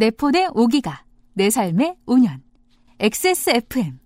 내 0.00 0.12
폰의 0.12 0.50
5기가, 0.50 0.96
내 1.34 1.50
삶의 1.50 1.96
5년. 2.06 2.40
XSFM. 3.00 3.98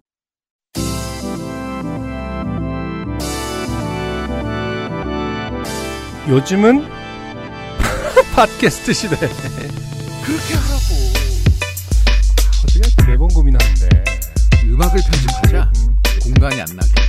요즘은 6.31 6.81
팟캐스트 8.35 8.95
시대. 8.95 9.17
그렇게 9.17 10.55
하라고. 10.55 10.95
어떻게 12.65 13.07
매번 13.11 13.29
고민하는데. 13.29 14.05
음악을 14.65 14.99
편집하자. 14.99 15.73
공간이 16.23 16.59
안 16.59 16.67
나게. 16.75 17.02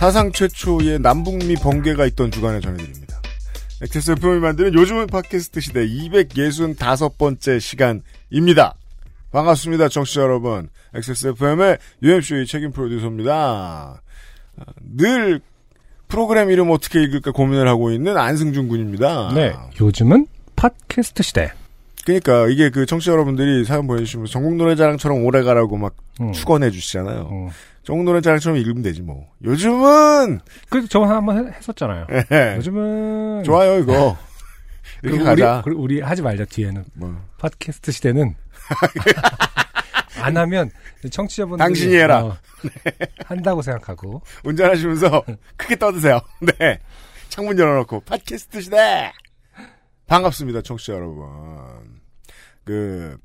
사상 0.00 0.32
최초의 0.32 1.00
남북미 1.00 1.56
번개가 1.56 2.06
있던 2.06 2.30
주간에 2.30 2.58
전해드립니다. 2.60 3.20
XSFM이 3.82 4.40
만드는 4.40 4.72
요즘은 4.72 5.08
팟캐스트 5.08 5.60
시대 5.60 5.86
265번째 5.86 7.60
시간입니다. 7.60 8.76
반갑습니다, 9.30 9.90
청취자 9.90 10.22
여러분. 10.22 10.70
XSFM의 10.94 11.76
UMC의 12.02 12.46
책임 12.46 12.72
프로듀서입니다. 12.72 14.00
늘 14.96 15.42
프로그램 16.08 16.50
이름 16.50 16.70
어떻게 16.70 17.02
읽을까 17.02 17.32
고민을 17.32 17.68
하고 17.68 17.90
있는 17.90 18.16
안승준 18.16 18.68
군입니다. 18.68 19.32
네. 19.34 19.52
요즘은 19.78 20.28
팟캐스트 20.56 21.22
시대. 21.22 21.52
그러니까 22.06 22.46
이게 22.48 22.70
그 22.70 22.86
청취자 22.86 23.12
여러분들이 23.12 23.66
사연 23.66 23.86
보내주시면 23.86 24.24
전국 24.28 24.54
노래자랑처럼 24.54 25.26
오래 25.26 25.42
가라고 25.42 25.76
막 25.76 25.94
음. 26.22 26.32
축원해 26.32 26.70
주시잖아요. 26.70 27.28
음. 27.30 27.48
전국 27.90 28.04
노래자랑처럼 28.04 28.56
읽으면 28.58 28.82
되지 28.82 29.02
뭐. 29.02 29.26
요즘은 29.42 30.38
그래도 30.68 30.86
저번 30.86 31.08
한번 31.10 31.48
해- 31.48 31.52
했었잖아요. 31.56 32.06
예. 32.30 32.54
요즘은 32.58 33.42
좋아요 33.42 33.80
이거. 33.80 34.16
이렇게 35.02 35.18
그리고 35.18 35.24
가자. 35.24 35.54
우리, 35.56 35.62
그리고 35.64 35.82
우리 35.82 36.00
하지 36.00 36.22
말자 36.22 36.44
뒤에는 36.44 36.84
뭐. 36.94 37.16
팟캐스트 37.38 37.90
시대는 37.90 38.36
안 40.22 40.36
하면 40.36 40.70
청취자분들 41.10 41.58
당신이 41.64 41.96
해라. 41.96 42.38
한다고 43.26 43.60
생각하고 43.62 44.22
운전하시면서 44.44 45.24
크게 45.56 45.74
떠드세요. 45.76 46.20
네. 46.60 46.78
창문 47.28 47.58
열어놓고 47.58 48.00
팟캐스트 48.02 48.60
시대. 48.60 49.10
반갑습니다, 50.06 50.62
청취자 50.62 50.92
여러분. 50.92 51.26
그 52.64 53.16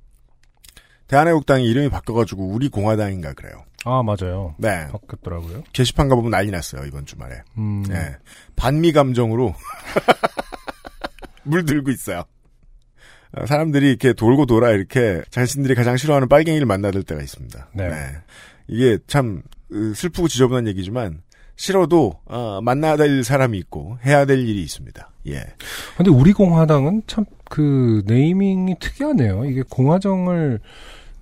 대한애국당이 1.07 1.65
이름이 1.69 1.89
바뀌어가지고 1.89 2.47
우리 2.47 2.69
공화당인가 2.69 3.33
그래요. 3.33 3.63
아 3.85 4.01
맞아요. 4.03 4.55
네. 4.57 4.87
바뀌었더라고요. 4.91 5.63
게시판 5.71 6.09
가보면 6.09 6.31
난리 6.31 6.51
났어요 6.51 6.85
이번 6.85 7.05
주말에. 7.05 7.41
음. 7.57 7.83
네. 7.87 8.15
반미 8.55 8.91
감정으로 8.91 9.53
물들고 11.43 11.91
있어요. 11.91 12.23
어, 13.37 13.45
사람들이 13.45 13.87
이렇게 13.89 14.13
돌고 14.13 14.45
돌아 14.45 14.71
이렇게 14.71 15.21
자신들이 15.29 15.75
가장 15.75 15.97
싫어하는 15.97 16.27
빨갱이를 16.27 16.65
만나들 16.65 17.03
때가 17.03 17.21
있습니다. 17.21 17.69
네. 17.73 17.91
이게 18.67 18.97
참 19.07 19.43
으, 19.71 19.93
슬프고 19.93 20.27
지저분한 20.27 20.67
얘기지만 20.67 21.21
싫어도 21.55 22.19
어, 22.25 22.59
만나야 22.61 22.97
될 22.97 23.23
사람이 23.23 23.57
있고 23.59 23.97
해야 24.05 24.25
될 24.25 24.39
일이 24.39 24.61
있습니다. 24.63 25.09
예. 25.27 25.43
근데 25.97 26.09
우리 26.11 26.33
공화당은 26.33 27.03
참 27.07 27.25
그 27.47 28.01
네이밍이 28.07 28.77
특이하네요. 28.79 29.45
이게 29.45 29.61
공화정을 29.69 30.59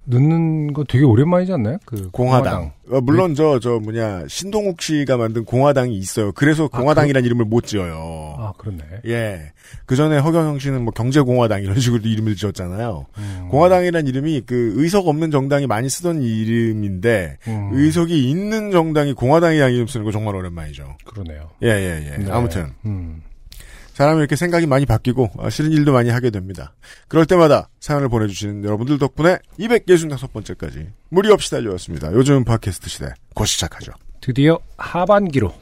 넣는 0.06 0.73
거 0.73 0.84
되게 0.84 1.06
오랜만이지 1.06 1.54
않나요? 1.54 1.78
그 1.86 2.09
공화당. 2.12 2.72
어, 2.90 3.00
물론 3.02 3.36
저저 3.36 3.80
뭐냐 3.80 4.26
신동욱 4.28 4.81
씨가 4.81 5.16
만든 5.18 5.46
공화당이 5.46 5.96
있어요. 5.96 6.31
그래서 6.34 6.66
아, 6.66 6.78
공화당이라는 6.78 7.25
이름을 7.25 7.46
못 7.46 7.66
지어요. 7.66 8.36
아 8.38 8.53
그렇네. 8.58 8.84
예. 9.08 9.53
그 9.86 9.96
전에 9.96 10.18
허경영 10.18 10.59
씨는 10.59 10.84
뭐 10.84 10.92
경제공화당 10.94 11.63
이런 11.63 11.80
식으로 11.80 12.02
이름을 12.03 12.36
지었잖아요. 12.36 13.06
음. 13.18 13.47
공화당이라는 13.50 14.08
이름이 14.08 14.42
그 14.46 14.74
의석 14.75 15.08
없는 15.08 15.31
정당이 15.31 15.68
많이 15.68 15.90
쓰던 15.90 16.22
이름인데 16.22 17.38
음. 17.47 17.69
의석이 17.72 18.30
있는 18.30 18.72
정당이 18.72 19.13
공화당이라는 19.13 19.74
이름 19.74 19.88
쓰는 19.88 20.06
거 20.06 20.12
정말 20.12 20.36
오랜만이죠. 20.36 20.97
그러네요. 21.06 21.50
예, 21.63 21.68
예, 21.69 22.12
예. 22.12 22.18
네. 22.24 22.31
아무튼 22.31 22.74
음. 22.86 23.22
사람이 23.94 24.20
이렇게 24.20 24.36
생각이 24.36 24.66
많이 24.66 24.86
바뀌고 24.86 25.31
어, 25.38 25.50
싫은 25.50 25.72
일도 25.72 25.94
많이 25.94 26.09
하게 26.09 26.30
됩니다. 26.30 26.74
그럴 27.08 27.26
때마다 27.26 27.70
사연을 27.80 28.09
보내주시는 28.09 28.64
여러분들 28.66 28.98
덕분에 28.98 29.38
265번째까지 29.59 30.88
무리 31.09 31.31
없이 31.31 31.52
달려왔습니다. 31.52 32.12
요즘 32.14 32.44
팟캐스트 32.44 32.90
시대 32.90 33.14
곧 33.36 33.46
시작하죠. 33.46 33.92
드디어 34.20 34.59
하반기로 34.78 35.54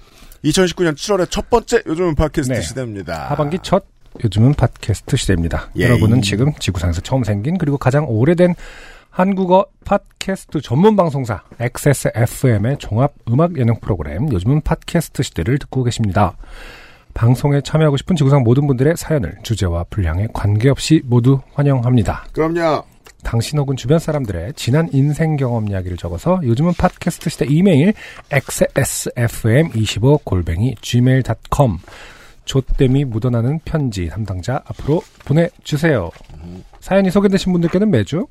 2019년 0.46 0.96
7월의 0.96 1.30
첫 1.30 1.50
번째 1.50 1.84
요즘 1.86 2.16
팟캐스트 2.16 2.54
네. 2.54 2.62
시대입니다. 2.62 3.30
하반기 3.30 3.60
첫 3.62 3.86
요즘은 4.24 4.54
팟캐스트 4.56 5.16
시대입니다. 5.18 5.70
예. 5.78 5.86
여러분은 5.86 6.22
지금 6.22 6.54
지구상에서 6.60 7.02
처음 7.02 7.24
생긴 7.24 7.58
그리고 7.58 7.78
가장 7.78 8.06
오래된 8.08 8.56
한국어 9.10 9.66
팟캐스트 9.84 10.62
전문 10.62 10.96
방송사 10.96 11.44
XSFM의 11.60 12.78
종합 12.80 13.14
음악 13.30 13.58
예능 13.58 13.80
프로그램 13.80 14.32
요즘은 14.32 14.62
팟캐스트 14.62 15.24
시대를 15.24 15.60
듣고 15.60 15.84
계십니다. 15.84 16.38
방송에 17.14 17.62
참여하고 17.62 17.98
싶은 17.98 18.16
지구상 18.16 18.42
모든 18.44 18.66
분들의 18.68 18.96
사연을 18.98 19.36
주제와 19.44 19.86
분량에 19.90 20.28
관계없이 20.34 21.02
모두 21.06 21.40
환영합니다. 21.54 22.26
그럼요. 22.34 22.84
당신 23.24 23.60
혹은 23.60 23.76
주변 23.76 24.00
사람들의 24.00 24.54
지난 24.56 24.90
인생 24.92 25.38
경험 25.38 25.70
이야기를 25.70 25.98
적어서 25.98 26.42
요즘은 26.44 26.74
팟캐스트 26.74 27.30
시대 27.30 27.46
이메일 27.46 27.94
xsfm25골뱅이 28.32 30.82
gmail.com 30.82 31.78
조땜이 32.46 33.06
묻어나는 33.06 33.60
편지 33.64 34.08
담당자 34.08 34.64
앞으로 34.66 35.04
보내주세요. 35.26 36.10
사연이 36.80 37.12
소개되신 37.12 37.52
분들께는 37.52 37.92
매주 37.92 38.26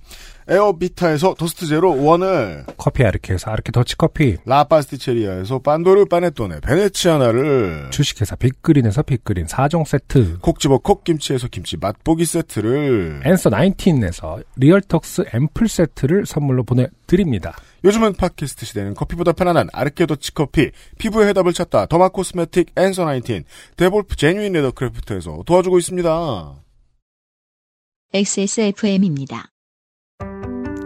에어비타에서 0.51 1.35
토스트 1.35 1.67
제로 1.67 2.05
원을 2.05 2.65
커피 2.77 3.05
아르케에서 3.05 3.53
아르케 3.53 3.71
더치커피 3.71 4.39
라파스티체리아에서 4.45 5.61
빤도르 5.61 6.07
파네토네 6.07 6.61
베네치아나를 6.61 7.91
주식회사 7.91 8.35
빅그린에서 8.35 9.03
빅그린 9.03 9.47
4종 9.47 9.87
세트 9.87 10.39
콕 10.41 10.59
집어 10.59 10.79
콕 10.79 11.05
김치에서 11.05 11.47
김치 11.49 11.77
맛보기 11.77 12.25
세트를 12.25 13.23
앤서 13.25 13.51
19에서 13.51 14.45
리얼톡스 14.57 15.27
앰플 15.33 15.69
세트를 15.69 16.27
선물로 16.27 16.65
보내드립니다. 16.65 17.55
요즘은 17.85 18.15
팟캐스트 18.15 18.67
시대는 18.67 18.95
커피보다 18.95 19.33
편안한 19.33 19.69
아르케 19.73 20.07
더치 20.07 20.35
커피 20.35 20.71
피부의 20.99 21.29
해답을 21.29 21.53
찾다 21.53 21.87
derma 21.87 22.09
cosmetic 22.09 22.73
앤서 22.77 23.07
19 23.07 23.45
데볼프 23.77 24.17
제뉴인 24.17 24.53
레더크래프트에서 24.55 25.45
도와주고 25.47 25.79
있습니다. 25.79 26.55
XSFM입니다. 28.13 29.50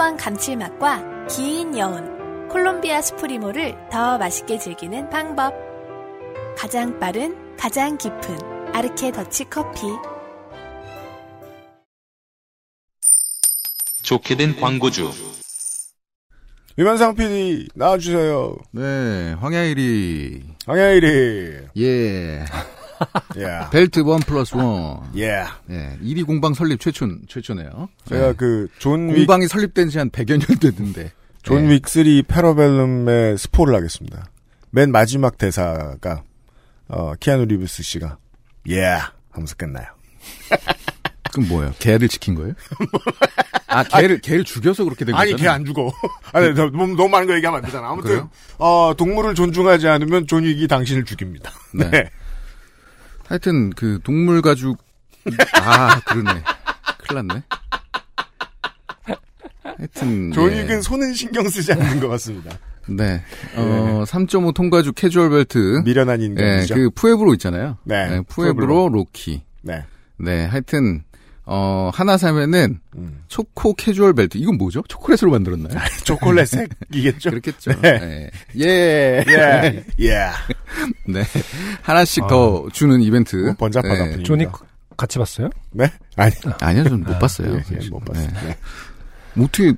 풍부한 0.00 0.16
감칠맛과 0.16 1.26
긴 1.26 1.76
여운, 1.76 2.48
콜롬비아 2.48 3.02
스프리모를 3.02 3.76
더 3.90 4.16
맛있게 4.16 4.58
즐기는 4.58 5.10
방법. 5.10 5.52
가장 6.56 6.98
빠른, 6.98 7.36
가장 7.58 7.98
깊은 7.98 8.74
아르케 8.74 9.12
더치 9.12 9.44
커피. 9.44 9.82
좋게 14.02 14.36
된 14.36 14.56
광고주. 14.58 15.10
유면상 16.78 17.14
PD 17.14 17.68
나와주세요. 17.74 18.56
네, 18.72 19.34
황야일이. 19.34 20.42
황야일이 20.66 21.66
예. 21.76 22.44
예. 23.36 23.60
벨트 23.70 24.00
one 24.00 24.20
plus 24.20 24.54
one. 24.56 25.00
예. 25.16 25.44
예. 25.70 25.98
1위 26.02 26.26
공방 26.26 26.52
설립 26.54 26.80
최초, 26.80 27.06
최초네요. 27.28 27.88
제가 28.08 28.28
예. 28.28 28.32
그 28.34 28.68
존 28.78 29.10
윅, 29.10 29.14
공방이 29.16 29.46
설립된 29.48 29.88
지 29.88 29.98
한 29.98 30.10
100여 30.10 30.38
년 30.38 30.58
됐는데. 30.58 31.12
존 31.42 31.70
예. 31.70 31.78
윅3 31.78 32.26
패러벨룸의 32.26 33.38
스포를 33.38 33.74
하겠습니다. 33.74 34.26
맨 34.70 34.92
마지막 34.92 35.38
대사가 35.38 36.22
어, 36.88 37.14
키아누 37.18 37.46
리브스 37.46 37.82
씨가 37.82 38.18
예 38.68 38.98
하면서 39.30 39.54
끝나요. 39.56 39.86
그럼 41.32 41.48
뭐예요? 41.48 41.72
개를 41.78 42.08
지킨 42.08 42.34
거예요? 42.34 42.54
아, 43.68 43.84
개를, 43.84 44.20
개를 44.20 44.42
죽여서 44.42 44.82
그렇게 44.82 45.04
된 45.04 45.14
아니 45.14 45.30
거잖아요. 45.30 45.52
개 45.58 45.62
안 45.62 45.64
죽어. 45.64 45.92
아니 46.32 46.48
너, 46.54 46.64
너무, 46.70 46.88
너무 46.96 47.08
많은 47.08 47.28
거 47.28 47.34
얘기하면 47.36 47.58
안 47.58 47.64
되잖아. 47.64 47.88
아무튼 47.90 48.08
그래요? 48.10 48.30
어, 48.58 48.92
동물을 48.98 49.36
존중하지 49.36 49.86
않으면 49.86 50.26
존 50.26 50.44
윅이 50.44 50.66
당신을 50.66 51.04
죽입니다. 51.04 51.52
네. 51.72 51.88
네. 51.90 52.10
하여튼 53.30 53.70
그 53.70 54.00
동물 54.02 54.42
가죽 54.42 54.76
아 55.54 56.00
그러네. 56.00 56.42
큰일 56.98 57.26
났네. 57.26 57.42
하여튼 59.62 60.32
존윅은 60.32 60.68
예. 60.68 60.80
소는 60.80 61.14
신경 61.14 61.48
쓰지 61.48 61.72
않는 61.72 62.00
것 62.00 62.08
같습니다. 62.08 62.58
네. 62.88 63.22
어, 63.54 64.02
3.5 64.04 64.52
통가죽 64.52 64.96
캐주얼 64.96 65.30
벨트. 65.30 65.80
미련한 65.84 66.20
예, 66.20 66.26
인간이죠. 66.26 66.74
그 66.74 66.90
푸에브로 66.90 67.32
있잖아요. 67.34 67.78
네, 67.84 68.08
네, 68.08 68.20
푸에브로 68.22 68.88
로키. 68.88 69.42
네. 69.62 69.84
네, 70.18 70.44
하여튼 70.46 71.04
어, 71.52 71.90
하나 71.92 72.16
사면은 72.16 72.78
음. 72.96 73.22
초코 73.28 73.74
캐주얼 73.74 74.14
벨트. 74.14 74.38
이건 74.38 74.56
뭐죠? 74.56 74.82
초콜릿으로 74.88 75.30
만들었나요? 75.30 75.74
초콜릿 76.04 76.46
색이겠죠? 76.46 77.30
그렇겠죠. 77.30 77.80
네. 77.80 78.30
예. 78.58 78.64
예. 78.64 79.24
예. 79.28 79.84
예. 80.00 80.26
네. 81.08 81.22
하나씩 81.82 82.26
더 82.28 82.68
주는 82.72 83.00
이벤트. 83.00 83.36
뭐 83.36 83.54
번잡하다 83.54 83.94
예. 83.94 84.04
분위기. 84.10 84.24
존 84.24 84.35
윅 84.35 84.46
같이 84.96 85.18
봤어요? 85.18 85.50
네? 85.72 85.90
아니. 86.16 86.32
아니요, 86.60 86.84
저는 86.84 87.04
못 87.04 87.18
봤어요. 87.18 87.54
예, 87.54 87.62
예, 87.82 87.88
못 87.88 88.04
봤어요. 88.04 88.28
네. 88.44 88.56
뭐 89.34 89.46
어떻게 89.46 89.72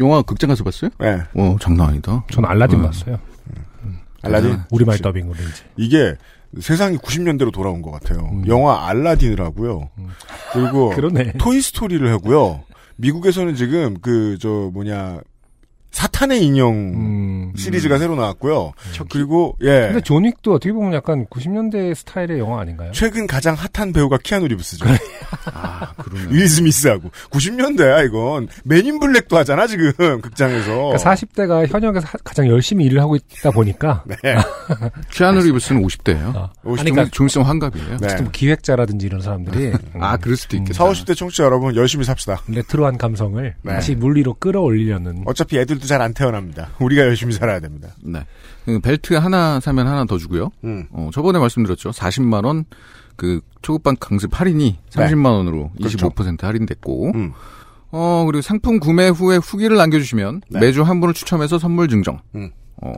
영화 0.00 0.20
극장 0.22 0.48
가서 0.48 0.62
봤어요? 0.64 0.90
네. 0.98 1.18
어, 1.34 1.56
장난 1.60 1.88
아니다. 1.90 2.24
전 2.30 2.44
알라딘 2.44 2.80
어. 2.80 2.82
봤어요. 2.82 3.18
알라딘. 4.22 4.60
우리말 4.70 4.94
그치. 4.94 5.02
더빙으로 5.02 5.34
이제. 5.34 5.64
이게 5.76 6.14
세상이 6.60 6.96
90년대로 6.98 7.52
돌아온 7.52 7.80
것 7.82 7.90
같아요. 7.92 8.28
음. 8.32 8.46
영화 8.46 8.88
알라딘을 8.88 9.40
하고요. 9.40 9.90
그리고 10.52 10.90
그러네. 10.96 11.32
토이스토리를 11.38 12.10
하고요. 12.12 12.62
미국에서는 12.96 13.54
지금 13.54 13.98
그 14.00 14.36
저 14.40 14.48
뭐냐 14.72 15.20
사탄의 16.00 16.44
인형 16.44 16.74
음. 16.74 17.52
시리즈가 17.56 17.96
새로 17.96 18.16
나왔고요. 18.16 18.72
그리고 19.08 19.56
예 19.62 19.86
근데 19.88 20.02
존 20.02 20.26
윅도 20.26 20.52
어떻게 20.52 20.70
보면 20.70 20.92
약간 20.92 21.24
90년대 21.30 21.94
스타일의 21.94 22.38
영화 22.38 22.60
아닌가요? 22.60 22.92
최근 22.92 23.26
가장 23.26 23.54
핫한 23.54 23.94
배우가 23.94 24.18
키아누 24.22 24.46
리브스죠. 24.48 24.84
아, 25.54 25.92
그러네. 25.96 26.26
윌 26.36 26.46
스미스하고 26.48 27.10
90년대야 27.30 28.04
이건 28.06 28.48
맨인 28.64 28.98
블랙도 29.00 29.38
하잖아 29.38 29.66
지금 29.66 29.90
극장에서. 30.20 30.66
그러니까 30.70 30.98
40대가 31.14 31.66
현역에서 31.66 32.06
하- 32.06 32.18
가장 32.22 32.46
열심히 32.48 32.84
일을 32.84 33.00
하고 33.00 33.16
있다 33.16 33.50
보니까 33.50 34.04
네. 34.22 34.36
키아누 35.14 35.40
리브스는 35.44 35.82
50대예요. 35.82 36.36
어. 36.36 36.50
오십 36.62 36.80
아니, 36.82 36.90
그러니까 36.90 37.10
좀 37.10 37.26
있으면 37.26 37.46
환갑이에요. 37.46 37.96
네. 38.02 38.16
좀 38.16 38.28
기획자라든지 38.32 39.06
이런 39.06 39.22
사람들이 39.22 39.68
음, 39.68 40.02
아, 40.02 40.18
그럴 40.18 40.36
수도 40.36 40.58
있겠다. 40.58 40.74
40, 40.74 41.06
50대 41.06 41.16
청취자 41.16 41.44
여러분 41.44 41.74
열심히 41.74 42.04
삽시다. 42.04 42.42
레트로한 42.48 42.98
감성을 42.98 43.54
네. 43.62 43.72
다시 43.72 43.94
물리로 43.94 44.34
끌어올리려는 44.34 45.22
어차피 45.24 45.58
애들도 45.58 45.85
잘 45.86 46.00
안 46.02 46.12
태어납니다. 46.14 46.68
우리가 46.80 47.02
열심히 47.02 47.32
살아야 47.32 47.60
됩니다. 47.60 47.88
네. 48.02 48.24
그 48.64 48.80
벨트 48.80 49.14
하나 49.14 49.60
사면 49.60 49.86
하나 49.86 50.04
더 50.04 50.18
주고요. 50.18 50.50
음. 50.64 50.86
어, 50.90 51.10
저번에 51.12 51.38
말씀드렸죠. 51.38 51.90
40만 51.90 52.44
원, 52.44 52.64
그, 53.16 53.40
초급반 53.62 53.96
강습 53.98 54.38
할인이 54.38 54.78
30만 54.90 55.24
원으로 55.26 55.70
그렇죠. 55.78 55.96
25% 56.10 56.42
할인됐고, 56.42 57.12
음. 57.14 57.32
어, 57.90 58.24
그리고 58.26 58.42
상품 58.42 58.78
구매 58.78 59.08
후에 59.08 59.36
후기를 59.38 59.76
남겨주시면 59.76 60.42
네. 60.50 60.60
매주 60.60 60.82
한 60.82 61.00
분을 61.00 61.14
추첨해서 61.14 61.58
선물 61.58 61.88
증정. 61.88 62.20
음. 62.34 62.50
어, 62.82 62.92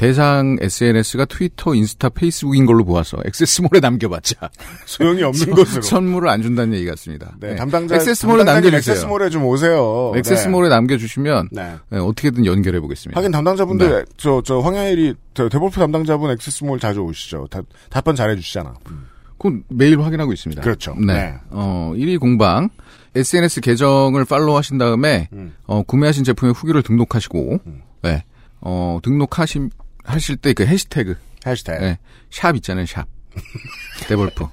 대상 0.00 0.56
SNS가 0.58 1.26
트위터, 1.26 1.74
인스타, 1.74 2.08
페이스북인 2.08 2.64
걸로 2.64 2.86
보아서 2.86 3.18
액세스몰에 3.26 3.80
남겨봤자 3.82 4.48
소용이 4.86 5.22
없는 5.22 5.50
것으로. 5.50 5.82
선물을 5.82 6.26
안 6.26 6.40
준다는 6.40 6.72
얘기 6.72 6.86
같습니다. 6.86 7.36
네, 7.38 7.50
네. 7.50 7.56
담당자 7.56 7.96
액세스몰에 7.96 8.44
남겨주세요. 8.44 8.78
액세스몰에 8.78 9.28
좀 9.28 9.44
오세요. 9.44 10.14
액세스몰에 10.16 10.70
남겨주시면 10.70 11.50
네. 11.52 11.74
네, 11.90 11.98
어떻게든 11.98 12.46
연결해 12.46 12.80
보겠습니다. 12.80 13.18
하긴 13.18 13.30
담당자분들 13.30 13.90
네. 13.90 14.04
저저 14.16 14.60
황야일이 14.60 15.16
저 15.34 15.50
데볼프 15.50 15.78
담당자분 15.78 16.30
액세스몰 16.30 16.80
자주 16.80 17.00
오시죠. 17.00 17.48
다, 17.50 17.60
답변 17.90 18.16
잘해주시잖아. 18.16 18.72
그건 19.36 19.64
매일 19.68 20.00
확인하고 20.00 20.32
있습니다. 20.32 20.62
그렇죠. 20.62 20.94
네. 20.94 21.12
네. 21.12 21.34
어, 21.50 21.92
1위 21.94 22.18
공방. 22.18 22.70
SNS 23.14 23.60
계정을 23.60 24.24
팔로우 24.24 24.56
하신 24.56 24.78
다음에, 24.78 25.28
음. 25.34 25.52
어, 25.66 25.82
구매하신 25.82 26.24
제품의 26.24 26.54
후기를 26.54 26.82
등록하시고, 26.82 27.58
음. 27.66 27.82
네. 28.02 28.24
어, 28.60 28.98
등록하신, 29.02 29.70
하실 30.10 30.36
때 30.36 30.52
그 30.52 30.66
해시태그, 30.66 31.16
해시태그. 31.46 31.82
네. 31.84 31.98
샵 32.30 32.54
있잖아요, 32.56 32.86
샵. 32.86 33.06
데볼프. 34.08 34.44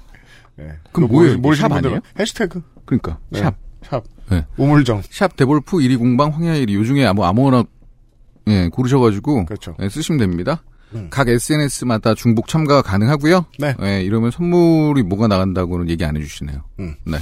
네. 0.56 0.64
그럼 0.92 1.08
그거 1.08 1.08
뭐예요? 1.08 1.32
모르- 1.34 1.40
모르시는 1.40 1.72
아니에요? 1.72 2.00
해시태그. 2.18 2.62
그러니까, 2.84 3.18
네. 3.30 3.40
샵. 3.40 3.54
샵. 3.82 4.04
네. 4.30 4.44
우물정. 4.56 5.02
샵 5.10 5.36
데볼프 5.36 5.78
1위 5.78 5.98
공방 5.98 6.30
황야일이 6.34 6.74
요 6.74 6.84
중에 6.84 7.04
아무, 7.06 7.24
아무거나, 7.24 7.64
예, 8.48 8.68
고르셔가지고, 8.68 9.46
그렇죠. 9.46 9.76
예, 9.80 9.88
쓰시면 9.88 10.18
됩니다. 10.18 10.62
음. 10.94 11.08
각 11.10 11.28
SNS마다 11.28 12.14
중복 12.14 12.48
참가가 12.48 12.80
가능하고요. 12.82 13.44
네. 13.58 13.74
예, 13.82 14.02
이러면 14.02 14.30
선물이 14.30 15.02
뭐가 15.02 15.28
나간다고는 15.28 15.90
얘기 15.90 16.04
안 16.04 16.16
해주시네요. 16.16 16.64
음. 16.80 16.94
네. 17.04 17.18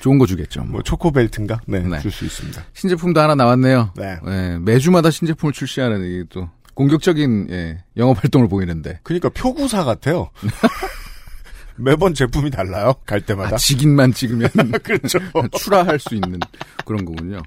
좋은 0.00 0.18
거 0.18 0.26
주겠죠. 0.26 0.60
뭐. 0.62 0.72
뭐 0.72 0.82
초코벨트인가? 0.82 1.60
네. 1.66 1.80
네. 1.80 2.00
줄 2.00 2.10
수 2.10 2.24
있습니다. 2.24 2.62
신제품도 2.74 3.20
하나 3.20 3.34
나왔네요. 3.34 3.92
네. 3.96 4.18
예, 4.28 4.58
매주마다 4.60 5.10
신제품을 5.10 5.52
출시하는 5.52 6.04
이게 6.04 6.24
또 6.30 6.48
공격적인 6.76 7.48
예, 7.50 7.78
영업 7.96 8.22
활동을 8.22 8.48
보이는데 8.48 9.00
그러니까 9.02 9.28
표구사 9.30 9.82
같아요. 9.82 10.30
매번 11.78 12.14
제품이 12.14 12.50
달라요. 12.50 12.94
갈 13.04 13.20
때마다. 13.20 13.54
아, 13.56 13.58
직인만 13.58 14.12
찍으면 14.12 14.48
그렇죠. 14.82 15.18
출하할 15.58 15.98
수 15.98 16.14
있는 16.14 16.38
그런 16.84 17.04
거군요. 17.04 17.42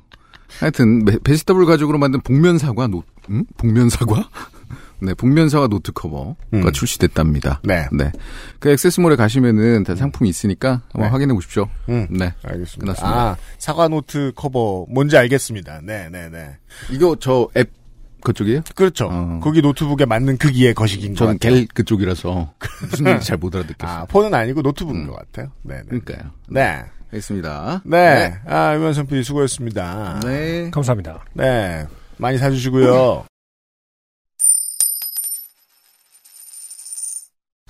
하여튼 0.59 1.05
베- 1.05 1.17
vegetable 1.19 1.65
가죽으로 1.65 1.97
만든 1.97 2.21
복면 2.21 2.57
사과 2.57 2.87
노 2.87 3.03
음? 3.29 3.45
복면 3.57 3.89
사과? 3.89 4.29
네, 5.01 5.13
복면 5.13 5.47
사과 5.47 5.67
노트 5.67 5.93
커버가 5.93 6.35
음. 6.53 6.71
출시됐답니다. 6.73 7.61
네. 7.63 7.87
네. 7.93 8.11
그 8.59 8.69
XSMALL에 8.69 9.15
가시면은 9.15 9.83
다 9.85 9.95
상품이 9.95 10.27
있으니까 10.29 10.81
한번 10.91 11.03
네. 11.03 11.07
확인해 11.07 11.33
보십시오. 11.33 11.69
음. 11.87 12.05
네. 12.09 12.33
알겠습니다. 12.43 12.79
끝났습니다. 12.79 13.21
아, 13.31 13.37
사과 13.57 13.87
노트 13.87 14.33
커버 14.35 14.85
뭔지 14.89 15.15
알겠습니다. 15.17 15.81
네, 15.83 16.09
네, 16.11 16.29
네. 16.29 16.57
이거 16.91 17.15
저 17.15 17.47
앱 17.55 17.71
그쪽이에요? 18.21 18.61
그렇죠. 18.75 19.07
어. 19.11 19.39
거기 19.41 19.61
노트북에 19.61 20.05
맞는 20.05 20.37
크기의 20.37 20.73
거식인 20.73 21.13
것 21.13 21.19
저는 21.19 21.33
같아요. 21.39 21.55
갤 21.55 21.67
그쪽이라서 21.73 22.53
무슨 22.89 23.05
얘기인지 23.05 23.27
잘못 23.27 23.55
알아듣겠어요. 23.55 23.97
아, 23.97 24.05
폰은 24.05 24.33
아니고 24.33 24.61
노트북인 24.61 25.03
음. 25.03 25.07
것 25.07 25.15
같아요. 25.15 25.51
네, 25.63 25.75
네. 25.77 25.83
그러니까요. 25.85 26.31
네. 26.49 26.83
알겠습니다. 27.11 27.81
네. 27.85 28.35
아, 28.45 28.75
유현선 28.75 29.07
PD 29.07 29.23
수고했습니다. 29.23 30.19
네. 30.23 30.69
감사합니다. 30.71 31.25
네. 31.33 31.87
많이 32.17 32.37
사주시고요. 32.37 33.25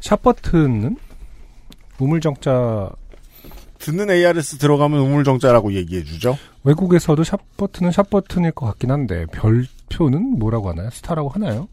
샵 0.01 0.21
버튼은 0.21 0.97
우물정자 2.00 2.89
듣는 3.79 4.09
ARS 4.09 4.57
들어가면 4.57 5.00
우물정자라고 5.00 5.74
얘기해 5.74 6.03
주죠. 6.03 6.38
외국에서도 6.69 7.23
샵 7.23 7.39
버튼은 7.57 7.91
샵 7.91 8.09
버튼일 8.09 8.51
것 8.51 8.65
같긴 8.67 8.91
한데 8.91 9.25
별표는 9.27 10.38
뭐라고 10.39 10.69
하나요? 10.69 10.89
스타라고 10.91 11.29
하나요? 11.29 11.67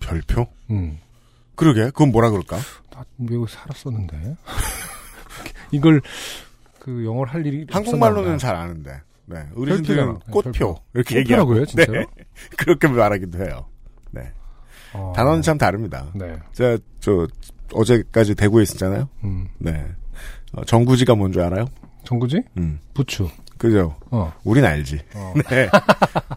별표? 0.00 0.46
음. 0.70 0.98
그러게. 1.54 1.84
그건 1.86 2.10
뭐라 2.10 2.30
그럴까? 2.30 2.56
나 2.90 3.04
외국 3.18 3.48
살았었는데 3.50 4.36
이걸 5.72 6.00
그 6.78 7.04
영어를 7.04 7.32
할 7.34 7.46
일이 7.46 7.66
한국말로는 7.70 8.38
잘 8.38 8.56
아는데. 8.56 9.00
네. 9.26 9.44
어르신들은 9.54 10.14
네, 10.14 10.18
꽃표. 10.30 10.42
별표. 10.52 10.76
이렇게 10.94 11.14
보다. 11.14 11.20
얘기하고. 11.20 11.46
꽃표라고요, 11.48 11.66
진짜로? 11.66 11.92
네. 11.92 12.06
그렇게 12.56 12.88
말하기도 12.88 13.38
해요. 13.44 13.66
네. 14.10 14.32
어. 14.94 15.12
단어는 15.14 15.42
참 15.42 15.56
다릅니다. 15.58 16.06
네. 16.14 16.36
제가, 16.52 16.78
저, 16.98 17.28
어제까지 17.72 18.34
대구에 18.34 18.62
있었잖아요. 18.64 19.08
음. 19.22 19.48
네. 19.58 19.86
어, 20.52 20.64
정구지가 20.64 21.14
뭔 21.14 21.32
줄 21.32 21.42
알아요? 21.42 21.66
정구지? 22.04 22.42
음. 22.56 22.80
부추. 22.94 23.28
그죠? 23.60 23.94
어. 24.10 24.32
우린 24.42 24.64
알지. 24.64 24.98
어. 25.14 25.34
네. 25.50 25.68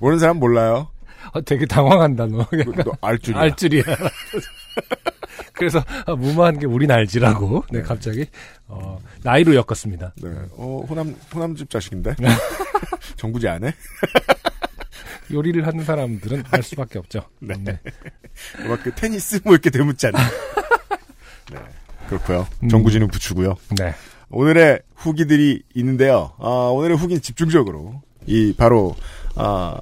모르는 0.01 0.19
사람 0.19 0.37
몰라요. 0.39 0.89
아, 1.31 1.39
되게 1.41 1.65
당황한다 1.65 2.25
너. 2.27 2.45
그, 2.49 2.57
너 2.83 2.91
알 3.01 3.17
줄이야. 3.17 3.39
알 3.41 3.55
줄이야. 3.55 3.83
그래서 5.53 5.81
아, 6.05 6.13
무모한 6.15 6.59
게 6.59 6.65
우린 6.65 6.91
알지라고. 6.91 7.63
네, 7.71 7.81
갑자기 7.81 8.25
어, 8.67 8.99
나이로 9.23 9.55
엮었습니다. 9.55 10.13
네. 10.21 10.29
어, 10.57 10.85
호남, 10.89 11.15
호남집 11.33 11.69
자식인데? 11.69 12.13
정구지 13.15 13.47
안 13.47 13.63
해? 13.63 13.73
요리를 15.31 15.65
하는 15.65 15.85
사람들은 15.85 16.43
알 16.51 16.61
수밖에 16.61 16.99
없죠. 16.99 17.21
네. 17.39 17.55
네. 17.57 17.79
막그 18.67 18.93
테니스 18.95 19.39
뭐 19.45 19.53
이렇게 19.53 19.69
대묻잖아. 19.69 20.19
네. 21.51 21.59
그렇고요 22.09 22.45
음. 22.63 22.67
정구지는 22.67 23.07
부추고요 23.07 23.55
네. 23.79 23.93
오늘의 24.33 24.79
후기들이 24.95 25.61
있는데요. 25.75 26.31
아, 26.39 26.71
오늘의 26.73 26.97
후기는 26.97 27.21
집중적으로 27.21 28.01
이 28.25 28.53
바로 28.57 28.95
아, 29.35 29.79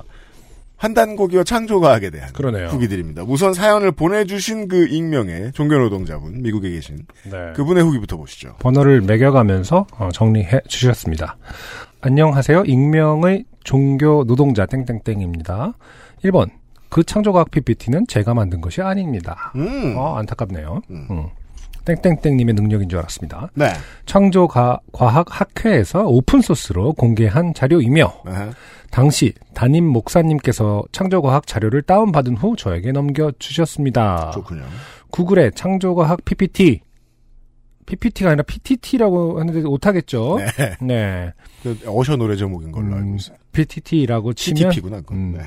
한단고기와 0.77 1.43
창조과학에 1.43 2.09
대한 2.09 2.33
그러네요. 2.33 2.67
후기들입니다. 2.67 3.23
우선 3.23 3.53
사연을 3.53 3.91
보내주신 3.91 4.67
그 4.67 4.87
익명의 4.87 5.51
종교노동자분 5.53 6.41
미국에 6.41 6.71
계신 6.71 7.05
네. 7.31 7.53
그분의 7.55 7.83
후기부터 7.83 8.17
보시죠. 8.17 8.55
번호를 8.59 9.01
매겨가면서 9.01 9.85
어, 9.97 10.09
정리해 10.11 10.61
주셨습니다. 10.67 11.37
안녕하세요. 12.01 12.63
익명의 12.65 13.45
종교 13.63 14.23
노동자 14.25 14.65
땡땡땡입니다. 14.65 15.73
1번. 16.25 16.49
그 16.89 17.03
창조과학 17.03 17.51
PPT는 17.51 18.07
제가 18.07 18.33
만든 18.33 18.59
것이 18.59 18.81
아닙니다. 18.81 19.53
음, 19.55 19.95
어, 19.95 20.17
안타깝네요. 20.17 20.81
음. 20.89 21.07
음. 21.09 21.27
땡땡땡님의 21.85 22.55
능력인 22.55 22.89
줄 22.89 22.99
알았습니다. 22.99 23.49
네. 23.55 23.67
창조과학학회에서 24.05 26.05
오픈소스로 26.07 26.93
공개한 26.93 27.53
자료이며 27.53 28.13
아하. 28.25 28.51
당시 28.91 29.33
담임 29.53 29.85
목사님께서 29.87 30.83
창조과학 30.91 31.47
자료를 31.47 31.81
다운받은 31.81 32.37
후 32.37 32.55
저에게 32.57 32.91
넘겨주셨습니다. 32.91 34.31
좋군요. 34.31 34.63
구글의 35.11 35.51
창조과학 35.55 36.25
PPT 36.25 36.81
PPT가 37.85 38.31
아니라 38.31 38.43
PTT라고 38.43 39.39
하는데 39.39 39.61
오타겠죠? 39.65 40.39
네. 40.39 40.75
네. 40.81 41.33
그 41.63 41.77
어셔 41.85 42.15
노래 42.15 42.35
제목인 42.35 42.71
걸로 42.71 42.95
알고 42.95 43.09
음, 43.09 43.15
있어요. 43.15 43.37
PTT라고 43.51 44.33
치면. 44.33 44.71
그건. 44.71 45.03
음. 45.11 45.33
네. 45.37 45.43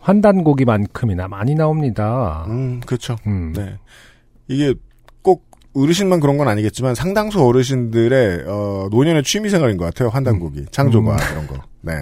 환단고기만큼이나 0.00 1.26
많이 1.26 1.54
나옵니다. 1.54 2.44
음, 2.48 2.80
그렇죠. 2.86 3.16
음. 3.26 3.52
네. 3.52 3.76
이게 4.46 4.72
꼭 4.72 4.85
어르신만 5.76 6.20
그런 6.20 6.38
건 6.38 6.48
아니겠지만 6.48 6.94
상당수 6.94 7.44
어르신들의 7.44 8.44
어, 8.46 8.88
노년의 8.90 9.22
취미 9.22 9.50
생활인 9.50 9.76
것 9.76 9.84
같아요. 9.84 10.08
환단고기, 10.08 10.66
창조과 10.70 11.12
음. 11.12 11.18
이런 11.32 11.46
거. 11.46 11.56
네. 11.82 11.92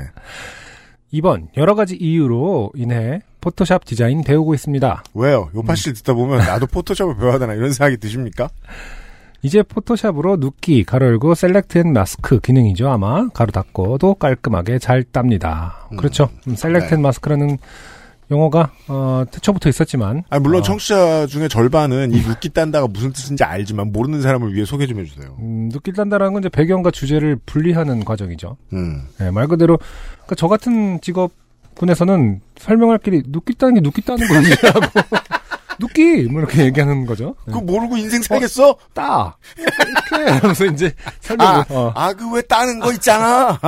2번 1.13 1.49
여러 1.57 1.75
가지 1.75 1.97
이유로 1.97 2.73
인해 2.75 3.21
포토샵 3.41 3.85
디자인 3.85 4.23
배우고 4.25 4.55
있습니다. 4.55 5.05
왜요? 5.15 5.51
음. 5.55 5.59
요파 5.59 5.75
씨를 5.75 5.95
듣다 5.95 6.15
보면 6.15 6.39
나도 6.39 6.67
포토샵을 6.67 7.17
배워야 7.17 7.39
되나 7.39 7.55
이런 7.55 7.73
생각이 7.73 7.99
드십니까? 7.99 8.49
이제 9.43 9.63
포토샵으로 9.63 10.37
누끼, 10.37 10.85
가로 10.85 11.07
열고 11.07 11.35
select 11.35 11.79
and 11.79 11.93
mask 11.93 12.41
기능이죠 12.41 12.89
아마 12.89 13.29
가로 13.29 13.53
닫고도 13.53 14.15
깔끔하게 14.15 14.79
잘 14.79 15.05
땁니다. 15.05 15.87
음. 15.93 15.99
그렇죠. 15.99 16.31
음, 16.49 16.57
select 16.57 16.87
네. 16.89 16.95
and 16.97 17.03
mask라는 17.03 17.59
용어가 18.31 18.71
어, 18.89 19.25
태초부터 19.31 19.69
있었지만 19.69 20.25
아 20.31 20.39
물론 20.39 20.61
어, 20.61 20.63
청취자 20.63 21.27
중에 21.27 21.47
절반은 21.49 22.13
이 22.13 22.23
누끼 22.23 22.51
딴다가 22.51 22.87
무슨 22.89 23.13
뜻인지 23.13 23.45
알지만 23.45 23.93
모르는 23.93 24.23
사람을 24.23 24.55
위해 24.55 24.65
소개 24.65 24.87
좀 24.87 24.99
해주세요. 25.01 25.37
음, 25.41 25.69
누끼 25.73 25.93
딴다라는 25.93 26.33
건 26.33 26.43
이제 26.43 26.49
배경과 26.49 26.91
주제를 26.91 27.37
분리하는 27.47 28.05
과정이죠. 28.05 28.57
음. 28.73 29.03
네, 29.19 29.31
말 29.31 29.47
그대로 29.47 29.79
그러니까 29.79 30.35
저 30.37 30.49
같은 30.49 31.01
직업군에서는 31.03 32.41
설명할 32.59 32.99
길이 32.99 33.23
눕기 33.27 33.55
따는 33.55 33.75
게 33.75 33.81
눕기 33.81 34.03
따는 34.03 34.27
거지라고 34.27 34.81
눕기 35.81 36.29
뭐 36.31 36.41
이렇게 36.41 36.65
얘기하는 36.65 37.05
거죠. 37.05 37.35
네. 37.47 37.53
그거 37.53 37.61
모르고 37.61 37.97
인생 37.97 38.23
살겠어? 38.23 38.77
따 38.95 39.37
이렇게 39.59 40.31
하면서 40.31 40.65
이제 40.67 40.93
설명을 41.21 41.53
아, 41.53 41.65
어, 41.69 41.93
아, 41.95 42.13
그 42.15 42.25
왜 42.33 42.41
따는 42.43 42.81
거 42.81 42.93
있잖아. 42.93 43.59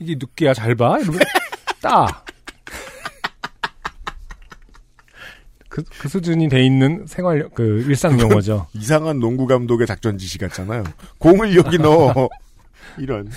이게 0.00 0.16
눕기야 0.18 0.52
잘 0.54 0.74
봐. 0.74 0.98
이러면 0.98 1.20
따. 1.80 2.23
그, 5.74 5.82
그 5.98 6.08
수준이 6.08 6.48
돼 6.48 6.64
있는 6.64 7.04
생활 7.08 7.48
그 7.52 7.84
일상 7.88 8.20
용어죠. 8.20 8.68
이상한 8.78 9.18
농구 9.18 9.48
감독의 9.48 9.88
작전 9.88 10.18
지시 10.18 10.38
같잖아요. 10.38 10.84
공을 11.18 11.56
여기 11.56 11.78
넣어. 11.78 12.28
이런. 12.96 13.28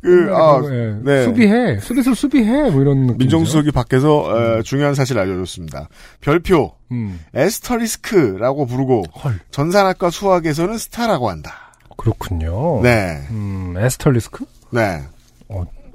그, 0.00 0.32
아, 0.32 0.60
예, 0.70 0.96
네. 1.02 1.24
수비해. 1.24 1.80
수비수 1.80 2.14
수비해. 2.14 2.70
뭐 2.70 2.82
이런 2.82 3.06
느낌. 3.08 3.18
민정수석이 3.18 3.72
밖에서 3.72 4.18
어, 4.18 4.62
중요한 4.62 4.94
사실 4.94 5.18
알려줬습니다. 5.18 5.88
별표 6.20 6.72
음. 6.92 7.18
에스터리스크라고 7.34 8.66
부르고 8.66 9.02
헐. 9.24 9.40
전산학과 9.50 10.10
수학에서는 10.10 10.78
스타라고 10.78 11.30
한다. 11.30 11.74
그렇군요. 11.96 12.80
네, 12.80 13.26
음, 13.30 13.74
에스털리스크? 13.76 14.44
네. 14.70 15.02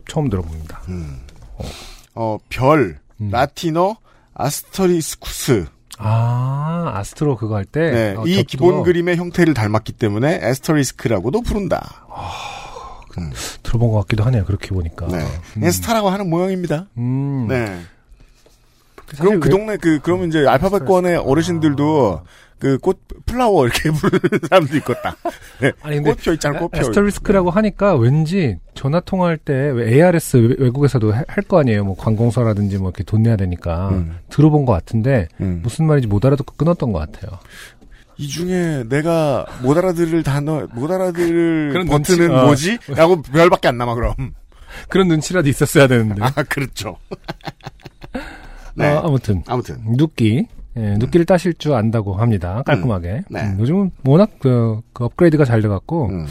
처음 0.10 0.30
들어봅니다. 0.30 0.82
음. 0.90 1.22
어, 2.14 2.38
별, 2.50 3.00
음. 3.22 3.30
라틴어, 3.32 3.96
아스터리스쿠스. 4.34 5.66
아, 5.98 6.92
아스트로 6.96 7.36
그거 7.38 7.56
할 7.56 7.66
때. 7.66 7.92
네, 7.92 8.16
어, 8.18 8.26
이 8.26 8.36
겹도 8.36 8.48
기본 8.48 8.84
그림의 8.84 9.16
형태를 9.18 9.54
닮았기 9.54 9.94
때문에 9.94 10.40
에스터리스크라고도 10.44 11.42
부른다. 11.42 12.06
들어본 13.64 13.92
것 13.92 14.00
같기도 14.02 14.24
하네요. 14.26 14.46
그렇게 14.46 14.70
보니까. 14.70 15.08
네, 15.08 15.26
음. 15.58 15.72
스타라고 15.72 16.10
하는 16.10 16.30
모양입니다. 16.30 16.86
음. 16.98 17.48
네. 17.50 17.80
그럼 19.18 19.40
그 19.40 19.48
왜- 19.48 19.50
동네 19.52 19.78
그 19.78 20.00
그러면 20.04 20.28
이제 20.28 20.46
알파벳권의 20.46 21.18
어르신들도 21.18 22.22
그 22.60 22.78
꽃 22.80 23.00
플라워 23.26 23.66
이렇게 23.68 23.92
부르는 23.92 24.40
사람도 24.50 24.78
있겠다. 24.78 25.16
네. 25.62 25.72
아니, 25.82 25.98
근데 25.98 26.12
꽃표 26.14 26.34
있잖아, 26.34 26.58
꽃표. 26.60 26.80
에스터리스크라고 26.80 27.50
하니까 27.52 27.96
왠지 27.96 28.58
전화 28.74 29.00
통화할 29.00 29.38
때왜 29.38 29.94
ARS 29.94 30.38
외- 30.38 30.56
외국에서도 30.58 31.12
할 31.14 31.44
거 31.48 31.60
아니에요. 31.60 31.84
뭐 31.86 31.96
관공서라든지 31.96 32.78
뭐 32.78 32.90
이렇게 32.90 33.04
돈 33.04 33.24
내야 33.24 33.36
되니까 33.36 33.90
음. 33.90 34.18
들어본 34.30 34.66
것 34.66 34.74
같은데 34.74 35.28
음. 35.40 35.60
무슨 35.64 35.86
말인지 35.86 36.08
못 36.08 36.26
알아듣고 36.26 36.56
끊었던 36.56 36.92
것 36.92 37.00
같아요. 37.00 37.38
이 38.18 38.28
중에 38.28 38.84
내가 38.90 39.46
못 39.62 39.78
알아들을 39.78 40.24
단어, 40.24 40.66
못 40.74 40.90
알아들을 40.90 41.70
그런 41.74 41.86
버튼은 41.88 42.28
눈치, 42.28 42.34
어. 42.34 42.46
뭐지? 42.46 42.78
라고 42.88 43.22
별밖에 43.22 43.68
안 43.68 43.78
남아, 43.78 43.94
그럼. 43.94 44.16
그런 44.90 45.08
눈치라도 45.08 45.48
있었어야 45.48 45.86
되는데. 45.88 46.16
아, 46.26 46.32
그렇죠. 46.50 46.98
네. 48.76 48.90
어, 48.92 49.02
아무튼 49.06 49.44
아무튼. 49.48 49.78
누끼. 49.86 50.48
예, 50.78 50.96
누끼를 50.98 51.26
따실 51.26 51.54
줄 51.56 51.74
안다고 51.74 52.14
합니다. 52.16 52.62
깔끔하게. 52.66 53.24
네. 53.30 53.42
음, 53.42 53.58
요즘은 53.60 53.92
워낙 54.06 54.30
그, 54.40 54.80
그 54.94 55.06
업그레이드가 55.06 55.44
잘 55.46 55.62
돼갖고 55.62 56.08
음. 56.10 56.28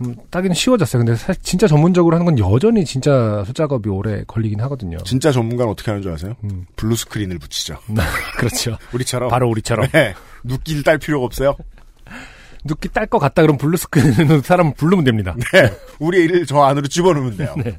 음, 0.00 0.16
따기는 0.30 0.54
쉬워졌어요. 0.54 1.04
근데 1.04 1.14
사실 1.16 1.40
진짜 1.42 1.66
전문적으로 1.66 2.16
하는 2.16 2.24
건 2.24 2.38
여전히 2.38 2.84
진짜 2.84 3.44
수작업이 3.46 3.88
오래 3.88 4.24
걸리긴 4.26 4.60
하거든요. 4.62 4.98
진짜 5.04 5.30
전문가는 5.30 5.70
어떻게 5.70 5.90
하는 5.90 6.02
줄 6.02 6.12
아세요? 6.12 6.34
음, 6.44 6.64
blue 6.76 6.96
screen을 6.96 7.38
붙이죠. 7.38 7.76
그렇죠. 8.38 8.76
우리처럼. 8.92 9.28
바로 9.30 9.48
우리처럼. 9.50 9.86
네. 9.92 10.14
누끼를 10.44 10.82
딸 10.82 10.98
필요가 10.98 11.26
없어요. 11.26 11.54
누끼 12.64 12.88
딸 12.90 13.06
것 13.06 13.18
같다 13.18 13.42
그럼 13.42 13.58
blue 13.58 13.76
screen으로 13.76 14.40
사람을 14.42 14.74
부르면 14.74 15.04
됩니다. 15.04 15.34
네. 15.52 15.70
우리의 15.98 16.24
일을 16.24 16.46
저 16.46 16.62
안으로 16.62 16.86
집어넣으면 16.86 17.36
돼요. 17.36 17.54
네. 17.62 17.78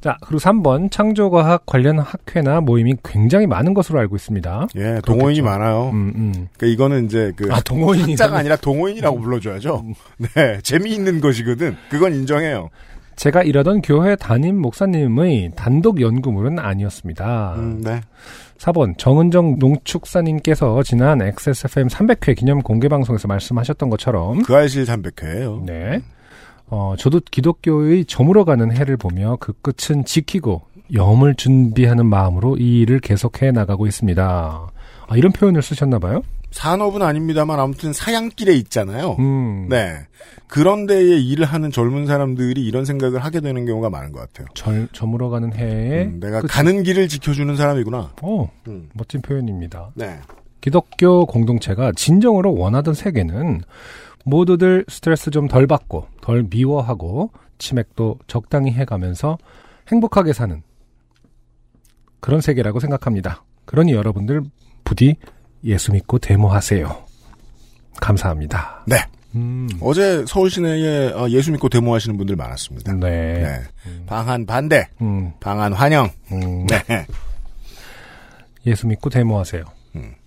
자, 0.00 0.16
그리고 0.22 0.38
3번 0.38 0.90
창조과학 0.90 1.66
관련 1.66 1.98
학회나 1.98 2.62
모임이 2.62 2.96
굉장히 3.04 3.46
많은 3.46 3.74
것으로 3.74 3.98
알고 3.98 4.16
있습니다. 4.16 4.68
예, 4.76 5.00
동호인이 5.04 5.40
그렇겠죠. 5.40 5.44
많아요. 5.44 5.90
음, 5.90 6.12
음. 6.14 6.32
그러니까 6.56 6.66
이거는 6.66 7.04
이제 7.04 7.32
그 7.36 7.48
아, 7.52 7.60
동호인이 7.60 8.12
학자가 8.12 8.38
아니라 8.38 8.56
동호인이라고 8.56 9.20
불러줘야죠. 9.20 9.84
네, 10.34 10.58
재미있는 10.62 11.20
것이거든. 11.20 11.76
그건 11.90 12.14
인정해요. 12.14 12.70
제가 13.16 13.42
일하던 13.42 13.82
교회 13.82 14.16
담임 14.16 14.58
목사님의 14.62 15.52
단독 15.54 16.00
연구물은 16.00 16.58
아니었습니다. 16.58 17.54
음, 17.58 17.82
네. 17.84 18.00
4번 18.56 18.96
정은정 18.96 19.56
농축사님께서 19.58 20.82
지난 20.82 21.20
XSFM 21.20 21.88
300회 21.88 22.34
기념 22.36 22.62
공개 22.62 22.88
방송에서 22.88 23.28
말씀하셨던 23.28 23.90
것처럼 23.90 24.42
그 24.42 24.54
알실 24.54 24.84
300회예요. 24.84 25.64
네. 25.64 26.00
어, 26.70 26.94
저도 26.98 27.20
기독교의 27.30 28.04
저물어가는 28.04 28.74
해를 28.76 28.96
보며 28.96 29.36
그 29.40 29.52
끝은 29.60 30.04
지키고 30.04 30.62
염을 30.94 31.34
준비하는 31.34 32.06
마음으로 32.06 32.56
이 32.58 32.80
일을 32.80 33.00
계속해 33.00 33.50
나가고 33.52 33.86
있습니다. 33.86 34.22
아, 35.08 35.16
이런 35.16 35.32
표현을 35.32 35.62
쓰셨나 35.62 35.98
봐요? 35.98 36.22
산업은 36.52 37.02
아닙니다만 37.02 37.60
아무튼 37.60 37.92
사양길에 37.92 38.54
있잖아요. 38.54 39.16
음. 39.20 39.66
네. 39.68 39.94
그런 40.48 40.86
데에 40.86 41.16
일을 41.20 41.44
하는 41.44 41.70
젊은 41.70 42.06
사람들이 42.06 42.60
이런 42.64 42.84
생각을 42.84 43.22
하게 43.24 43.40
되는 43.40 43.66
경우가 43.66 43.88
많은 43.88 44.10
것 44.10 44.18
같아요. 44.20 44.48
절, 44.54 44.88
저물어가는 44.92 45.52
해에 45.54 46.04
음, 46.06 46.18
내가 46.20 46.40
끝이- 46.42 46.48
가는 46.50 46.82
길을 46.82 47.06
지켜주는 47.06 47.54
사람이구나. 47.56 48.10
어, 48.22 48.50
음, 48.66 48.88
멋진 48.94 49.22
표현입니다. 49.22 49.90
네. 49.94 50.18
기독교 50.60 51.24
공동체가 51.26 51.92
진정으로 51.94 52.52
원하던 52.54 52.94
세계는 52.94 53.62
모두들 54.24 54.84
스트레스 54.88 55.30
좀 55.30 55.46
덜 55.48 55.66
받고 55.68 56.06
덜 56.30 56.44
미워하고 56.48 57.32
치맥도 57.58 58.20
적당히 58.28 58.70
해가면서 58.70 59.36
행복하게 59.88 60.32
사는 60.32 60.62
그런 62.20 62.40
세계라고 62.40 62.78
생각합니다. 62.78 63.44
그러니 63.64 63.94
여러분들 63.94 64.42
부디 64.84 65.16
예수 65.64 65.90
믿고 65.90 66.20
데모하세요. 66.20 67.04
감사합니다. 68.00 68.84
네. 68.86 68.96
음, 69.34 69.68
어제 69.80 70.24
서울 70.28 70.50
시내에 70.50 71.12
어, 71.12 71.28
예수 71.30 71.50
믿고 71.50 71.68
데모하시는 71.68 72.16
분들 72.16 72.36
많았습니다. 72.36 72.92
네. 72.92 73.42
네. 73.42 73.62
방한 74.06 74.46
반대, 74.46 74.88
음, 75.00 75.32
방한 75.40 75.72
환영. 75.72 76.10
음, 76.30 76.66
네. 76.68 77.06
예수 78.66 78.86
믿고 78.86 79.10
데모하세요. 79.10 79.64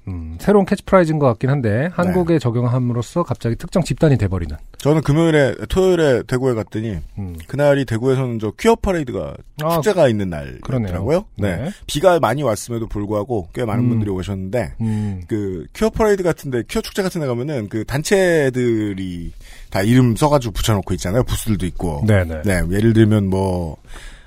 음. 0.08 0.14
음, 0.34 0.38
새로운 0.40 0.66
캐치프레이즈인 0.66 1.20
것 1.20 1.28
같긴 1.28 1.50
한데 1.50 1.90
한국에 1.94 2.40
적용함으로써 2.40 3.24
갑자기 3.24 3.56
특정 3.56 3.84
집단이 3.84 4.18
돼버리는. 4.18 4.56
저는 4.78 5.02
금요일에 5.02 5.56
토요일에 5.70 6.24
대구에 6.24 6.54
갔더니 6.54 6.98
음. 7.18 7.36
그날이 7.48 7.86
대구에서는 7.86 8.40
저 8.40 8.52
퀴어 8.52 8.76
퍼레이드가 8.76 9.36
아, 9.62 9.76
축제가 9.76 10.10
있는 10.10 10.30
날이더라고요. 10.30 11.26
네. 11.38 11.56
네. 11.56 11.72
비가 11.88 12.20
많이 12.20 12.44
왔음에도 12.44 12.88
불구하고 12.88 13.50
꽤 13.54 13.66
많은 13.66 13.86
음. 13.86 13.90
분들이 13.90 14.10
오셨는데 14.10 14.74
음, 14.82 15.22
그 15.28 15.66
퀴어 15.74 15.90
퍼레이드 15.90 16.24
같은데 16.24 16.64
퀴어 16.68 16.82
축제 16.82 17.02
같은 17.02 17.22
데 17.22 17.28
가면은 17.28 17.70
그 17.70 17.86
단체들이 17.86 19.32
다 19.70 19.82
이름 19.82 20.16
써가지고 20.16 20.54
붙여놓고 20.54 20.94
있잖아요. 20.96 21.24
부스들도 21.24 21.66
있고. 21.66 22.04
네네. 22.06 22.44
네, 22.44 22.62
예를 22.70 22.94
들면 22.94 23.28
뭐, 23.28 23.78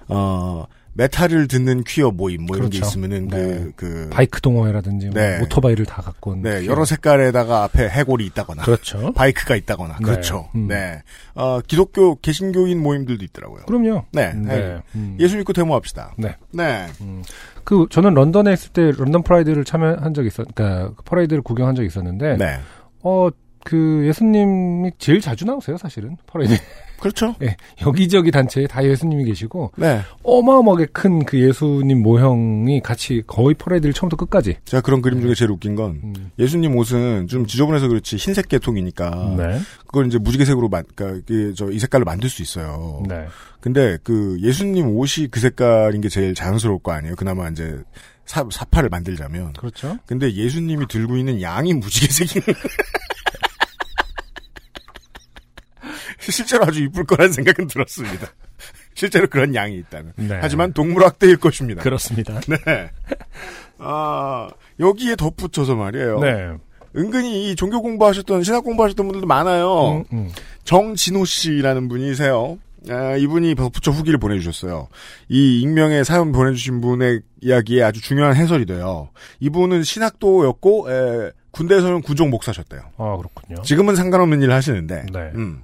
어, 0.08 0.64
메탈을 0.96 1.48
듣는 1.48 1.84
퀴어 1.84 2.10
모임 2.10 2.46
뭐 2.46 2.56
이런 2.56 2.70
게 2.70 2.78
그렇죠. 2.78 2.88
있으면은 2.88 3.28
네. 3.28 3.36
그, 3.36 3.72
그 3.76 4.08
바이크 4.10 4.40
동호회라든지 4.40 5.10
뭐 5.10 5.20
네. 5.20 5.40
오토바이를 5.42 5.84
다 5.86 6.00
갖고 6.02 6.30
온 6.32 6.42
네, 6.42 6.60
그- 6.60 6.66
여러 6.66 6.84
색깔에다가 6.84 7.64
앞에 7.64 7.88
해골이 7.88 8.24
있다거나 8.26 8.62
그렇죠. 8.62 9.12
바이크가 9.12 9.56
있다거나 9.56 9.96
네. 9.98 10.04
그렇죠. 10.04 10.48
음. 10.54 10.68
네. 10.68 11.02
어, 11.34 11.60
기독교 11.66 12.16
개신교인 12.20 12.82
모임들도 12.82 13.24
있더라고요. 13.26 13.64
그럼요. 13.66 14.04
네. 14.12 14.32
네. 14.34 14.56
네. 14.56 14.82
음. 14.94 15.16
예수 15.20 15.36
믿고 15.36 15.52
데모합시다. 15.52 16.14
네. 16.18 16.36
네. 16.52 16.86
그 17.64 17.86
저는 17.90 18.14
런던에 18.14 18.52
있을 18.52 18.70
때 18.72 18.92
런던 18.96 19.22
Pride를 19.22 19.64
참여한 19.64 20.14
적이 20.14 20.28
있었, 20.28 20.46
그러니까 20.54 20.92
그 20.96 21.02
퍼레이드를 21.04 21.42
구경한 21.42 21.74
적이 21.74 21.86
있었는데, 21.88 22.36
네. 22.36 22.58
어 23.02 23.28
그 23.66 24.04
예수님이 24.06 24.92
제일 24.96 25.20
자주 25.20 25.44
나오세요, 25.44 25.76
사실은 25.76 26.16
퍼레이드. 26.28 26.56
그렇죠. 27.00 27.34
예, 27.42 27.56
여기저기 27.84 28.30
단체에 28.30 28.68
다 28.68 28.84
예수님이 28.84 29.24
계시고 29.24 29.72
네. 29.76 30.02
어마어마하게 30.22 30.86
큰 30.92 31.24
그 31.26 31.40
예수님 31.40 32.00
모형이 32.02 32.80
같이 32.80 33.24
거의 33.26 33.54
퍼레이드를 33.54 33.92
처음부터 33.92 34.24
끝까지. 34.24 34.58
제가 34.64 34.82
그런 34.82 35.02
그림 35.02 35.20
중에 35.20 35.34
제일 35.34 35.50
웃긴 35.50 35.74
건 35.74 36.00
음. 36.04 36.30
예수님 36.38 36.76
옷은 36.76 37.26
좀 37.26 37.46
지저분해서 37.46 37.88
그렇지 37.88 38.16
흰색 38.16 38.48
계통이니까 38.48 39.34
네, 39.36 39.58
그걸 39.86 40.06
이제 40.06 40.18
무지개색으로 40.18 40.68
만, 40.68 40.84
그러니까 40.94 41.26
저이 41.56 41.80
색깔로 41.80 42.04
만들 42.04 42.28
수 42.28 42.42
있어요. 42.42 43.02
네, 43.08 43.26
근데 43.60 43.98
그 44.04 44.38
예수님 44.40 44.86
옷이 44.96 45.26
그 45.28 45.40
색깔인 45.40 46.00
게 46.00 46.08
제일 46.08 46.34
자연스러울 46.34 46.78
거 46.78 46.92
아니에요. 46.92 47.16
그나마 47.16 47.48
이제 47.48 47.76
사, 48.26 48.46
사파를 48.48 48.88
만들자면. 48.88 49.54
그렇죠. 49.54 49.98
근데 50.06 50.32
예수님이 50.32 50.86
들고 50.88 51.16
있는 51.16 51.40
양이 51.42 51.74
무지개색인 51.74 52.42
실제로 56.32 56.64
아주 56.64 56.82
이쁠 56.82 57.04
거라는 57.04 57.32
생각은 57.32 57.66
들었습니다. 57.66 58.28
실제로 58.94 59.26
그런 59.26 59.54
양이 59.54 59.76
있다는. 59.78 60.12
네. 60.16 60.38
하지만 60.40 60.72
동물학대일 60.72 61.36
것입니다. 61.36 61.82
그렇습니다. 61.82 62.40
네. 62.48 62.90
아, 63.78 64.48
여기에 64.80 65.16
덧붙여서 65.16 65.74
말이에요. 65.76 66.20
네, 66.20 66.50
은근히 66.96 67.50
이 67.50 67.56
종교 67.56 67.82
공부하셨던, 67.82 68.42
신학 68.42 68.64
공부하셨던 68.64 69.06
분들도 69.06 69.26
많아요. 69.26 69.98
음, 69.98 70.04
음. 70.12 70.30
정진호 70.64 71.24
씨라는 71.26 71.88
분이세요. 71.88 72.58
아, 72.88 73.16
이분이 73.16 73.54
덧붙여 73.56 73.90
후기를 73.90 74.18
보내주셨어요. 74.18 74.88
이 75.28 75.60
익명의 75.60 76.04
사연 76.04 76.32
보내주신 76.32 76.80
분의 76.80 77.20
이야기에 77.42 77.82
아주 77.82 78.00
중요한 78.00 78.34
해설이 78.36 78.64
돼요. 78.64 79.10
이분은 79.40 79.82
신학도였고, 79.82 80.90
에, 80.90 81.32
군대에서는 81.50 82.02
군종 82.02 82.30
목사셨대요. 82.30 82.80
아 82.98 83.16
그렇군요. 83.16 83.62
지금은 83.62 83.96
상관없는 83.96 84.42
일을 84.42 84.54
하시는데, 84.54 85.06
네. 85.12 85.18
음. 85.34 85.62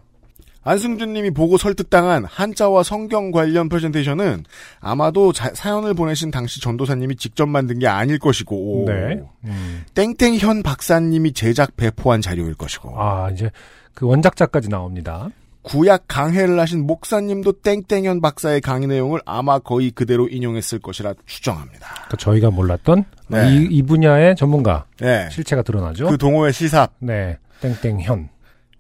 안승준 0.65 1.13
님이 1.13 1.31
보고 1.31 1.59
설득당한 1.59 2.25
한자와 2.25 2.83
성경 2.85 3.31
관련 3.33 3.69
프레젠테이션은 3.69 4.45
아마도 4.81 5.33
자- 5.33 5.51
사연을 5.55 5.95
보내신 5.95 6.31
당시 6.31 6.61
전도사님이 6.61 7.17
직접 7.17 7.47
만든 7.49 7.79
게 7.79 7.87
아닐 7.89 8.19
것이고, 8.19 8.85
네. 8.87 9.21
음. 9.45 9.85
땡땡현 9.95 10.63
박사님이 10.63 11.33
제작 11.33 11.77
배포한 11.77 12.21
자료일 12.21 12.55
것이고, 12.55 12.95
아 13.01 13.31
이제 13.31 13.51
그 13.95 14.07
원작자까지 14.07 14.69
나옵니다. 14.69 15.29
구약 15.63 16.05
강해를 16.09 16.59
하신 16.59 16.87
목사님도 16.89 17.53
땡땡현 17.63 18.21
박사의 18.21 18.61
강의 18.61 18.89
내용을 18.89 19.21
아마 19.25 19.61
거의 19.61 19.93
그대로 19.93 20.27
인용했을 20.29 20.81
것이라 20.81 21.15
추정합니다. 21.27 22.07
그 22.11 22.17
저희가 22.17 22.51
몰랐던 22.51 23.05
네. 23.29 23.55
이, 23.55 23.69
이 23.71 23.83
분야의 23.83 24.35
전문가 24.35 24.87
네. 25.01 25.29
실체가 25.31 25.63
드러나죠. 25.63 26.09
그 26.09 26.19
동호회 26.19 26.51
시삽 26.51 26.93
네, 26.99 27.39
땡땡현 27.61 28.29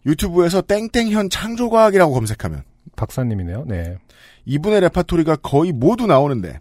유튜브에서 0.06 0.60
땡땡현 0.62 1.30
창조과학이라고 1.30 2.12
검색하면 2.12 2.62
박사님이네요. 2.96 3.64
네, 3.66 3.96
이분의 4.44 4.80
레파토리가 4.82 5.36
거의 5.36 5.72
모두 5.72 6.06
나오는데 6.06 6.58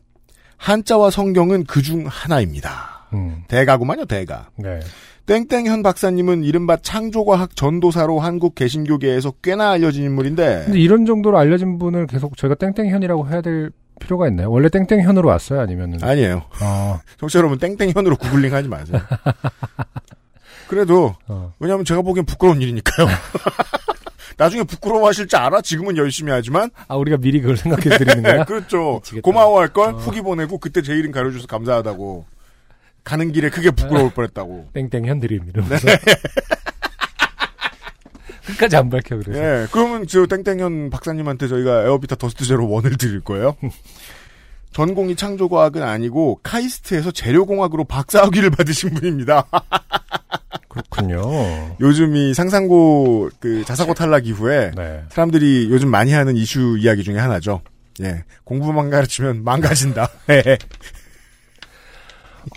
한자와 0.58 1.10
성경은 1.10 1.64
그 1.66 1.82
중 1.82 2.06
하나입니다. 2.08 3.08
음, 3.14 3.44
대가구만요, 3.48 4.06
대가. 4.06 4.50
네, 4.58 4.80
땡땡현 5.26 5.82
박사님은 5.84 6.44
이른바 6.44 6.78
창조과학 6.78 7.56
전도사로 7.56 8.20
한국 8.20 8.56
개신교계에서 8.56 9.32
꽤나 9.42 9.72
알려진 9.72 10.04
인물인데 10.04 10.64
근데 10.66 10.80
이런 10.80 11.06
정도로 11.06 11.38
알려진 11.38 11.78
분을 11.80 12.08
계속 12.08 12.38
저희가 12.38 12.56
땡땡현이라고 12.56 13.28
해야 13.30 13.42
될 13.42 13.72
필요가 14.00 14.28
있나요? 14.28 14.50
원래 14.50 14.68
땡땡현으로 14.70 15.28
왔어요, 15.30 15.60
아니면은? 15.62 16.04
아니에요. 16.04 16.44
어, 16.64 17.00
청취자 17.20 17.40
여러분 17.40 17.58
땡땡현으로 17.60 18.16
구글링 18.18 18.54
하지 18.54 18.68
마세요. 18.68 19.00
그래도 20.72 21.14
어. 21.28 21.54
왜냐하면 21.60 21.84
제가 21.84 22.02
보기엔 22.02 22.26
부끄러운 22.26 22.62
일이니까요. 22.62 23.06
나중에 24.38 24.64
부끄러워하실 24.64 25.28
줄 25.28 25.38
알아. 25.38 25.60
지금은 25.60 25.98
열심히 25.98 26.32
하지만. 26.32 26.70
아 26.88 26.96
우리가 26.96 27.18
미리 27.18 27.42
그걸 27.42 27.58
생각해 27.58 27.98
드리는 27.98 28.24
거야? 28.24 28.46
그렇죠. 28.46 29.02
미치겠다. 29.04 29.22
고마워할 29.22 29.74
걸 29.74 29.96
어. 29.96 29.98
후기 29.98 30.22
보내고 30.22 30.60
그때 30.60 30.82
제 30.82 30.94
이름 30.94 31.12
가려줘서 31.12 31.46
감사하다고. 31.48 32.26
가는 33.04 33.32
길에 33.34 33.50
크게 33.50 33.72
부끄러울 33.72 34.14
뻔했다고. 34.14 34.70
땡땡 34.74 35.08
현 35.08 35.20
드림 35.20 35.50
이러면서. 35.50 35.88
네. 35.88 35.98
끝까지 38.48 38.78
안 38.78 38.90
밝혀 38.90 39.18
그래서. 39.18 39.38
예, 39.38 39.68
그러면 39.74 40.08
저 40.08 40.26
땡땡현 40.26 40.90
박사님한테 40.90 41.50
저희가 41.50 41.84
에어비타 41.84 42.16
Dust 42.16 42.46
Zero 42.46 42.70
One을 42.70 42.96
드릴 42.96 43.20
거예요. 43.20 43.58
전공이 44.72 45.18
창조과학은 45.18 45.84
아니고 45.84 46.40
카이스트에서 46.44 47.12
재료공학으로 47.12 47.84
박사학위를 47.84 48.52
받으신 48.52 48.92
분입니다. 48.94 49.48
그렇군요. 50.72 51.22
요즘 51.82 52.16
이 52.16 52.34
상산고 52.34 53.30
그 53.42 53.66
자사고 53.66 53.94
탈락 53.94 54.26
이후에 54.26 54.72
네. 54.76 55.04
사람들이 55.10 55.68
요즘 55.70 55.90
많이 55.90 56.14
하는 56.14 56.38
이슈 56.38 56.78
이야기 56.80 57.04
중에 57.04 57.18
하나죠. 57.18 57.62
예. 58.02 58.24
공부만 58.46 58.90
가르치면 58.90 59.44
망가진다. 59.44 60.10
예. 60.30 60.58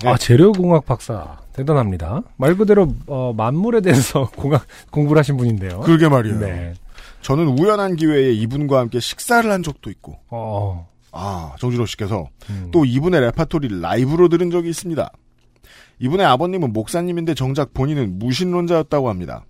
아 0.09 0.17
재료공학 0.17 0.87
박사 0.87 1.39
대단합니다. 1.53 2.23
말 2.37 2.57
그대로 2.57 2.95
어, 3.09 3.33
만물에 3.37 3.81
대해서 3.81 4.31
공학 4.37 4.65
공부를 4.93 5.19
하신 5.19 5.37
분인데요. 5.37 5.81
그러게 5.81 6.09
말이에요. 6.09 6.39
네. 6.39 6.75
저는 7.21 7.59
우연한 7.59 7.97
기회에 7.97 8.33
이분과 8.33 8.79
함께 8.79 9.01
식사를 9.01 9.51
한 9.51 9.63
적도 9.63 9.91
있고, 9.91 10.19
어. 10.29 10.87
아, 11.11 11.55
정준호 11.59 11.87
씨께서 11.87 12.29
음. 12.51 12.69
또 12.71 12.85
이분의 12.85 13.21
레파토리를 13.23 13.81
라이브로 13.81 14.29
들은 14.29 14.51
적이 14.51 14.69
있습니다. 14.71 15.11
이분의 15.99 16.27
아버님은 16.27 16.73
목사님인데 16.73 17.35
정작 17.35 17.73
본인은 17.75 18.19
무신론자였다고 18.19 19.09
합니다. 19.09 19.45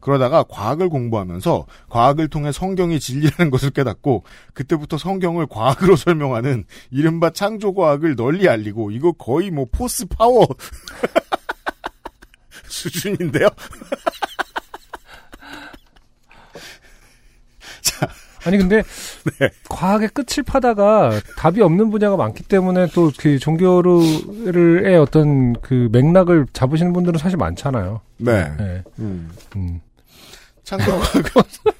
그러다가 0.00 0.44
과학을 0.44 0.88
공부하면서 0.88 1.66
과학을 1.88 2.28
통해 2.28 2.52
성경이 2.52 3.00
진리라는 3.00 3.50
것을 3.50 3.70
깨닫고 3.70 4.24
그때부터 4.54 4.96
성경을 4.98 5.46
과학으로 5.46 5.96
설명하는 5.96 6.64
이른바 6.90 7.30
창조과학을 7.30 8.16
널리 8.16 8.48
알리고 8.48 8.90
이거 8.90 9.12
거의 9.12 9.50
뭐 9.50 9.66
포스 9.70 10.06
파워 10.06 10.46
수준인데요. 12.68 13.48
아니 18.48 18.56
근데 18.58 18.82
네. 19.38 19.50
과학의 19.68 20.08
끝을 20.08 20.42
파다가 20.42 21.20
답이 21.36 21.60
없는 21.60 21.90
분야가 21.90 22.16
많기 22.16 22.42
때문에 22.42 22.86
또 22.88 23.12
그 23.18 23.38
종교의 23.38 24.96
어떤 25.00 25.54
그 25.60 25.88
맥락을 25.92 26.46
잡으시는 26.52 26.92
분들은 26.92 27.18
사실 27.18 27.36
많잖아요. 27.36 28.00
네. 28.18 28.44
네. 28.56 28.82
음. 29.00 29.30
음. 29.56 29.80
창조과학을 30.64 31.22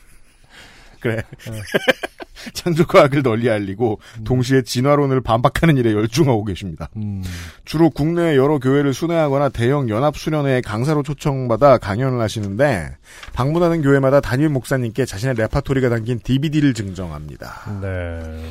그래 1.00 1.22
창조과학을 2.54 3.22
널리 3.22 3.50
알리고 3.50 4.00
동시에 4.24 4.62
진화론을 4.62 5.20
반박하는 5.20 5.76
일에 5.76 5.92
열중하고 5.92 6.44
계십니다. 6.44 6.88
음. 6.96 7.22
주로 7.64 7.90
국내 7.90 8.36
여러 8.36 8.58
교회를 8.58 8.94
순회하거나 8.94 9.50
대형 9.50 9.88
연합 9.88 10.16
수련회에 10.16 10.60
강사로 10.60 11.02
초청받아 11.02 11.78
강연을 11.78 12.20
하시는데 12.20 12.96
방문하는 13.34 13.82
교회마다 13.82 14.20
담임 14.20 14.52
목사님께 14.52 15.04
자신의 15.04 15.34
레파토리가 15.36 15.88
담긴 15.88 16.20
DVD를 16.22 16.74
증정합니다. 16.74 17.80
네. 17.82 18.50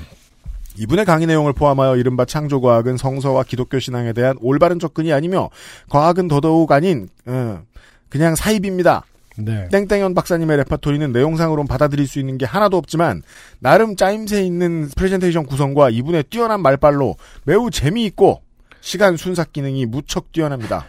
이분의 0.77 1.05
강의 1.05 1.25
내용을 1.25 1.53
포함하여 1.53 1.95
이른바 1.97 2.25
창조과학은 2.25 2.97
성서와 2.97 3.43
기독교 3.43 3.79
신앙에 3.79 4.13
대한 4.13 4.37
올바른 4.41 4.77
접근이 4.77 5.11
아니며 5.11 5.49
과학은 5.89 6.27
더더욱 6.27 6.71
아닌 6.71 7.09
어, 7.25 7.61
그냥 8.09 8.35
사입입니다. 8.35 9.03
네. 9.37 9.67
땡땡현 9.69 10.13
박사님의 10.13 10.57
레파토리는 10.57 11.11
내용상으로는 11.11 11.67
받아들일 11.67 12.07
수 12.07 12.19
있는 12.19 12.37
게 12.37 12.45
하나도 12.45 12.77
없지만 12.77 13.21
나름 13.59 13.95
짜임새 13.95 14.43
있는 14.43 14.89
프레젠테이션 14.95 15.45
구성과 15.45 15.89
이분의 15.91 16.23
뛰어난 16.29 16.61
말빨로 16.61 17.15
매우 17.45 17.69
재미있고 17.69 18.41
시간 18.81 19.17
순삭 19.17 19.53
기능이 19.53 19.85
무척 19.85 20.31
뛰어납니다. 20.31 20.85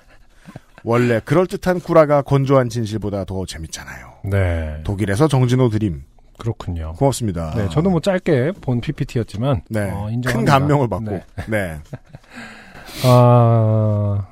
원래 0.85 1.21
그럴듯한 1.25 1.81
구라가 1.81 2.23
건조한 2.23 2.69
진실보다 2.69 3.25
더 3.25 3.45
재밌잖아요. 3.45 4.07
네. 4.25 4.81
독일에서 4.85 5.29
정진호 5.29 5.69
드림 5.71 6.05
그렇군요. 6.39 6.93
고맙습니다. 6.97 7.53
네, 7.57 7.69
저도 7.69 7.91
뭐 7.91 7.99
짧게 8.01 8.53
본 8.61 8.81
PPT였지만 8.81 9.63
네. 9.71 9.91
어, 9.91 10.09
큰. 10.25 10.45
감명을 10.45 10.89
받고 10.89 11.11
네. 11.11 11.25
네. 11.49 11.77
아 13.05 14.27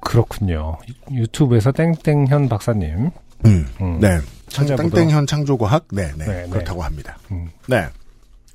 그렇군요. 0.00 0.78
유- 1.12 1.22
유튜브에서 1.22 1.72
땡땡현 1.72 2.48
박사님. 2.48 3.10
음. 3.46 3.66
음. 3.80 3.98
네. 4.00 4.18
창, 4.48 4.66
찾아보도록. 4.66 4.94
땡땡현 4.94 5.26
창조과학 5.26 5.86
네, 5.92 6.10
네, 6.16 6.26
네, 6.26 6.42
네. 6.44 6.48
그렇다고 6.50 6.82
합니다. 6.82 7.16
음. 7.30 7.50
네. 7.66 7.86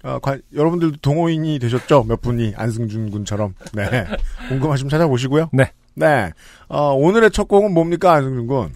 어, 0.04 0.20
관- 0.20 0.42
여러분들도 0.54 0.98
동호인이 1.02 1.60
되셨죠? 1.60 2.04
몇 2.04 2.22
분이 2.22 2.54
안승준 2.58 3.12
군처럼. 3.12 3.56
네. 3.74 4.06
궁금하시면 4.50 4.90
찾아보시고요. 4.90 5.50
네. 5.54 5.72
네. 5.96 6.32
어, 6.68 6.94
오늘의 6.94 7.32
첫 7.32 7.48
곡은 7.48 7.74
뭡니까, 7.74 8.14
안승준 8.14 8.48
군? 8.48 8.74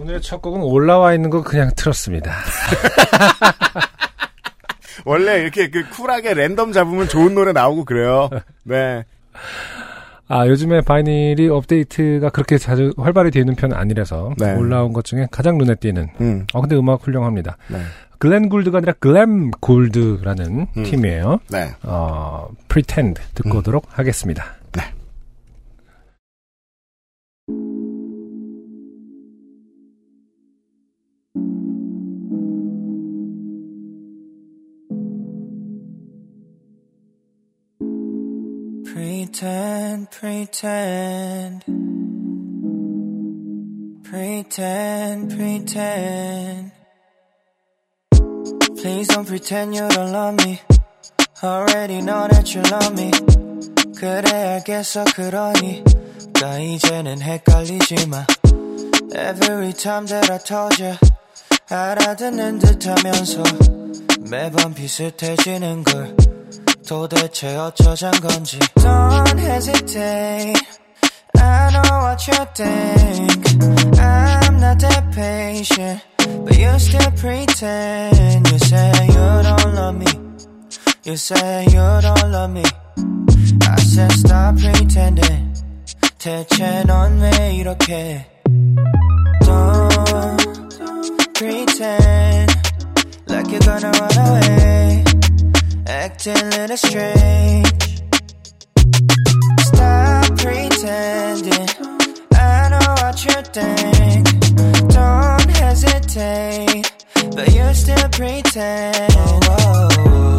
오늘의 0.00 0.20
첫 0.22 0.42
곡은 0.42 0.62
올라와 0.62 1.14
있는 1.14 1.30
거 1.30 1.42
그냥 1.42 1.70
틀었습니다. 1.76 2.32
원래 5.04 5.40
이렇게 5.42 5.70
그 5.70 5.88
쿨하게 5.90 6.34
랜덤 6.34 6.72
잡으면 6.72 7.08
좋은 7.08 7.34
노래 7.34 7.52
나오고 7.52 7.84
그래요. 7.84 8.28
네. 8.64 9.04
아, 10.28 10.46
요즘에 10.46 10.82
바이닐이 10.82 11.48
업데이트가 11.48 12.28
그렇게 12.30 12.58
자주 12.58 12.92
활발히 12.98 13.30
되어 13.30 13.40
있는 13.40 13.54
편은 13.56 13.76
아니라서 13.76 14.34
네. 14.38 14.54
올라온 14.54 14.92
것 14.92 15.04
중에 15.04 15.26
가장 15.30 15.56
눈에 15.58 15.74
띄는 15.74 16.08
음. 16.20 16.46
어 16.52 16.60
근데 16.60 16.76
음악 16.76 17.06
훌륭합니다. 17.06 17.56
네. 17.68 17.78
글렌 18.18 18.48
굴드가 18.48 18.78
아니라 18.78 18.92
글램 18.98 19.50
굴드라는 19.60 20.66
음. 20.76 20.82
팀이에요. 20.82 21.38
네. 21.50 21.70
어, 21.82 22.48
Pretend 22.68 23.20
듣고 23.34 23.50
음. 23.50 23.56
오도록 23.58 23.86
하겠습니다. 23.90 24.44
네. 24.72 24.82
Pretend, 39.37 40.09
pretend. 40.09 41.63
Pretend, 44.03 45.29
pretend. 45.29 46.71
Please 48.75 49.07
don't 49.09 49.27
pretend 49.27 49.75
you 49.75 49.87
don't 49.89 50.11
love 50.11 50.35
me. 50.43 50.59
Already 51.43 52.01
know 52.01 52.27
that 52.27 52.55
you 52.55 52.63
love 52.63 52.93
me. 52.93 53.11
그래 53.95 54.55
알겠어 54.55 55.03
그러니. 55.13 55.83
나 56.41 56.57
이제는 56.57 57.21
헷갈리지 57.21 58.07
마. 58.07 58.25
Every 59.13 59.73
time 59.73 60.07
that 60.07 60.31
I 60.31 60.39
told 60.39 60.81
you. 60.81 60.97
알아듣는 61.69 62.57
듯 62.57 62.87
하면서. 62.87 63.43
매번 64.31 64.73
비슷해지는 64.73 65.83
걸. 65.83 66.15
도대체 66.87 67.55
어쩌잔 67.55 68.11
건지 68.21 68.59
Don't 68.75 69.39
hesitate 69.39 70.61
I 71.35 71.71
know 71.71 71.99
what 72.03 72.27
you 72.27 72.45
think 72.53 73.99
I'm 73.99 74.59
not 74.59 74.79
that 74.79 75.11
patient 75.11 76.01
But 76.45 76.57
you 76.57 76.79
still 76.79 77.11
pretend 77.11 78.47
You 78.49 78.59
say 78.59 78.91
you 79.07 79.43
don't 79.43 79.73
love 79.75 79.95
me 79.95 80.05
You 81.03 81.17
say 81.17 81.65
you 81.65 82.01
don't 82.01 82.31
love 82.31 82.51
me 82.51 82.63
I 83.67 83.81
said 83.81 84.11
stop 84.11 84.55
pretending 84.57 85.53
대체 86.17 86.83
넌 86.85 87.19
왜 87.19 87.55
이렇게 87.55 88.25
Don't 89.41 90.37
pretend 91.33 92.51
Like 93.27 93.49
you're 93.51 93.59
gonna 93.59 93.91
run 93.91 94.17
away 94.17 95.06
acting 95.88 96.36
a 96.36 96.44
little 96.50 96.76
strange. 96.76 97.66
Stop 99.60 100.36
pretending. 100.36 101.68
I 102.34 102.68
know 102.70 102.94
what 103.02 103.24
you 103.24 103.38
think. 103.56 104.24
Don't 104.88 105.50
hesitate, 105.56 106.92
but 107.34 107.52
you 107.54 107.74
still 107.74 108.08
pretend. 108.10 109.14
Oh, 109.16 109.40
whoa, 109.46 110.37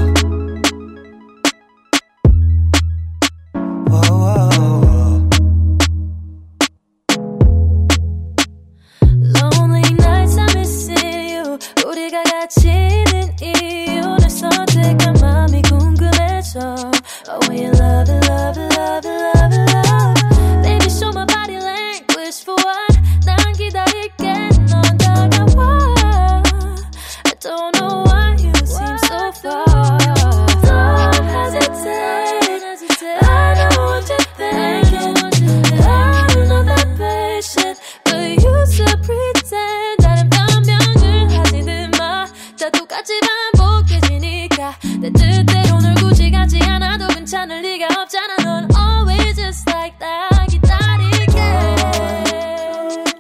반복해지니까 44.70 44.76
내 45.00 45.10
뜻대로 45.12 45.80
널 45.80 45.96
굳이 45.96 46.30
가지 46.30 46.60
않아도 46.62 47.08
괜찮을 47.08 47.62
리가 47.62 47.88
없잖아 48.02 48.36
넌 48.44 48.68
always 48.78 49.36
just 49.36 49.70
like 49.70 49.98
that 50.00 50.48
기다릴게 50.50 51.40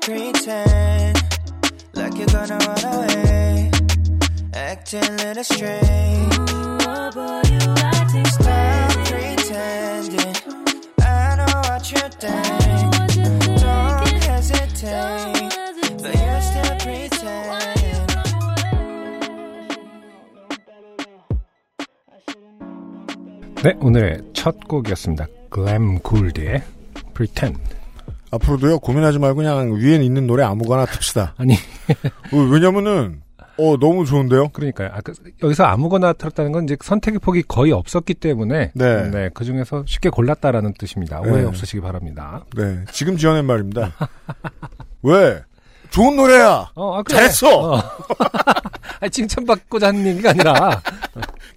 pretend 0.02 1.20
like 1.96 2.16
you're 2.16 2.26
gonna 2.28 2.58
run 2.66 2.86
away, 2.94 3.72
acting 4.54 5.04
a 5.04 5.26
little 5.26 5.44
strange. 5.44 6.36
Oh 6.88 7.12
boy 7.14 7.42
you 7.50 7.60
acting 7.84 8.26
Stop 8.26 8.92
pretending. 9.06 10.36
I 11.02 11.36
know 11.36 11.62
what 11.70 11.92
you 11.92 12.00
think. 12.20 12.69
네, 23.64 23.76
오늘의 23.82 24.22
첫 24.32 24.56
곡이었습니다. 24.70 25.28
글램 25.50 26.00
굴드의 26.00 26.64
Pretend. 27.14 27.60
앞으로도요, 28.32 28.80
고민하지 28.80 29.20
말고 29.20 29.36
그냥 29.36 29.74
위에 29.74 29.96
있는 29.98 30.28
노래 30.28 30.44
아무거나 30.44 30.86
틉시다. 30.86 31.34
아니, 31.38 31.56
어, 32.32 32.38
왜냐면은, 32.38 33.22
어, 33.58 33.76
너무 33.78 34.06
좋은데요? 34.06 34.50
그러니까요. 34.50 34.92
아, 34.94 35.02
그, 35.02 35.14
여기서 35.44 35.66
아무거나 35.66 36.14
틀었다는 36.14 36.54
건 36.54 36.64
이제 36.64 36.78
선택의 36.82 37.20
폭이 37.20 37.44
거의 37.50 37.74
없었기 37.74 38.14
때문에 38.14 38.72
네. 38.74 39.30
그 39.34 39.44
중에서 39.44 39.84
쉽게 39.86 40.08
골랐다라는 40.10 40.74
뜻입니다. 40.78 41.20
오해 41.20 41.42
네. 41.42 41.44
없으시기 41.44 41.82
바랍니다. 41.82 42.46
네. 42.56 42.86
지금 42.94 43.18
지어낸 43.18 43.44
말입니다. 43.44 43.92
왜? 45.04 45.42
좋은 45.90 46.16
노래야! 46.16 46.70
어, 46.76 47.00
아, 47.00 47.04
그래. 47.04 47.18
잘했어! 47.18 47.74
어. 47.74 47.82
아니, 49.02 49.10
칭찬받고자 49.10 49.88
하는 49.88 50.06
얘기가 50.06 50.30
아니라 50.30 50.82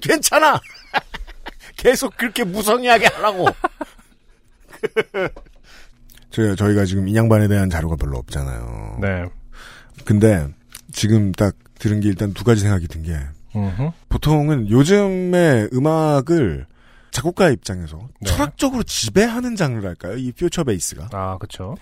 괜찮아! 0.01 0.59
계속 1.83 2.16
그렇게 2.16 2.45
무성의하게 2.45 3.07
하라고! 3.07 3.47
저, 6.31 6.55
저희가 6.55 6.85
지금 6.85 7.09
인양반에 7.09 7.49
대한 7.49 7.68
자료가 7.68 7.97
별로 7.97 8.18
없잖아요. 8.18 8.99
네. 9.01 9.25
근데, 10.05 10.47
지금 10.92 11.33
딱 11.33 11.55
들은 11.81 11.99
게 12.01 12.09
일단 12.09 12.33
두 12.33 12.45
가지 12.45 12.61
생각이 12.61 12.87
든 12.87 13.03
게, 13.03 13.18
음흠. 13.57 13.90
보통은 14.09 14.71
요즘의 14.71 15.71
음악을 15.75 16.66
작곡가 17.11 17.51
입장에서 17.51 17.99
네. 18.21 18.31
철학적으로 18.31 18.85
지배하는 18.85 19.57
장르랄까요? 19.57 20.16
이 20.16 20.31
퓨처 20.33 20.62
베이스가. 20.64 21.09
아, 21.12 21.37
그렇죠. 21.38 21.75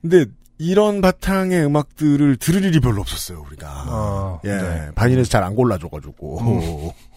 근데 0.00 0.24
이런 0.56 1.00
바탕의 1.00 1.64
음악들을 1.66 2.36
들을 2.36 2.64
일이 2.64 2.78
별로 2.80 3.00
없었어요, 3.00 3.42
우리가. 3.46 3.84
어, 3.88 4.40
예. 4.44 4.56
네. 4.56 4.90
바닐에서 4.94 5.28
잘 5.28 5.42
안 5.42 5.54
골라줘가지고. 5.56 6.94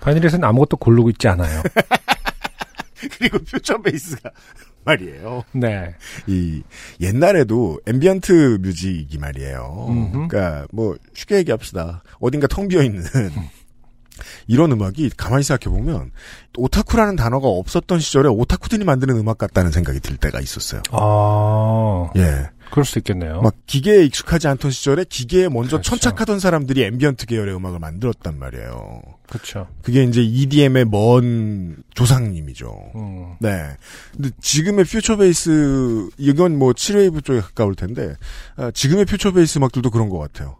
vinyl에서는 0.00 0.46
아무것도 0.46 0.76
고르고 0.78 1.10
있지 1.10 1.28
않아요. 1.28 1.62
그리고 3.18 3.38
future 3.38 3.80
bass가 3.82 4.30
말이에요. 4.84 5.44
네. 5.52 5.94
이 6.26 6.62
옛날에도 7.00 7.80
ambient 7.86 8.58
music이 8.60 9.18
말이에요. 9.18 9.86
음흠. 9.88 10.28
그러니까 10.28 10.66
뭐 10.72 10.96
쉽게 11.14 11.36
얘기합시다. 11.36 12.02
어딘가 12.20 12.46
텅 12.48 12.68
비어 12.68 12.82
있는 12.82 13.02
이런 14.46 14.70
음악이 14.72 15.10
가만히 15.16 15.42
생각해 15.42 15.74
보면 15.74 16.10
오타쿠라는 16.56 17.16
단어가 17.16 17.48
없었던 17.48 17.98
시절에 18.00 18.28
오타쿠들이 18.28 18.84
만드는 18.84 19.16
음악 19.16 19.38
같다는 19.38 19.70
생각이 19.72 20.00
들 20.00 20.16
때가 20.16 20.40
있었어요. 20.40 20.82
아, 20.90 22.10
예. 22.16 22.50
그럴 22.70 22.84
수 22.84 22.98
있겠네요. 22.98 23.40
막 23.42 23.54
기계에 23.66 24.04
익숙하지 24.04 24.48
않던 24.48 24.70
시절에 24.70 25.04
기계에 25.08 25.48
먼저 25.48 25.76
그렇죠. 25.76 25.90
천착하던 25.90 26.40
사람들이 26.40 26.82
ambient 26.84 27.26
계열의 27.26 27.54
음악을 27.54 27.78
만들었단 27.78 28.38
말이에요. 28.38 29.02
그렇죠. 29.32 29.66
그게 29.80 30.04
이제 30.04 30.22
EDM의 30.22 30.84
먼 30.84 31.82
조상님이죠. 31.94 32.92
음. 32.94 33.36
네. 33.40 33.76
근데 34.12 34.28
지금의 34.42 34.84
퓨처 34.84 35.16
베이스, 35.16 36.10
이건 36.18 36.58
뭐 36.58 36.72
7웨이브 36.72 37.24
쪽에 37.24 37.40
가까울 37.40 37.74
텐데, 37.74 38.14
아, 38.56 38.70
지금의 38.70 39.06
퓨처 39.06 39.32
베이스 39.32 39.56
음악들도 39.56 39.90
그런 39.90 40.10
것 40.10 40.18
같아요. 40.18 40.58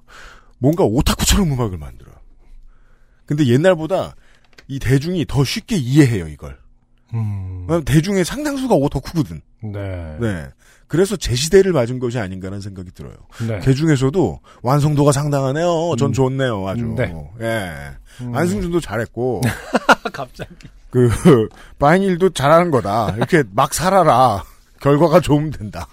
뭔가 0.56 0.84
오타쿠처럼 0.84 1.52
음악을 1.52 1.76
만들어요. 1.76 2.14
근데 3.26 3.46
옛날보다 3.46 4.14
이 4.68 4.78
대중이 4.78 5.26
더 5.28 5.44
쉽게 5.44 5.76
이해해요, 5.76 6.28
이걸. 6.28 6.58
음. 7.12 7.66
대중의 7.84 8.24
상당수가 8.24 8.74
더 8.90 9.00
크거든. 9.00 9.42
네. 9.62 10.16
네. 10.18 10.48
그래서 10.92 11.16
제 11.16 11.34
시대를 11.34 11.72
맞은 11.72 11.98
것이 11.98 12.18
아닌가라는 12.18 12.60
생각이 12.60 12.90
들어요. 12.90 13.14
네. 13.48 13.60
그 13.60 13.74
중에서도 13.74 14.40
완성도가 14.60 15.10
상당하네요. 15.10 15.96
전 15.98 16.10
음. 16.10 16.12
좋네요, 16.12 16.68
아주. 16.68 16.84
네. 16.94 17.14
예. 17.40 17.92
음. 18.20 18.36
안승준도 18.36 18.78
잘했고. 18.80 19.40
갑자기. 20.12 20.50
그, 20.90 21.08
바인일도 21.78 22.34
잘하는 22.34 22.70
거다. 22.70 23.14
이렇게 23.16 23.42
막 23.52 23.72
살아라. 23.72 24.44
결과가 24.82 25.20
좋으면 25.20 25.52
된다. 25.52 25.88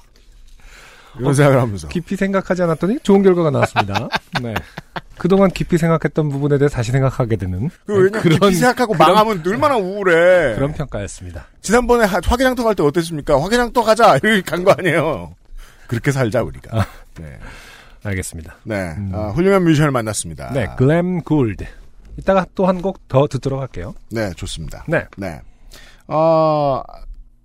이런 1.18 1.34
생각을 1.34 1.60
하면서. 1.62 1.88
깊이 1.88 2.16
생각하지 2.16 2.64
않았더니 2.64 3.00
좋은 3.02 3.24
결과가 3.24 3.50
나왔습니다. 3.50 4.10
네. 4.42 4.54
그동안 5.18 5.50
깊이 5.52 5.78
생각했던 5.78 6.30
부분에 6.30 6.58
대해 6.58 6.70
다시 6.70 6.92
생각하게 6.92 7.36
되는 7.36 7.70
그 7.86 7.94
왜냐면 7.94 8.22
깊이 8.22 8.56
생각하고 8.56 8.94
망하면 8.96 9.44
얼마나 9.46 9.76
우울해. 9.78 10.56
그런 10.56 10.72
평가였습니다. 10.74 11.46
지난번에 11.62 12.06
하- 12.06 12.22
화개장터 12.24 12.64
갈 12.64 12.76
때 12.76 12.84
어땠습니까? 12.84 13.42
화개장터 13.42 13.84
가자. 13.84 14.18
이렇게 14.24 14.42
간 14.42 14.64
거 14.64 14.72
아니에요. 14.78 15.34
그렇게 15.88 16.12
살자, 16.12 16.44
우리가. 16.44 16.86
네. 17.20 17.38
알겠습니다. 18.04 18.56
네. 18.64 18.96
아, 19.12 19.32
훌륭한 19.36 19.64
뮤지션을 19.66 19.92
만났습니다. 19.92 20.52
네, 20.54 20.68
글램 20.78 21.22
굴드. 21.22 21.66
이따가 22.18 22.46
또 22.56 22.66
한 22.66 22.82
곡 22.82 23.00
더 23.10 23.28
듣도록 23.28 23.60
할게요. 23.60 23.94
네, 24.12 24.30
좋습니다. 24.36 24.86
네. 24.88 25.04
네. 25.18 25.42
아, 26.08 26.82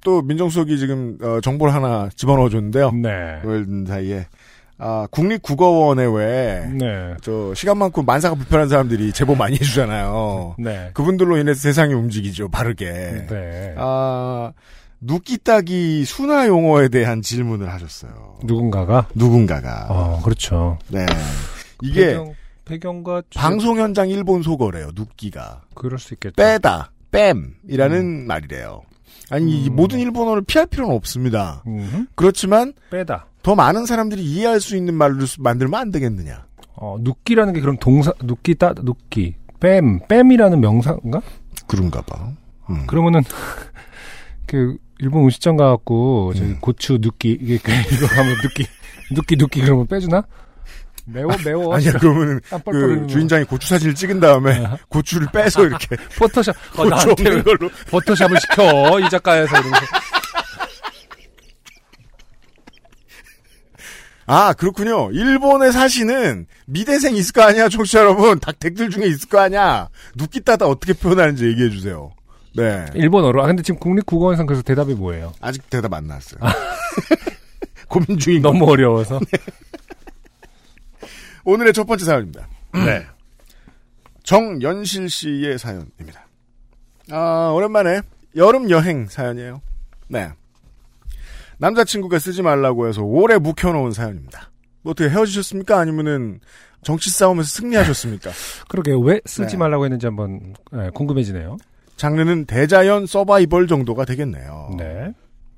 또 0.05 0.23
민정수석이 0.23 0.79
지금 0.79 1.19
어, 1.21 1.41
정보를 1.41 1.75
하나 1.75 2.09
집어넣어 2.15 2.49
줬는데요. 2.49 2.93
네. 2.93 3.41
그 3.43 3.85
사이에 3.89 4.27
아, 4.79 5.07
국립국어원에 5.11 6.05
왜 6.05 6.69
네. 6.73 7.15
저 7.23 7.53
시간 7.55 7.79
많고 7.79 8.03
만사가 8.03 8.35
불편한 8.37 8.69
사람들이 8.69 9.13
제보 9.13 9.35
많이 9.35 9.55
해주잖아요. 9.57 10.57
네. 10.59 10.91
그분들로 10.95 11.39
인해서 11.39 11.61
세상이 11.61 11.95
움직이죠, 11.95 12.49
바르게. 12.51 13.27
네. 13.29 13.75
아, 13.79 14.53
눕기 15.01 15.39
따기 15.39 16.05
순화 16.05 16.47
용어에 16.49 16.89
대한 16.89 17.23
질문을 17.23 17.73
하셨어요. 17.73 18.39
누군가가 18.45 19.09
누군가가. 19.15 19.87
어, 19.91 20.21
그렇죠. 20.23 20.79
네. 20.89 21.05
이게 21.83 22.07
배경, 22.09 22.35
배경과 22.65 23.23
주- 23.31 23.39
방송 23.39 23.79
현장 23.79 24.09
일본 24.09 24.43
속어래요, 24.43 24.91
눕기가. 24.95 25.63
그럴 25.75 25.99
수 25.99 26.15
있겠죠. 26.15 26.35
빼다, 26.37 26.91
뺨이라는 27.11 28.27
말이래요. 28.27 28.83
아니, 29.31 29.65
이 29.65 29.69
음. 29.69 29.77
모든 29.77 29.99
일본어를 30.01 30.43
피할 30.43 30.67
필요는 30.67 30.95
없습니다. 30.95 31.63
음흠. 31.67 32.07
그렇지만 32.15 32.73
빼다. 32.91 33.27
더 33.43 33.55
많은 33.55 33.87
사람들이 33.87 34.23
이해할 34.25 34.61
수 34.61 34.77
있는 34.77 34.95
말로 34.95 35.27
수- 35.27 35.41
만들면 35.43 35.79
안 35.81 35.91
되겠느냐. 35.91 36.47
어, 36.77 36.97
눕기라는 37.01 37.53
게 37.53 37.61
그럼 37.61 37.77
동사 37.79 38.13
눕기 38.23 38.57
따 38.57 38.75
눕기 38.77 39.35
뺨 39.61 40.01
뺨이라는 40.09 40.61
명사인가? 40.61 41.23
그런가 41.67 42.01
봐. 42.03 42.33
음. 42.71 42.87
그러면은 42.87 43.23
그 44.47 44.77
일본 44.99 45.25
음식점 45.25 45.57
가갖고 45.57 46.33
저기 46.35 46.51
음. 46.51 46.59
고추 46.61 46.99
눕기 47.01 47.39
이게 47.41 47.59
그 47.59 47.71
이거 47.95 48.07
하면 48.07 48.35
눕기 48.43 48.67
눕기 49.13 49.37
눕기 49.37 49.61
그러면 49.63 49.87
빼주나? 49.87 50.25
매워 51.07 51.31
매워. 51.45 51.75
아니야, 51.75 51.93
뻘뻘 51.93 52.41
그 52.65 52.81
흘리는 52.81 53.09
주인장이 53.09 53.45
고추 53.45 53.69
사진을 53.69 53.95
찍은 53.95 54.21
다음에 54.21 54.67
고추를 54.89 55.29
빼서 55.33 55.65
이렇게 55.67 55.97
포토샵 56.19 56.55
어, 56.57 56.85
고추 56.85 56.89
나한테 56.91 57.29
왜 57.31 57.43
걸로. 57.43 57.69
포토샵을 57.91 58.41
시켜 58.41 59.01
이 59.01 59.11
작가에서 59.11 59.55
이러면서 59.59 59.87
아, 64.27 64.55
그렇군요. 64.55 65.11
일본에 65.13 65.71
사시는 65.71 66.47
미대생 66.67 67.15
있을 67.15 67.33
거 67.35 67.43
아니야, 67.43 67.69
청취자 67.69 68.01
여러분. 68.01 68.41
닭 68.41 68.59
댁들 68.59 68.89
중에 68.89 69.05
있을 69.07 69.29
거 69.29 69.39
아니야. 69.39 69.89
눕기 70.17 70.41
따다 70.41 70.67
어떻게 70.67 70.95
표현하는지 70.95 71.45
얘기해 71.47 71.69
주세요. 71.69 72.11
네. 72.57 72.87
일본어로. 72.95 73.43
아 73.43 73.47
근데 73.47 73.63
지금 73.63 73.79
국립국어원상 73.81 74.47
그래서 74.47 74.63
대답이 74.63 74.95
뭐예요? 74.95 75.35
아직 75.43 75.69
대답 75.69 75.93
안 75.93 76.07
나왔어요. 76.07 76.41
고민 77.89 78.19
중인 78.19 78.41
너무 78.41 78.65
어려워서. 78.71 79.21
오늘의 81.45 81.73
첫 81.73 81.85
번째 81.85 82.05
사연입니다. 82.05 82.49
네. 82.73 83.07
정연실 84.23 85.11
씨의 85.11 85.59
사연입니다. 85.59 86.27
아, 87.11 87.53
오랜만에 87.55 88.01
여름 88.37 88.71
여행 88.71 89.07
사연이에요. 89.07 89.61
네. 90.09 90.31
남자친구가 91.59 92.19
쓰지 92.19 92.43
말라고 92.43 92.89
해서 92.89 93.03
오래 93.03 93.39
묵혀놓은 93.39 93.93
사연입니다. 93.93 94.51
뭐 94.83 94.93
어떻게 94.93 95.09
헤어지셨습니까? 95.09 95.79
아니면은 95.79 96.41
정치 96.83 97.11
싸움에서 97.11 97.49
승리하셨습니까? 97.49 98.31
그러게 98.69 98.93
왜 99.03 99.21
쓰지 99.25 99.53
네. 99.53 99.57
말라고 99.59 99.85
했는지 99.85 100.07
한번 100.07 100.55
네, 100.73 100.91
궁금해지네요. 100.91 101.57
장르는 101.97 102.47
대자연 102.47 103.07
서바이벌 103.07 103.69
정도가 103.69 104.05
되겠네요. 104.05 104.71
네. 104.77 105.13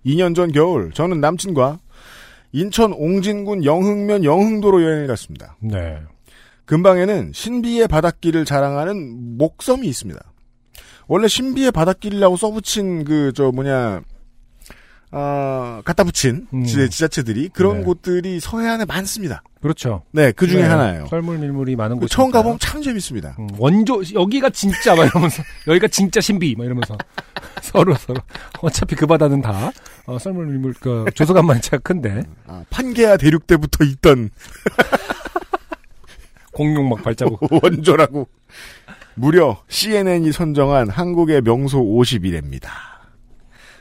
2년 0.05 0.35
전 0.37 0.53
겨울 0.53 0.93
저는 0.93 1.21
남친과 1.21 1.79
인천 2.57 2.95
옹진군 2.95 3.65
영흥면 3.65 4.25
영흥도로 4.25 4.83
여행을 4.83 5.07
갔습니다. 5.09 5.57
네. 5.61 5.99
근방에는 6.65 7.33
신비의 7.35 7.87
바닷길을 7.87 8.47
자랑하는 8.47 9.37
목섬이 9.37 9.87
있습니다. 9.87 10.19
원래 11.07 11.29
신비의 11.29 11.71
바닷길이라고 11.71 12.37
써붙인 12.37 13.05
그 13.05 13.33
저 13.35 13.53
뭐냐 13.53 14.01
아 15.13 15.81
갖다 15.85 16.05
붙인 16.05 16.47
음. 16.53 16.65
지- 16.65 16.91
지자체들이 16.91 17.49
그런 17.51 17.79
네. 17.79 17.85
곳들이 17.85 18.41
서해안에 18.41 18.85
많습니다. 18.85 19.43
그렇죠. 19.63 20.03
네, 20.13 20.33
그 20.33 20.47
중에 20.47 20.63
네, 20.63 20.69
하나예요. 20.69 21.07
썰물 21.07 21.39
밀물이 21.39 21.75
많은 21.77 21.97
그 21.97 22.01
곳. 22.03 22.09
처음 22.09 22.31
가보면 22.31 22.59
참 22.61 22.83
재밌습니다. 22.83 23.35
음, 23.39 23.49
원조 23.59 24.01
여기가 24.15 24.51
진짜 24.51 24.95
막 24.95 25.07
이러면서 25.07 25.43
여기가 25.67 25.89
진짜 25.89 26.21
신비 26.21 26.55
막 26.59 26.65
이러면서 26.65 26.97
서로 27.63 27.95
서로 27.95 28.21
어차피 28.61 28.95
그 28.95 29.07
바다는 29.07 29.41
다 29.43 29.71
어, 30.07 30.19
썰물 30.19 30.47
밀물 30.47 30.75
그 30.81 31.05
조소간만 31.15 31.61
차가 31.63 31.79
큰데 31.83 32.23
아, 32.47 32.65
판게아 32.71 33.17
대륙 33.17 33.47
때부터 33.47 33.85
있던 33.85 34.31
공룡 36.53 36.89
막 36.89 37.03
발자국 37.03 37.41
원조라고. 37.63 38.29
무려 39.19 39.63
CNN이 39.69 40.31
선정한 40.33 40.91
한국의 40.91 41.41
명소 41.43 41.83
51회입니다. 41.83 42.69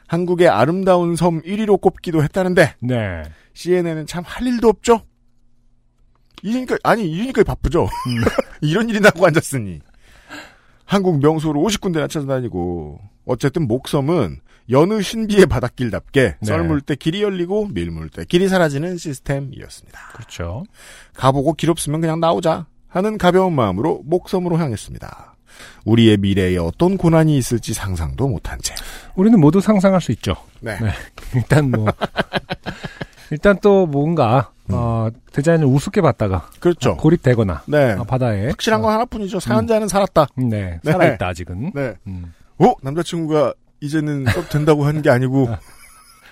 한국의 0.08 0.48
아름다운 0.50 1.16
섬 1.16 1.42
1위로 1.42 1.80
꼽기도 1.82 2.24
했다는데 2.24 2.76
네 2.80 3.24
CNN은 3.54 4.06
참 4.08 4.24
할 4.26 4.46
일도 4.48 4.68
없죠. 4.70 5.02
이러니까 6.44 6.78
아니 6.84 7.10
이러니까 7.10 7.44
바쁘죠. 7.44 7.88
이런 8.62 8.90
일이 8.90 9.00
나고 9.00 9.26
앉았으니 9.26 9.80
한국 10.86 11.20
명소를 11.20 11.60
50군데나 11.62 12.10
찾아다니고 12.10 13.00
어쨌든 13.26 13.68
목섬은 13.68 14.40
여느 14.70 15.02
신비의 15.02 15.46
바닷길답게 15.48 16.22
네. 16.40 16.46
썰물 16.46 16.82
때 16.82 16.96
길이 16.96 17.22
열리고 17.22 17.68
밀물 17.68 18.10
때 18.10 18.26
길이 18.26 18.48
사라지는 18.48 18.98
시스템이었습니다. 18.98 20.00
그렇죠. 20.14 20.64
가보고 21.14 21.54
길 21.54 21.70
없으면 21.72 22.02
그냥 22.02 22.20
나오자 22.20 22.68
하는 22.88 23.18
가벼운 23.18 23.54
마음으로 23.54 24.02
목섬으로 24.06 24.58
향했습니다. 24.58 25.35
우리의 25.86 26.18
미래에 26.18 26.58
어떤 26.58 26.98
고난이 26.98 27.38
있을지 27.38 27.74
상상도 27.74 28.28
못한 28.28 28.60
채. 28.62 28.74
우리는 29.16 29.40
모두 29.40 29.62
상상할 29.62 30.02
수 30.02 30.12
있죠. 30.14 30.36
네. 30.60 30.78
네. 30.80 30.92
일단 31.36 31.72
뭐 31.72 31.88
일단 33.32 33.58
또 33.62 33.86
뭔가 33.86 34.52
어, 34.70 35.10
디자인을 35.32 35.66
우습게 35.66 36.02
봤다가 36.02 36.50
그렇죠. 36.60 36.98
고립되거나 36.98 37.64
네. 37.68 37.94
어, 37.94 38.04
바다에 38.04 38.48
확실한 38.48 38.82
건 38.82 38.94
하나뿐이죠. 38.94 39.40
사연자는 39.40 39.88
살았다. 39.88 40.28
네, 40.36 40.80
네. 40.84 40.92
살아있다 40.92 41.28
아직은 41.28 41.72
네. 41.74 41.94
음. 42.08 42.34
어? 42.58 42.74
남자친구가 42.82 43.54
이제는 43.82 44.26
썩 44.26 44.50
된다고 44.50 44.86
한게 44.86 45.10
아니고 45.10 45.50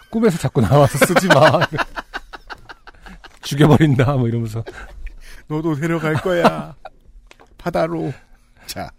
꿈에서 0.10 0.38
자꾸 0.38 0.62
나와서 0.62 0.98
쓰지 1.06 1.28
마 1.28 1.60
죽여버린다 3.42 4.14
뭐 4.14 4.28
이러면서 4.28 4.64
너도 5.48 5.76
데려갈 5.76 6.16
거야. 6.16 6.76
바다로. 7.58 8.14
자. 8.66 8.90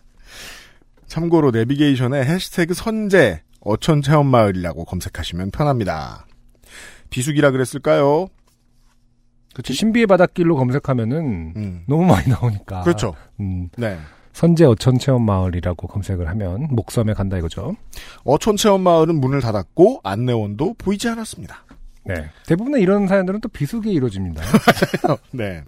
참고로 1.14 1.53
내비게이션에 1.53 2.24
해시태그 2.24 2.74
선제 2.74 3.40
어촌 3.61 4.03
체험 4.03 4.27
마을이라고 4.27 4.85
검색하시면 4.85 5.53
편합니다. 5.53 6.27
비수기라 7.11 7.53
그랬을까요? 7.53 8.27
그렇죠. 9.53 9.72
신비의 9.72 10.09
바닷길로 10.09 10.57
검색하면은 10.57 11.53
음. 11.55 11.85
너무 11.87 12.05
많이 12.05 12.29
나오니까 12.29 12.83
그렇죠. 12.83 13.14
음, 13.38 13.68
네. 13.79 13.96
선제 14.33 14.64
어촌 14.64 14.98
체험 14.98 15.24
마을이라고 15.24 15.87
검색을 15.87 16.27
하면 16.31 16.66
목섬에 16.72 17.14
간다 17.14 17.38
이거죠. 17.38 17.77
어촌 18.24 18.57
체험 18.57 18.81
마을은 18.81 19.20
문을 19.20 19.40
닫았고 19.40 20.00
안내원도 20.03 20.74
보이지 20.79 21.09
않았습니다. 21.09 21.64
네. 22.07 22.29
대부분의 22.48 22.83
이런 22.83 23.07
사연들은 23.07 23.40
또 23.40 23.48
비수기에 23.48 23.92
이루어집니다. 23.92 24.42
네. 25.31 25.62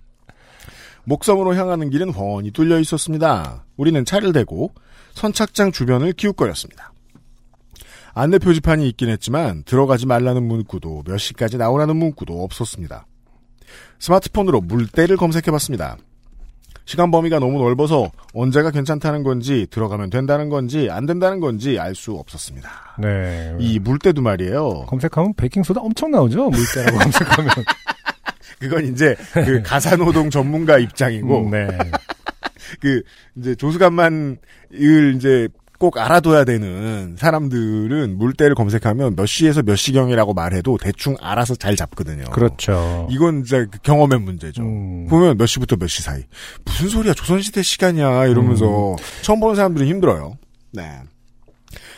목섬으로 1.04 1.54
향하는 1.54 1.90
길은 1.90 2.11
훤히 2.11 2.50
뚫려 2.50 2.80
있었습니다. 2.80 3.64
우리는 3.76 4.04
차를 4.04 4.32
대고 4.32 4.72
선착장 5.16 5.72
주변을 5.72 6.12
기웃거렸습니다. 6.12 6.92
안내 8.14 8.38
표지판이 8.38 8.87
있긴 8.90 9.09
했지만 9.09 9.62
들어가지 9.64 10.07
말라는 10.07 10.42
문구도 10.46 11.05
몇 11.07 11.16
시까지 11.18 11.57
나오라는 11.57 11.96
문구도 11.96 12.44
없었습니다. 12.44 13.07
스마트폰으로 13.98 14.61
물때를 14.61 15.16
검색해봤습니다. 15.16 15.96
시간 16.85 17.11
범위가 17.11 17.40
너무 17.40 17.59
넓어서 17.59 18.11
언제가 18.33 18.70
괜찮다는 18.70 19.22
건지 19.24 19.66
들어가면 19.70 20.11
된다는 20.11 20.48
건지 20.50 20.88
안 20.90 21.05
된다는 21.05 21.40
건지 21.40 21.79
알 21.81 21.94
수 21.94 22.12
없었습니다. 22.12 22.70
네. 22.98 23.57
이 23.59 23.79
물때도 23.79 24.22
말이에요. 24.22 24.85
검색하면 24.87 25.35
베이킹소다 25.35 25.81
엄청 25.81 26.11
나오죠? 26.11 26.48
물때라고 26.50 26.98
검색하면. 27.00 27.50
그건 28.61 28.87
이제 28.87 29.16
그 29.33 29.62
가사노동 29.62 30.31
전문가 30.31 30.79
입장이고 30.79 31.46
음, 31.46 31.50
네. 31.50 31.66
그 32.81 33.02
이제 33.37 33.55
조수간만을 33.55 34.38
이제 35.16 35.48
꼭 35.79 35.98
알아둬야 35.98 36.44
되는 36.44 37.16
사람들은 37.18 38.16
물때를 38.16 38.55
검색하면 38.55 39.14
몇 39.14 39.26
시에서 39.26 39.62
몇 39.62 39.76
시경이라고 39.76 40.33
말해도 40.33 40.79
대충 40.81 41.16
알아서 41.20 41.55
잘 41.55 41.76
잡거든요. 41.76 42.24
그렇죠. 42.31 43.07
이건 43.11 43.42
이제 43.42 43.66
그 43.70 43.79
경험의 43.83 44.20
문제죠. 44.20 44.62
음. 44.62 45.07
보면 45.09 45.37
몇 45.37 45.44
시부터 45.46 45.76
몇 45.76 45.87
시 45.88 46.02
사이. 46.02 46.22
무슨 46.64 46.88
소리야, 46.88 47.12
조선시대 47.12 47.62
시간이야, 47.62 48.26
이러면서 48.26 48.92
음. 48.92 48.96
처음 49.22 49.38
보는 49.40 49.55
사람들은 49.55 49.87
힘들어요. 49.87 50.38
네. 50.72 50.98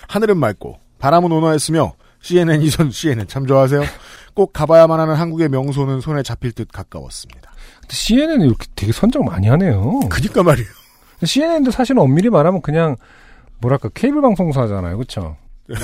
하늘은 0.08 0.38
맑고, 0.38 0.78
바람은 0.98 1.30
온화했으며, 1.30 1.92
CNN 2.20 2.62
이전 2.62 2.90
CNN 2.90 3.28
참 3.28 3.46
좋아하세요? 3.46 3.82
꼭 4.34 4.52
가봐야만 4.52 4.98
하는 4.98 5.14
한국의 5.14 5.48
명소는 5.50 6.00
손에 6.00 6.24
잡힐 6.24 6.50
듯 6.52 6.66
가까웠습니다. 6.72 7.47
CNN은 7.90 8.46
이렇게 8.46 8.66
되게 8.76 8.92
선정 8.92 9.24
많이 9.24 9.48
하네요. 9.48 10.00
그니까 10.08 10.42
말이에요. 10.42 10.68
CNN도 11.24 11.70
사실은 11.70 12.02
엄밀히 12.02 12.30
말하면 12.30 12.62
그냥 12.62 12.96
뭐랄까 13.60 13.88
케이블 13.94 14.20
방송사잖아요, 14.22 14.96
그렇죠? 14.96 15.36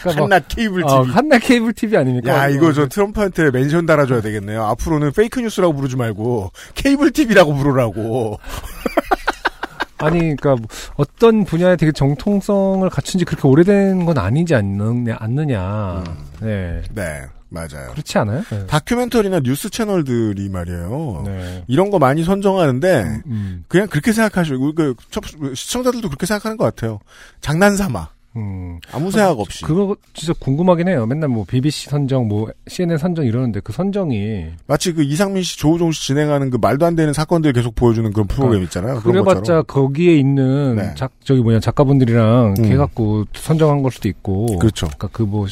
그러니까 0.00 0.26
뭐 0.26 0.40
케이블 0.48 0.82
TV. 0.82 0.92
어, 0.92 1.02
한낱 1.02 1.40
케이블 1.42 1.72
TV 1.72 1.96
아닙니까? 1.96 2.32
야, 2.32 2.48
이거 2.48 2.72
저 2.72 2.82
뭐, 2.82 2.88
트럼프한테 2.88 3.50
mention 3.50 3.86
달아줘야 3.86 4.20
되겠네요. 4.20 4.64
앞으로는 4.64 5.12
fake 5.12 5.40
news라고 5.40 5.74
부르지 5.74 5.96
말고, 5.96 6.52
케이블 6.74 7.10
TV라고 7.12 7.54
부르라고. 7.54 8.38
아니, 9.98 10.18
그러니까 10.18 10.56
뭐 10.56 10.66
어떤 10.96 11.44
분야에 11.44 11.76
되게 11.76 11.90
정통성을 11.92 12.88
갖춘 12.90 13.18
지 13.18 13.24
그렇게 13.24 13.48
오래된 13.48 14.04
건 14.04 14.18
아니지 14.18 14.54
않느냐, 14.54 15.16
않느냐. 15.18 16.04
네. 16.40 16.82
네, 16.94 17.22
맞아요. 17.56 17.90
그렇지 17.92 18.18
않아요? 18.18 18.42
네. 18.50 18.66
다큐멘터리나 18.66 19.40
뉴스 19.40 19.70
채널들이 19.70 20.48
말이에요. 20.48 21.22
네. 21.24 21.64
이런 21.66 21.90
거 21.90 21.98
많이 21.98 22.22
선정하는데, 22.24 23.22
음, 23.26 23.64
그냥 23.68 23.88
그렇게 23.88 24.12
생각하시고, 24.12 24.74
그, 24.74 24.94
첫- 25.10 25.24
시청자들도 25.54 26.08
그렇게 26.08 26.26
생각하는 26.26 26.56
것 26.56 26.64
같아요. 26.64 26.98
장난삼아. 27.40 28.08
음. 28.36 28.78
아무 28.92 29.10
생각 29.10 29.38
없이. 29.38 29.64
그거 29.64 29.96
진짜 30.14 30.32
궁금하긴 30.38 30.88
해요. 30.88 31.06
맨날 31.06 31.28
뭐 31.28 31.44
BBC 31.46 31.90
선정, 31.90 32.26
뭐 32.28 32.48
CNN 32.66 32.98
선정 32.98 33.24
이러는데 33.26 33.60
그 33.60 33.72
선정이 33.72 34.46
마치 34.66 34.92
그 34.92 35.02
이상민 35.02 35.42
씨, 35.42 35.58
조우종 35.58 35.92
씨 35.92 36.06
진행하는 36.06 36.50
그 36.50 36.58
말도 36.60 36.86
안 36.86 36.96
되는 36.96 37.12
사건들 37.12 37.52
계속 37.52 37.74
보여주는 37.74 38.10
그런 38.12 38.26
프로그램 38.26 38.62
있잖아요. 38.64 39.00
그런 39.00 39.24
그래봤자. 39.24 39.62
거기에 39.62 40.16
있는 40.16 40.76
네. 40.76 40.94
작 40.96 41.12
저기 41.24 41.40
뭐냐 41.42 41.60
작가분들이랑 41.60 42.54
음. 42.58 42.64
해갖고 42.64 43.24
선정한 43.34 43.82
걸 43.82 43.90
수도 43.92 44.08
있고. 44.08 44.58
그렇죠. 44.58 44.86
그러니까 44.86 45.08
그 45.08 45.26
뭐 45.26 45.46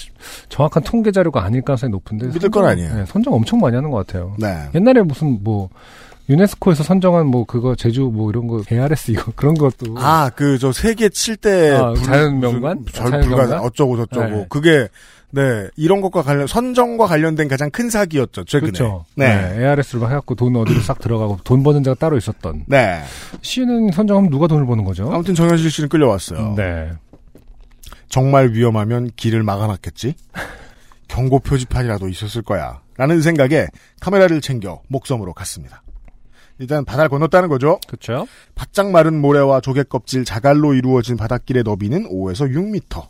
정확한 0.49 0.83
통계 0.85 1.11
자료가 1.11 1.43
아닐 1.45 1.61
가능성이 1.63 1.91
높은데 1.91 2.29
믿을 2.29 2.49
건 2.49 2.65
아니에요. 2.65 2.95
네, 2.95 3.05
선정 3.07 3.35
엄청 3.35 3.59
많이 3.61 3.75
하는 3.75 3.91
것 3.91 4.07
같아요. 4.07 4.35
네. 4.39 4.69
옛날에 4.75 5.03
무슨 5.03 5.41
뭐 5.43 5.69
유네스코에서 6.29 6.83
선정한 6.83 7.27
뭐 7.27 7.45
그거 7.45 7.75
제주 7.75 8.11
뭐 8.13 8.31
이런 8.31 8.47
거 8.47 8.63
ARS 8.71 9.11
이거 9.11 9.33
그런 9.37 9.55
것도 9.55 9.97
아, 9.97 10.31
그, 10.35 10.59
저, 10.59 10.73
세계 10.73 11.09
7대. 11.09 11.73
아, 11.75 11.95
자연명관? 12.03 12.87
절, 12.93 13.11
자연명관? 13.11 13.49
불가, 13.49 13.61
어쩌고 13.63 13.97
저쩌고. 13.99 14.29
네. 14.29 14.47
그게, 14.49 14.89
네, 15.31 15.69
이런 15.77 16.01
것과 16.01 16.23
관련, 16.23 16.47
선정과 16.47 17.07
관련된 17.07 17.49
가장 17.49 17.71
큰 17.71 17.91
사기였죠, 17.91 18.45
최근에. 18.45 18.73
그렇죠. 18.73 19.05
네. 19.17 19.57
ARS로 19.59 20.07
해갖고 20.07 20.35
돈 20.35 20.57
어디로 20.57 20.81
싹 20.81 21.01
들어가고 21.01 21.41
돈 21.45 21.63
버는 21.63 21.83
자가 21.83 21.97
따로 21.99 22.17
있었던. 22.17 22.65
네. 22.67 23.03
CNN 23.43 23.91
선정하면 23.93 24.31
누가 24.31 24.47
돈을 24.47 24.65
버는 24.65 24.85
거죠? 24.85 25.13
아무튼 25.13 25.35
정현실 25.35 25.71
씨는 25.71 25.89
끌려왔어요. 25.89 26.55
네. 26.57 26.91
정말 28.09 28.51
위험하면 28.53 29.11
길을 29.17 29.43
막아놨겠지? 29.43 30.15
경고 31.09 31.39
표지판이라도 31.41 32.09
있었을 32.09 32.43
거야. 32.43 32.81
라는 32.97 33.21
생각에 33.21 33.67
카메라를 34.01 34.41
챙겨 34.41 34.81
목섬으로 34.89 35.33
갔습니다. 35.33 35.84
일단 36.59 36.85
바다를 36.85 37.09
건넜다는 37.09 37.49
거죠. 37.49 37.79
그렇죠. 37.87 38.27
바짝 38.55 38.91
마른 38.91 39.21
모래와 39.21 39.61
조개 39.61 39.85
껍질 39.85 40.25
자갈로 40.25 40.75
이루어진 40.75 41.17
바닷길의 41.17 41.65
너비는 41.65 42.09
5에서 42.11 42.51
6미터. 42.51 43.09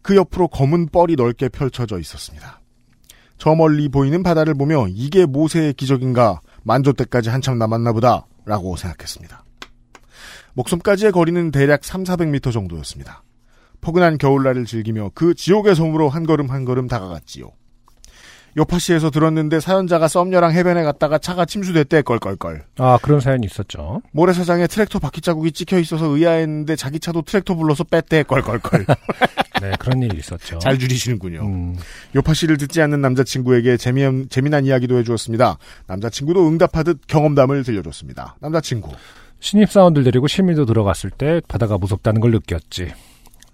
그 0.00 0.16
옆으로 0.16 0.48
검은 0.48 0.88
뻘이 0.88 1.14
넓게 1.16 1.48
펼쳐져 1.48 1.98
있었습니다. 1.98 2.60
저 3.38 3.54
멀리 3.54 3.88
보이는 3.88 4.22
바다를 4.22 4.54
보며 4.54 4.86
이게 4.88 5.26
모세의 5.26 5.74
기적인가 5.74 6.40
만조 6.62 6.92
때까지 6.92 7.28
한참 7.28 7.58
남았나 7.58 7.92
보다 7.92 8.26
라고 8.44 8.76
생각했습니다. 8.76 9.44
목섬까지의 10.54 11.12
거리는 11.12 11.50
대략 11.50 11.84
3, 11.84 12.04
400m 12.04 12.52
정도였습니다. 12.52 13.22
포근한 13.80 14.18
겨울날을 14.18 14.64
즐기며 14.64 15.10
그 15.14 15.34
지옥의 15.34 15.74
섬으로 15.74 16.08
한 16.08 16.24
걸음 16.24 16.50
한 16.50 16.64
걸음 16.64 16.86
다가갔지요. 16.86 17.50
요파시에서 18.56 19.10
들었는데 19.10 19.60
사연자가 19.60 20.08
썸녀랑 20.08 20.52
해변에 20.52 20.82
갔다가 20.82 21.18
차가 21.18 21.44
침수됐대 21.44 22.02
껄껄껄. 22.02 22.64
아 22.78 22.98
그런 23.02 23.20
사연이 23.20 23.46
있었죠. 23.46 24.02
모래사장에 24.12 24.66
트랙터 24.66 24.98
바퀴 24.98 25.20
자국이 25.20 25.52
찍혀 25.52 25.78
있어서 25.78 26.06
의아했는데 26.06 26.76
자기 26.76 27.00
차도 27.00 27.22
트랙터 27.22 27.54
불러서 27.54 27.84
뺐대 27.84 28.24
껄껄껄. 28.24 28.86
네 29.62 29.72
그런 29.78 30.02
일이 30.02 30.18
있었죠. 30.18 30.58
잘 30.58 30.78
줄이시는군요. 30.78 31.42
음, 31.42 31.76
요파씨를 32.14 32.58
듣지 32.58 32.82
않는 32.82 33.00
남자친구에게 33.00 33.76
재미, 33.76 34.28
재미난 34.28 34.66
이야기도 34.66 34.98
해주었습니다. 34.98 35.56
남자친구도 35.86 36.46
응답하듯 36.48 37.06
경험담을 37.06 37.62
들려줬습니다. 37.62 38.36
남자친구. 38.40 38.90
신입사원들 39.40 40.04
데리고 40.04 40.28
실미도 40.28 40.66
들어갔을 40.66 41.10
때 41.10 41.40
바다가 41.48 41.78
무섭다는 41.78 42.20
걸 42.20 42.30
느꼈지. 42.32 42.92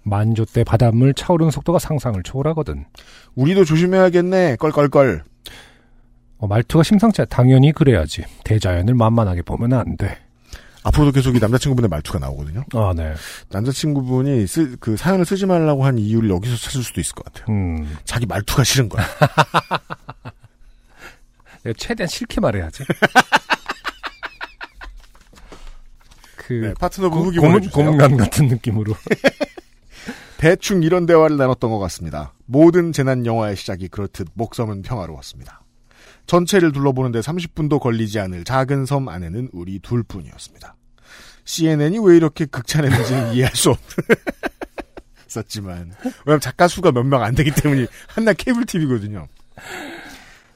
만조 0.03 0.45
때 0.45 0.63
바닷물 0.63 1.13
차오르는 1.13 1.51
속도가 1.51 1.79
상상을 1.79 2.21
초월하거든. 2.23 2.85
우리도 3.35 3.65
조심해야겠네. 3.65 4.55
껄껄껄. 4.57 5.23
어, 6.37 6.47
말투가 6.47 6.83
심상치 6.83 7.21
않. 7.21 7.27
당연히 7.29 7.71
그래야지. 7.71 8.23
대자연을 8.43 8.95
만만하게 8.95 9.41
보면 9.43 9.73
안 9.73 9.97
돼. 9.97 10.17
앞으로도 10.83 11.11
계속 11.11 11.35
이 11.35 11.39
남자친구분의 11.39 11.89
말투가 11.89 12.19
나오거든요. 12.19 12.63
아 12.73 12.93
네. 12.95 13.13
남자친구분이 13.49 14.47
쓰, 14.47 14.77
그 14.79 14.95
사연을 14.95 15.25
쓰지 15.25 15.45
말라고 15.45 15.83
한 15.85 15.97
이유를 15.97 16.29
여기서 16.29 16.55
찾을 16.55 16.83
수도 16.83 17.01
있을 17.01 17.15
것 17.15 17.25
같아요. 17.25 17.53
음, 17.53 17.97
자기 18.05 18.25
말투가 18.25 18.63
싫은 18.63 18.87
거야. 18.87 19.05
최대한 21.77 22.07
싫게 22.07 22.39
말해야지. 22.39 22.83
그 26.37 26.53
네, 26.53 26.73
파트너분 26.79 27.19
고, 27.19 27.25
후기 27.25 27.39
고문. 27.39 27.69
고문관 27.69 28.15
같은 28.17 28.47
느낌으로. 28.47 28.95
대충 30.39 30.83
이런 30.83 31.05
대화를 31.05 31.35
나눴던 31.35 31.69
것 31.69 31.79
같습니다. 31.79 32.33
모든 32.45 32.93
재난 32.93 33.25
영화의 33.25 33.57
시작이 33.57 33.89
그렇듯 33.89 34.29
목섬은 34.35 34.83
평화로웠습니다. 34.83 35.61
전체를 36.27 36.71
둘러보는데 36.71 37.19
30분도 37.19 37.77
걸리지 37.81 38.21
않을 38.21 38.45
작은 38.45 38.85
섬 38.85 39.09
안에는 39.09 39.49
우리 39.51 39.79
둘뿐이었습니다. 39.79 40.75
CNN이 41.43 41.99
왜 41.99 42.15
이렇게 42.15 42.45
극찬했는지는 42.45 43.33
이해할 43.35 43.53
수 43.53 43.75
없었지만 45.25 45.91
왜냐면 46.25 46.39
작가 46.39 46.69
수가 46.69 46.93
몇 46.93 47.03
명 47.05 47.21
안 47.21 47.35
되기 47.35 47.51
때문에 47.51 47.87
한낱 48.07 48.37
케이블 48.37 48.65
TV거든요. 48.65 49.27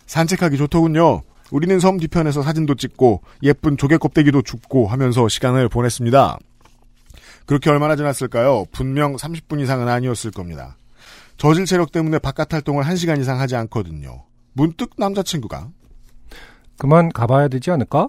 산책하기 0.06 0.56
좋더군요. 0.60 1.24
우리는 1.52 1.78
섬 1.82 1.98
뒤편에서 1.98 2.42
사진도 2.42 2.76
찍고 2.76 3.22
예쁜 3.44 3.76
조개 3.76 3.98
껍데기도 3.98 4.44
줍고 4.44 4.88
하면서 4.88 5.28
시간을 5.28 5.68
보냈습니다. 5.68 6.38
그렇게 7.46 7.70
얼마나 7.70 7.96
지났을까요? 7.96 8.66
분명 8.72 9.16
30분 9.16 9.62
이상은 9.62 9.88
아니었을 9.88 10.32
겁니다. 10.32 10.78
저질 11.38 11.66
체력 11.66 11.92
때문에 11.92 12.20
바깥 12.20 12.54
활동을 12.54 12.84
1시간 12.84 13.20
이상 13.20 13.40
하지 13.40 13.56
않거든요. 13.56 14.24
문득 14.54 14.92
남자친구가 14.98 15.70
그만 16.78 17.12
가봐야 17.12 17.48
되지 17.48 17.72
않을까? 17.72 18.08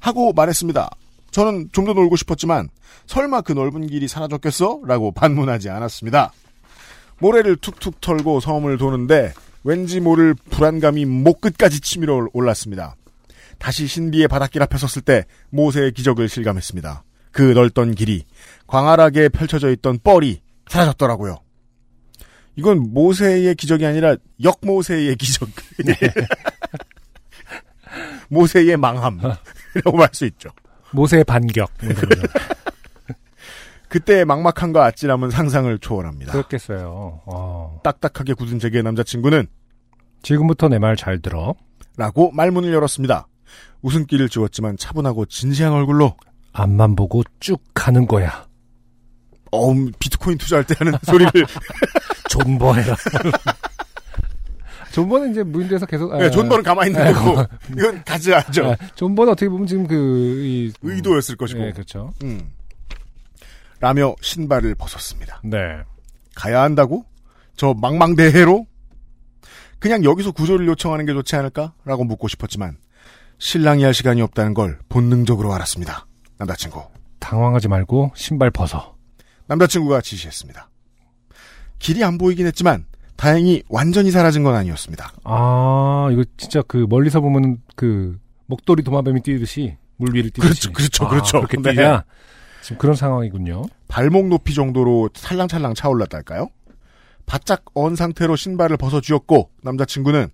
하고 0.00 0.32
말했습니다. 0.32 0.90
저는 1.30 1.70
좀 1.72 1.84
더 1.86 1.92
놀고 1.94 2.16
싶었지만 2.16 2.68
설마 3.06 3.40
그 3.40 3.52
넓은 3.52 3.86
길이 3.86 4.06
사라졌겠어? 4.08 4.82
라고 4.86 5.12
반문하지 5.12 5.68
않았습니다. 5.70 6.32
모래를 7.18 7.56
툭툭 7.56 8.00
털고 8.00 8.40
섬을 8.40 8.78
도는데 8.78 9.32
왠지 9.64 10.00
모를 10.00 10.34
불안감이 10.50 11.04
목 11.04 11.40
끝까지 11.40 11.80
치밀어 11.80 12.28
올랐습니다. 12.32 12.96
다시 13.58 13.86
신비의 13.86 14.28
바닷길 14.28 14.62
앞에 14.62 14.76
섰을 14.78 15.02
때 15.02 15.24
모세의 15.50 15.92
기적을 15.92 16.28
실감했습니다. 16.28 17.04
그 17.32 17.42
넓던 17.42 17.94
길이 17.94 18.24
광활하게 18.66 19.28
펼쳐져 19.28 19.70
있던 19.72 19.98
뻘이 20.02 20.40
사라졌더라고요. 20.68 21.38
이건 22.56 22.92
모세의 22.92 23.54
기적이 23.56 23.86
아니라 23.86 24.16
역모세의 24.42 25.16
기적. 25.16 25.48
모세의 28.28 28.76
망함이라고 28.76 29.96
말수 29.96 30.24
있죠. 30.26 30.50
모세의 30.92 31.24
반격. 31.24 31.70
거죠. 31.78 32.22
그때의 33.88 34.24
막막함과 34.24 34.84
아찔함은 34.86 35.30
상상을 35.30 35.76
초월합니다. 35.78 36.32
그렇겠어요. 36.32 37.22
어. 37.26 37.80
딱딱하게 37.84 38.34
굳은 38.34 38.58
제게 38.58 38.82
남자친구는 38.82 39.46
지금부터 40.22 40.68
내 40.68 40.78
말 40.78 40.96
잘 40.96 41.20
들어. 41.20 41.54
라고 41.96 42.30
말문을 42.32 42.72
열었습니다. 42.72 43.28
웃음기를 43.82 44.28
지웠지만 44.28 44.76
차분하고 44.76 45.26
진지한 45.26 45.72
얼굴로 45.72 46.16
앞만 46.52 46.96
보고 46.96 47.22
쭉 47.38 47.62
가는 47.74 48.06
거야. 48.06 48.46
어 49.54 49.74
비트코인 49.98 50.38
투자할 50.38 50.64
때 50.64 50.74
하는 50.78 50.92
소리를 51.04 51.32
존버해라. 52.28 52.96
존버는 54.92 55.32
이제 55.32 55.42
무인도에서 55.42 55.86
계속. 55.86 56.12
아, 56.12 56.18
네, 56.18 56.30
존버는 56.30 56.62
가만히 56.62 56.90
있는 56.90 57.06
아, 57.06 57.12
거고 57.12 57.42
이건 57.76 58.04
가져야죠. 58.04 58.72
아, 58.72 58.76
존버는 58.94 59.32
어떻게 59.32 59.48
보면 59.48 59.66
지금 59.66 59.86
그 59.86 60.40
이, 60.44 60.72
의도였을 60.82 61.36
것이고. 61.36 61.60
네, 61.60 61.72
그렇죠. 61.72 62.12
음. 62.22 62.52
라며 63.80 64.14
신발을 64.20 64.76
벗었습니다. 64.76 65.40
네. 65.44 65.58
가야 66.34 66.62
한다고? 66.62 67.04
저 67.56 67.74
망망대해로? 67.74 68.66
그냥 69.78 70.04
여기서 70.04 70.32
구조를 70.32 70.66
요청하는 70.68 71.06
게 71.06 71.12
좋지 71.12 71.36
않을까? 71.36 71.74
라고 71.84 72.04
묻고 72.04 72.28
싶었지만 72.28 72.78
신랑이 73.38 73.84
할 73.84 73.92
시간이 73.92 74.22
없다는 74.22 74.54
걸 74.54 74.78
본능적으로 74.88 75.52
알았습니다. 75.52 76.06
남자친구. 76.38 76.82
당황하지 77.18 77.68
말고 77.68 78.12
신발 78.14 78.50
벗어. 78.50 78.93
남자친구가 79.46 80.00
지시했습니다. 80.00 80.68
길이 81.78 82.02
안 82.04 82.18
보이긴 82.18 82.46
했지만 82.46 82.86
다행히 83.16 83.62
완전히 83.68 84.10
사라진 84.10 84.42
건 84.42 84.54
아니었습니다. 84.54 85.12
아, 85.24 86.08
이거 86.12 86.24
진짜 86.36 86.62
그 86.66 86.86
멀리서 86.88 87.20
보면 87.20 87.58
그 87.76 88.18
목도리 88.46 88.82
도마뱀이 88.82 89.22
뛰듯이 89.22 89.76
물 89.96 90.14
위를 90.14 90.30
뛰듯이. 90.30 90.68
그렇죠, 90.68 90.72
그렇죠, 90.72 91.04
아, 91.04 91.08
그렇죠. 91.08 91.38
그렇게 91.40 91.56
네. 91.58 91.70
뛰자. 91.70 92.04
지금 92.62 92.78
그런 92.78 92.96
상황이군요. 92.96 93.66
발목 93.88 94.28
높이 94.28 94.54
정도로 94.54 95.10
찰랑찰랑 95.12 95.74
차올랐달까요? 95.74 96.48
바짝 97.26 97.64
언 97.74 97.94
상태로 97.96 98.36
신발을 98.36 98.76
벗어주었고 98.76 99.50
남자친구는 99.62 100.28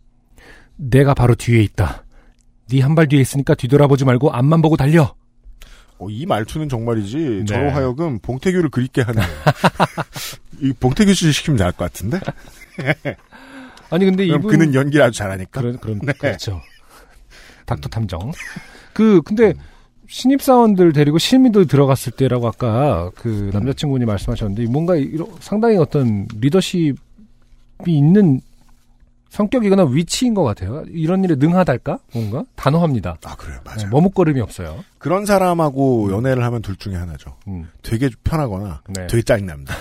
내가 0.76 1.14
바로 1.14 1.34
뒤에 1.34 1.62
있다. 1.62 2.04
네 2.70 2.80
한 2.80 2.94
발 2.94 3.08
뒤에 3.08 3.20
있으니까 3.20 3.54
뒤돌아보지 3.54 4.04
말고 4.04 4.30
앞만 4.30 4.62
보고 4.62 4.76
달려. 4.76 5.14
어, 6.00 6.08
이 6.08 6.24
말투는 6.26 6.68
정말이지 6.68 7.16
네. 7.16 7.44
저로 7.44 7.70
하여금 7.70 8.18
봉태규를 8.20 8.70
그립게 8.70 9.02
하는 9.02 9.22
이 10.60 10.72
봉태규 10.72 11.12
씨 11.12 11.30
시키면 11.30 11.58
잘것 11.58 11.76
같은데 11.76 12.18
아니 13.90 14.06
근데 14.06 14.24
이분 14.24 14.42
그는 14.42 14.74
연기를 14.74 15.04
아주 15.04 15.18
잘하니까 15.18 15.60
그런 15.60 15.78
그런 15.78 15.98
네. 16.00 16.12
그렇죠. 16.14 16.60
닥터 17.66 17.88
탐정. 17.88 18.32
그 18.94 19.20
근데 19.22 19.52
신입 20.08 20.42
사원들 20.42 20.92
데리고 20.92 21.18
실미도 21.18 21.66
들어갔을 21.66 22.12
때라고 22.12 22.48
아까 22.48 23.10
그 23.14 23.50
남자친구분이 23.52 24.06
말씀하셨는데 24.06 24.70
뭔가 24.70 24.96
이런 24.96 25.28
상당히 25.40 25.76
어떤 25.76 26.26
리더십이 26.40 26.96
있는 27.86 28.40
성격이거나 29.30 29.84
위치인 29.84 30.34
것 30.34 30.42
같아요. 30.42 30.84
이런 30.88 31.24
일에 31.24 31.36
능하달까? 31.36 32.00
뭔가 32.12 32.44
단호합니다. 32.56 33.16
아 33.24 33.36
그래요 33.36 33.60
네, 33.64 33.70
맞아요 33.76 33.90
머뭇거림이 33.90 34.40
없어요. 34.40 34.84
그런 34.98 35.24
사람하고 35.24 36.12
연애를 36.12 36.44
하면 36.44 36.60
둘 36.62 36.76
중에 36.76 36.94
하나죠 36.96 37.36
음. 37.48 37.70
되게 37.82 38.10
편하거나 38.22 38.82
네. 38.88 39.06
되게 39.06 39.22
짜증납니다 39.22 39.74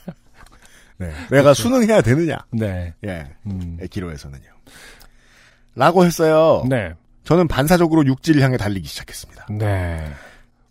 네. 0.98 1.12
내가 1.30 1.54
수능해야 1.54 2.00
되느냐 2.00 2.38
네. 2.50 2.92
예 3.04 3.28
음. 3.46 3.78
기로에서는요 3.88 4.42
라고 5.76 6.04
했어요 6.04 6.64
네. 6.68 6.94
저는 7.22 7.46
반사적으로 7.46 8.04
육지를 8.04 8.42
향해 8.42 8.56
달리기 8.56 8.88
시작했습니다 8.88 9.46
네. 9.50 10.10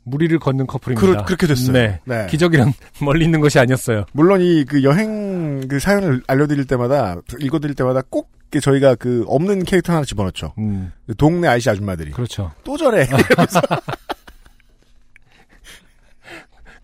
무리를 0.05 0.37
걷는 0.39 0.67
커플입니다. 0.67 1.05
그렇- 1.07 1.25
그렇게 1.25 1.47
됐어요. 1.47 1.71
네. 1.73 1.99
네. 2.05 2.27
기적이란 2.29 2.71
멀리 3.01 3.25
있는 3.25 3.41
것이 3.41 3.59
아니었어요. 3.59 4.05
물론 4.13 4.39
이 4.41 4.63
그 4.65 4.83
여행 4.83 5.67
그 5.67 5.79
사연을 5.79 6.21
알려드릴 6.27 6.65
때마다 6.65 7.17
읽어드릴 7.39 7.75
때마다 7.75 8.01
꼭 8.09 8.31
저희가 8.61 8.95
그 8.95 9.25
없는 9.27 9.63
캐릭터 9.65 9.91
하나 9.93 10.05
집어넣죠. 10.05 10.53
음. 10.59 10.91
동네 11.17 11.47
아이씨 11.49 11.69
아줌마들이 11.69 12.11
그렇죠. 12.11 12.51
또 12.63 12.77
저래. 12.77 13.05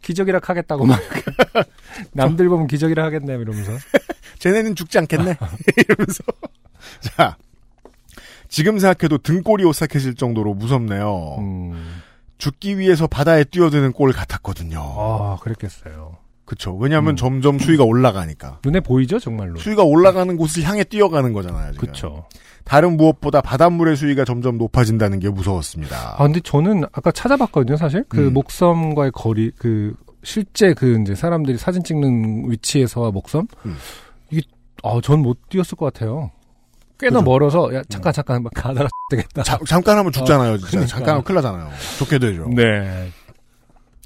기적이라 0.01 0.39
하겠다고 0.43 0.85
막. 0.85 0.99
남들 2.13 2.49
보면 2.49 2.67
기적이라 2.67 3.05
하겠네 3.05 3.33
이러면서 3.35 3.71
쟤네는 4.39 4.75
죽지 4.75 4.97
않겠네. 4.99 5.37
이러면서 5.77 6.23
자 6.99 7.37
지금 8.49 8.79
생각해도 8.79 9.19
등골이 9.19 9.63
오싹해질 9.63 10.15
정도로 10.15 10.53
무섭네요. 10.55 11.35
음. 11.39 12.01
죽기 12.41 12.79
위해서 12.79 13.05
바다에 13.05 13.43
뛰어드는 13.43 13.93
꼴 13.93 14.11
같았거든요. 14.11 14.79
아 14.79 15.37
그랬겠어요 15.41 16.17
그렇죠. 16.45 16.75
왜냐하면 16.75 17.13
음. 17.13 17.15
점점 17.15 17.59
수위가 17.59 17.83
올라가니까. 17.83 18.59
눈에 18.65 18.79
보이죠 18.79 19.19
정말로 19.19 19.57
수위가 19.59 19.83
올라가는 19.83 20.35
곳을 20.35 20.63
향해 20.63 20.83
뛰어가는 20.83 21.33
거잖아요. 21.33 21.73
그렇죠 21.77 22.25
다른 22.63 22.97
무엇보다 22.97 23.41
바닷물의 23.41 23.95
수위가 23.95 24.25
점점 24.25 24.57
높아진다는 24.57 25.19
게 25.19 25.29
무서웠습니다. 25.29 26.15
아 26.17 26.23
근데 26.23 26.39
저는 26.39 26.83
아까 26.91 27.11
찾아봤거든요 27.11 27.77
사실 27.77 28.03
그 28.09 28.27
음. 28.27 28.33
목섬과의 28.33 29.11
거리 29.11 29.51
그 29.55 29.93
실제 30.23 30.73
그 30.73 30.99
이제 30.99 31.13
사람들이 31.13 31.59
사진 31.59 31.83
찍는 31.83 32.49
위치에서와 32.49 33.11
목섬 33.11 33.45
음. 33.67 33.75
이게 34.31 34.41
아전 34.83 35.21
못 35.21 35.37
뛰었을 35.49 35.77
것 35.77 35.93
같아요 35.93 36.31
꽤나 37.01 37.19
그죠. 37.19 37.29
멀어서 37.29 37.73
야 37.73 37.81
잠깐 37.89 38.13
잠깐 38.13 38.43
막 38.43 38.51
가다가 38.55 38.87
되겠다 39.11 39.43
자- 39.43 39.59
잠깐 39.67 39.97
하면 39.97 40.11
죽잖아요, 40.11 40.57
진짜. 40.57 40.69
그러니까. 40.71 40.87
잠깐 40.89 41.09
하면 41.09 41.23
큰일 41.23 41.35
나잖아요. 41.35 41.69
좋게 41.99 42.19
되죠. 42.19 42.47
네 42.55 43.11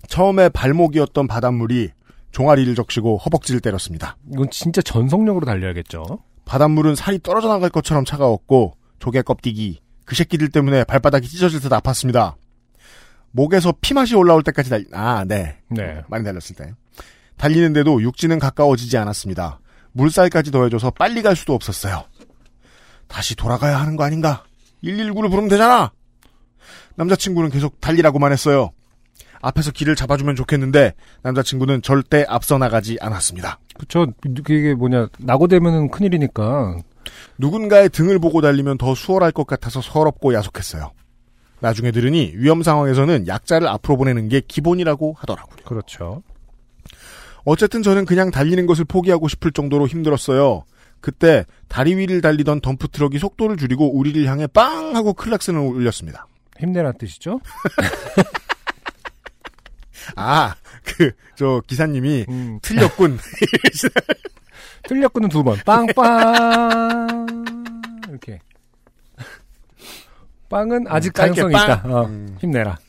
처음에 0.08 0.50
발목이었던 0.50 1.28
바닷물이 1.28 1.92
종아리를 2.32 2.74
적시고 2.76 3.18
허벅지를 3.18 3.62
때렸습니다. 3.62 4.18
이건 4.32 4.50
진짜 4.52 4.82
전속력으로 4.82 5.46
달려야겠죠 5.46 6.04
바닷물은 6.46 6.96
살이 6.96 7.20
떨어져 7.22 7.48
나갈 7.48 7.70
것처럼 7.70 8.06
차가웠고 8.06 8.76
조개 9.00 9.22
껍데기 9.24 9.80
그 10.06 10.16
새끼들 10.16 10.50
때문에 10.50 10.84
발바닥이 10.84 11.28
찢어질 11.28 11.60
듯 11.60 11.70
아팠습니다. 11.72 12.36
목에서 13.32 13.74
피맛이 13.82 14.16
올라올 14.16 14.44
때까지 14.44 14.70
달, 14.70 14.86
아, 14.94 15.26
네. 15.28 15.58
네 15.70 16.02
많이 16.08 16.24
달렸을 16.24 16.56
때. 16.56 16.72
달리는데도 17.38 18.02
육지는 18.02 18.40
가까워지지 18.40 18.98
않았습니다. 18.98 19.60
물살까지 19.94 20.52
더해져서 20.52 20.92
빨리 20.92 21.22
갈 21.22 21.36
수도 21.36 21.54
없었어요. 21.54 22.04
다시 23.08 23.36
돌아가야 23.36 23.80
하는 23.80 23.96
거 23.96 24.04
아닌가? 24.04 24.44
119를 24.84 25.30
부르면 25.30 25.48
되잖아! 25.50 25.92
남자친구는 26.96 27.50
계속 27.50 27.80
달리라고만 27.82 28.32
했어요. 28.32 28.72
앞에서 29.42 29.72
길을 29.72 29.96
잡아주면 29.96 30.36
좋겠는데, 30.36 30.94
남자친구는 31.24 31.82
절대 31.82 32.26
앞서 32.28 32.58
나가지 32.58 32.98
않았습니다. 33.00 33.60
그쵸 33.78 34.08
그게 34.44 34.74
뭐냐 34.74 35.08
낙오되면은 35.20 35.92
큰일이니까 35.92 36.78
누군가의 37.38 37.90
등을 37.90 38.20
보고 38.20 38.42
달리면 38.42 38.78
더 38.78 38.96
수월할 38.96 39.32
것 39.32 39.46
같아서 39.46 39.82
서럽고 39.82 40.34
야속했어요. 40.34 40.92
나중에 41.60 41.92
들으니 41.92 42.34
위험 42.36 42.64
상황에서는 42.64 43.28
약자를 43.28 43.68
앞으로 43.68 43.98
보내는 43.98 44.30
게 44.30 44.42
기본이라고 44.46 45.16
하더라고요. 45.18 45.58
그렇죠 45.66 46.24
어쨌든 47.44 47.84
저는 47.84 48.06
그냥 48.06 48.32
달리는 48.32 48.66
것을 48.66 48.86
포기하고 48.86 49.28
싶을 49.28 49.52
정도로 49.52 49.88
힘들었어요. 49.88 50.64
그때 51.06 51.46
다리 51.68 51.96
위를 51.96 52.20
달리던 52.20 52.62
덤프 52.62 52.88
트럭이 52.88 53.20
속도를 53.20 53.58
줄이고 53.58 53.96
우리를 53.96 54.26
향해 54.26 54.48
빵 54.48 54.96
하고 54.96 55.14
클랙슨을 55.14 55.60
울렸습니다. 55.60 56.26
힘내란 56.58 56.98
뜻이죠 56.98 57.40
아, 60.16 60.56
그, 60.84 61.12
저, 61.36 61.62
기사님이 61.68 62.26
음. 62.28 62.58
틀렸군. 62.64 63.20
틀렸구는 64.90 65.30
두 65.30 65.44
번. 65.44 65.60
빵빵. 65.64 67.28
이렇게. 68.10 68.40
빵은 70.50 70.86
아직 70.88 71.14
짧게 71.14 71.40
가능성이 71.40 71.54
빵. 71.54 71.66
있다. 71.66 71.88
어, 71.88 72.06
음. 72.06 72.36
힘내라. 72.40 72.80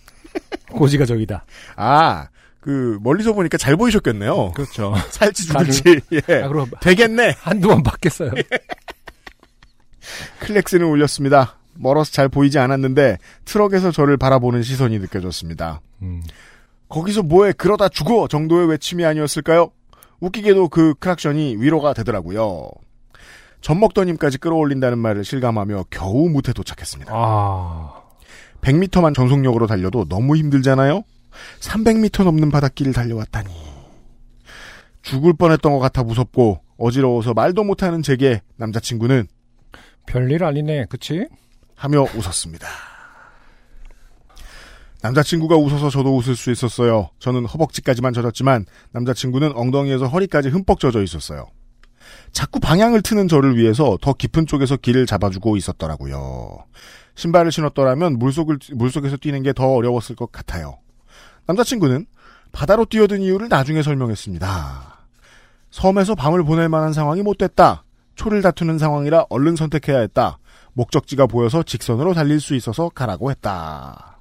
고지가 0.71 1.05
저기다. 1.05 1.45
아, 1.77 2.29
그, 2.67 2.99
멀리서 3.01 3.33
보니까 3.33 3.57
잘 3.59 3.77
보이셨겠네요. 3.77 4.51
그렇죠. 4.51 4.93
살지 5.11 5.47
죽을지. 5.47 6.01
예. 6.11 6.43
아, 6.43 6.49
그럼 6.49 6.69
되겠네. 6.81 7.37
한두 7.39 7.69
번 7.69 7.85
받겠어요. 7.85 8.33
클렉슨을 10.41 10.85
울렸습니다. 10.85 11.59
멀어서 11.75 12.11
잘 12.11 12.29
보이지 12.29 12.59
않았는데 12.59 13.19
트럭에서 13.45 13.93
저를 13.93 14.17
바라보는 14.17 14.64
시선이 14.64 14.99
느껴졌습니다. 14.99 15.81
음. 16.03 16.25
거기서 16.89 17.23
뭐해 17.23 17.53
그러다 17.53 17.89
죽어 17.89 18.27
정도의 18.27 18.69
외침이 18.69 19.05
아니었을까요? 19.05 19.71
웃기게도 20.19 20.69
그 20.69 20.95
크락션이 20.95 21.57
위로가 21.61 21.95
되더라고요. 21.95 22.69
젖 23.61 23.75
먹더님까지 23.75 24.39
끌어올린다는 24.39 24.99
말을 24.99 25.25
실감하며 25.25 25.85
겨우 25.91 26.29
무태 26.29 26.53
도착했습니다. 26.53 27.12
아. 27.14 27.93
100m만 28.61 29.14
전속력으로 29.14 29.69
달려도 29.69 30.09
너무 30.09 30.37
힘들잖아요? 30.37 31.05
300m 31.61 32.24
넘는 32.24 32.51
바닷길을 32.51 32.93
달려왔다니. 32.93 33.51
죽을 35.03 35.34
뻔했던 35.34 35.72
것 35.72 35.78
같아 35.78 36.03
무섭고 36.03 36.61
어지러워서 36.78 37.32
말도 37.34 37.64
못하는 37.64 38.03
제게 38.03 38.43
남자친구는 38.57 39.28
별일 40.07 40.45
아니네. 40.45 40.87
그치? 40.89 41.26
하며 41.76 42.03
웃었습니다. 42.03 42.66
남자친구가 45.03 45.57
웃어서 45.57 45.91
저도 45.91 46.16
웃을 46.16 46.34
수 46.34 46.51
있었어요. 46.51 47.11
저는 47.18 47.45
허벅지까지만 47.45 48.12
젖었지만 48.12 48.66
남자친구는 48.93 49.53
엉덩이에서 49.55 50.09
허리까지 50.09 50.49
흠뻑 50.49 50.80
젖어 50.80 51.03
있었어요. 51.03 51.47
자꾸 52.32 52.61
방향을 52.61 53.03
트는 53.03 53.28
저를 53.28 53.57
위해서 53.57 53.99
더 54.01 54.12
깊은 54.12 54.47
쪽에서 54.47 54.76
길을 54.76 55.07
잡아주고 55.07 55.57
있었더라고요. 55.57 56.64
신발을 57.14 57.53
신었더라면 57.53 58.18
물속을, 58.18 58.59
물속에서 58.74 59.16
뛰는 59.16 59.43
게 59.43 59.53
더 59.53 59.68
어려웠을 59.68 60.16
것 60.16 60.32
같아요. 60.32 60.78
남자친구는 61.47 62.07
바다로 62.53 62.84
뛰어든 62.84 63.20
이유를 63.22 63.49
나중에 63.49 63.82
설명했습니다. 63.82 64.97
섬에서 65.70 66.14
밤을 66.14 66.44
보낼 66.44 66.68
만한 66.68 66.92
상황이 66.92 67.22
못 67.22 67.38
됐다. 67.38 67.84
초를 68.14 68.42
다투는 68.42 68.78
상황이라 68.78 69.26
얼른 69.28 69.57
선택해야 69.57 69.99
했다. 69.99 70.38
목적지가 70.72 71.26
보여서 71.26 71.62
직선으로 71.62 72.14
달릴 72.14 72.40
수 72.40 72.55
있어서 72.55 72.88
가라고 72.88 73.30
했다. 73.30 74.18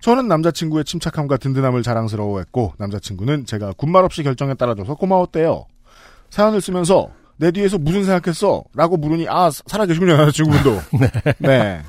저는 0.00 0.28
남자친구의 0.28 0.84
침착함과 0.84 1.38
든든함을 1.38 1.82
자랑스러워했고 1.82 2.74
남자친구는 2.78 3.46
제가 3.46 3.72
군말 3.76 4.04
없이 4.04 4.22
결정에 4.22 4.54
따라줘서 4.54 4.94
고마웠대요. 4.94 5.66
사연을 6.30 6.60
쓰면서 6.60 7.08
내 7.36 7.50
뒤에서 7.50 7.78
무슨 7.78 8.04
생각했어? 8.04 8.64
라고 8.74 8.96
물으니 8.96 9.26
아 9.28 9.50
살아계시군요 9.50 10.16
남자친구분도. 10.16 10.80
네. 11.38 11.82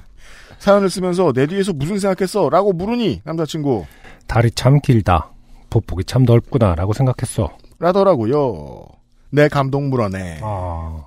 사연을 0.59 0.89
쓰면서 0.89 1.31
내 1.33 1.47
뒤에서 1.47 1.73
무슨 1.73 1.99
생각했어? 1.99 2.49
라고 2.49 2.73
물으니 2.73 3.21
남자친구 3.23 3.85
다리 4.27 4.51
참 4.51 4.79
길다. 4.79 5.31
보폭이 5.69 6.03
참 6.03 6.23
넓구나 6.23 6.75
라고 6.75 6.93
생각했어. 6.93 7.49
라더라고요. 7.79 8.85
내 9.31 9.47
감동 9.47 9.89
물어내. 9.89 10.39
아, 10.43 11.05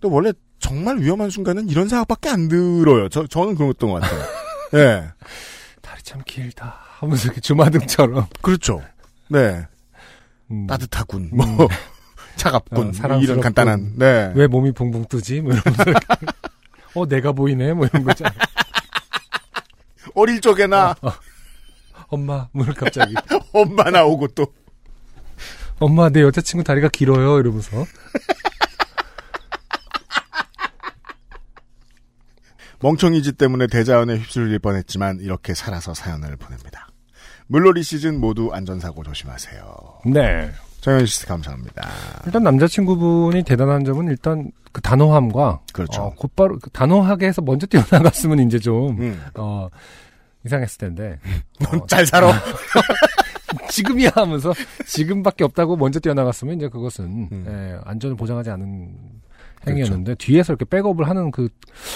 또 0.00 0.10
원래 0.10 0.32
정말 0.58 0.98
위험한 0.98 1.30
순간은 1.30 1.68
이런 1.68 1.88
생각밖에 1.88 2.28
안 2.28 2.48
들어요. 2.48 3.08
저, 3.08 3.26
저는 3.26 3.54
그랬던 3.56 3.90
것 3.90 4.00
같아요. 4.00 4.20
예. 4.74 5.08
다리 5.82 6.02
참 6.02 6.20
길다. 6.24 6.76
하면서 6.98 7.24
이렇게 7.24 7.40
주마등처럼. 7.40 8.26
그렇죠. 8.42 8.82
네. 9.28 9.66
음, 10.50 10.66
따뜻하군. 10.66 11.30
뭐, 11.32 11.46
차갑군. 12.36 12.88
어, 12.88 12.92
사랑스럽군. 12.92 13.22
이런 13.22 13.40
간단한. 13.40 13.94
네. 13.96 14.32
왜 14.34 14.46
몸이 14.46 14.72
붕붕 14.72 15.06
뜨지? 15.08 15.40
뭐 15.40 15.52
이러면서. 15.54 15.84
어, 16.94 17.06
내가 17.06 17.32
보이네? 17.32 17.72
뭐 17.74 17.86
이런 17.86 18.04
거죠. 18.04 18.24
어릴 20.14 20.40
적에나 20.40 20.94
엄마, 22.08 22.48
뭐 22.52 22.66
갑자기. 22.76 23.14
엄마 23.52 23.90
나오고 23.90 24.28
또. 24.28 24.46
엄마, 25.78 26.08
내 26.10 26.20
여자친구 26.20 26.64
다리가 26.64 26.88
길어요. 26.88 27.38
이러면서. 27.38 27.86
멍청이짓 32.80 33.36
때문에 33.36 33.66
대자연에 33.66 34.16
휩쓸릴 34.16 34.58
뻔했지만 34.58 35.20
이렇게 35.20 35.54
살아서 35.54 35.94
사연을 35.94 36.36
보냅니다. 36.36 36.88
물놀이 37.46 37.82
시즌 37.82 38.18
모두 38.20 38.50
안전사고 38.52 39.02
조심하세요. 39.02 40.00
네. 40.06 40.50
정현 40.80 41.06
씨 41.06 41.26
감사합니다. 41.26 41.88
일단 42.26 42.42
남자친구분이 42.42 43.42
대단한 43.42 43.84
점은 43.84 44.08
일단 44.08 44.50
그 44.72 44.80
단호함과. 44.80 45.60
그렇죠. 45.72 46.02
어, 46.02 46.14
곧바로 46.14 46.58
그 46.58 46.70
단호하게 46.70 47.26
해서 47.26 47.42
먼저 47.42 47.66
뛰어나갔으면 47.66 48.40
이제 48.40 48.58
좀, 48.58 49.00
음. 49.00 49.22
어, 49.34 49.68
이상했을 50.44 50.78
텐데. 50.78 51.18
어, 51.72 51.86
잘 51.86 52.06
살아. 52.06 52.32
지금이야 53.68 54.12
하면서 54.14 54.52
지금밖에 54.86 55.44
없다고 55.44 55.76
먼저 55.76 56.00
뛰어나갔으면 56.00 56.56
이제 56.56 56.68
그것은 56.68 57.28
음. 57.30 57.44
예, 57.48 57.78
안전을 57.84 58.16
보장하지 58.16 58.50
않은 58.50 59.19
행위였는데 59.66 60.14
뒤에서 60.14 60.52
이렇게 60.52 60.64
백업을 60.64 61.08
하는 61.08 61.30
그 61.30 61.48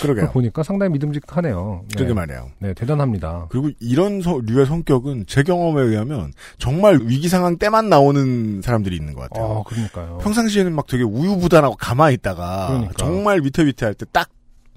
그러게요. 0.03 0.25
걸 0.27 0.33
보니까 0.33 0.63
상당히 0.63 0.93
믿음직하네요. 0.93 1.81
네. 1.89 1.95
그러게 1.97 2.13
말이에요. 2.15 2.51
네, 2.59 2.75
대단합니다. 2.75 3.47
그리고 3.49 3.71
이런 3.81 4.21
서- 4.21 4.41
류의 4.45 4.67
성격은 4.67 5.25
제 5.27 5.43
경험에 5.43 5.81
의하면 5.83 6.33
정말 6.59 6.99
위기 7.03 7.29
상황 7.29 7.57
때만 7.57 7.89
나오는 7.89 8.61
사람들이 8.63 8.97
있는 8.97 9.15
것 9.15 9.23
같아요. 9.23 9.45
어, 9.45 9.63
그러니까요. 9.65 10.19
평상시에는 10.23 10.75
막 10.75 10.87
되게 10.87 11.03
우유부단하고 11.05 11.77
가만히 11.77 12.15
있다가 12.15 12.67
그러니까. 12.69 12.91
음. 12.91 12.95
정말 12.99 13.41
위태위태할 13.43 13.95
때딱 13.95 14.29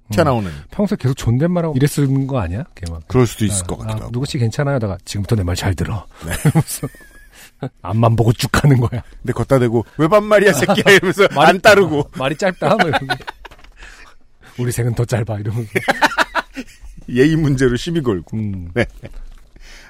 튀어나오는 0.10 0.50
평소에 0.72 0.96
계속 0.98 1.16
존댓말하고 1.16 1.76
이랬는 1.76 2.28
거 2.28 2.40
아니야? 2.40 2.64
걔 2.76 2.90
막. 2.90 3.02
그럴 3.10 3.28
수도 3.28 3.44
있을 3.44 3.64
아, 3.66 3.68
것 3.68 3.78
같기도 3.80 3.98
아, 3.98 4.02
하고. 4.04 4.12
누구씨 4.14 4.38
괜찮아요? 4.38 4.76
하다가 4.76 4.98
지금부터 5.04 5.36
내 5.36 5.44
말 5.44 5.56
잘 5.58 5.76
들어. 5.76 6.06
이러면서 6.24 6.88
앞만 7.82 8.16
보고 8.16 8.32
쭉 8.34 8.50
가는 8.52 8.80
거야. 8.80 9.02
근데 9.22 9.34
걷다 9.34 9.60
대고 9.60 9.86
왜 9.98 10.08
반말이야 10.08 10.54
새끼야 10.54 10.96
이러면서 10.96 11.28
안 11.40 11.60
따르고 11.62 12.10
말이 12.18 12.36
짧다. 12.38 12.76
뭐. 12.76 12.92
우리 14.60 14.72
생은 14.72 14.96
더 14.96 15.06
짧아. 15.06 15.40
이러면서. 15.40 15.70
예의 17.10 17.36
문제로 17.36 17.76
시비 17.78 18.02
걸고. 18.02 18.36
음, 18.38 18.70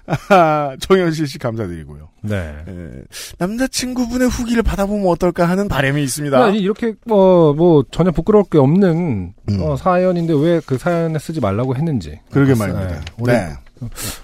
아하, 0.05 0.75
정현실 0.79 1.27
씨 1.27 1.37
감사드리고요. 1.37 2.07
네. 2.21 2.35
에, 2.37 3.03
남자친구분의 3.39 4.29
후기를 4.29 4.63
받아보면 4.63 5.07
어떨까 5.07 5.49
하는 5.49 5.67
바람이 5.67 6.01
있습니다. 6.03 6.41
아니, 6.45 6.59
이렇게 6.59 6.93
뭐, 7.05 7.53
뭐 7.53 7.83
전혀 7.91 8.11
부끄러울 8.11 8.45
게 8.49 8.57
없는 8.57 9.33
음. 9.49 9.61
어, 9.61 9.75
사연인데 9.75 10.33
왜 10.33 10.61
그 10.65 10.77
사연에 10.77 11.19
쓰지 11.19 11.41
말라고 11.41 11.75
했는지 11.75 12.19
그러게 12.31 12.53
네, 12.53 12.59
말입니다. 12.59 13.01
우리 13.17 13.33
네, 13.33 13.49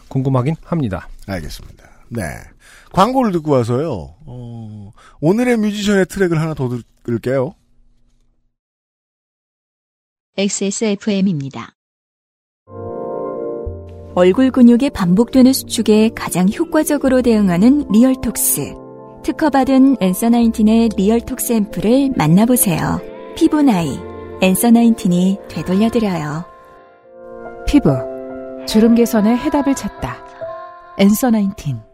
궁금하긴 0.08 0.56
합니다. 0.64 1.10
알겠습니다. 1.28 1.84
네. 2.10 2.22
광고를 2.94 3.32
듣고 3.32 3.52
와서요, 3.52 4.16
어, 4.26 4.92
오늘의 5.20 5.58
뮤지션의 5.58 6.06
트랙을 6.06 6.40
하나 6.40 6.54
더 6.54 6.70
들을게요. 7.04 7.56
XSFM입니다. 10.38 11.76
얼굴 14.16 14.52
근육의 14.52 14.92
반복되는 14.92 15.54
수축에 15.54 16.12
가장 16.16 16.48
효과적으로 16.50 17.24
대응하는 17.24 17.88
리얼톡스. 17.92 18.76
특허받은 19.24 19.98
Answer 20.00 20.30
Nineteen의 20.30 20.90
리얼톡스 20.96 21.54
앰플을 21.54 22.12
만나보세요. 22.16 23.02
피부 23.36 23.64
나이, 23.64 23.98
Answer 24.42 24.70
Nineteen이 24.70 25.40
되돌려드려요. 25.50 26.46
피부, 27.66 27.90
주름 28.68 28.94
개선의 28.94 29.36
해답을 29.38 29.74
찾다. 29.74 30.24
엔서 31.00 31.32
나인틴. 31.32 31.93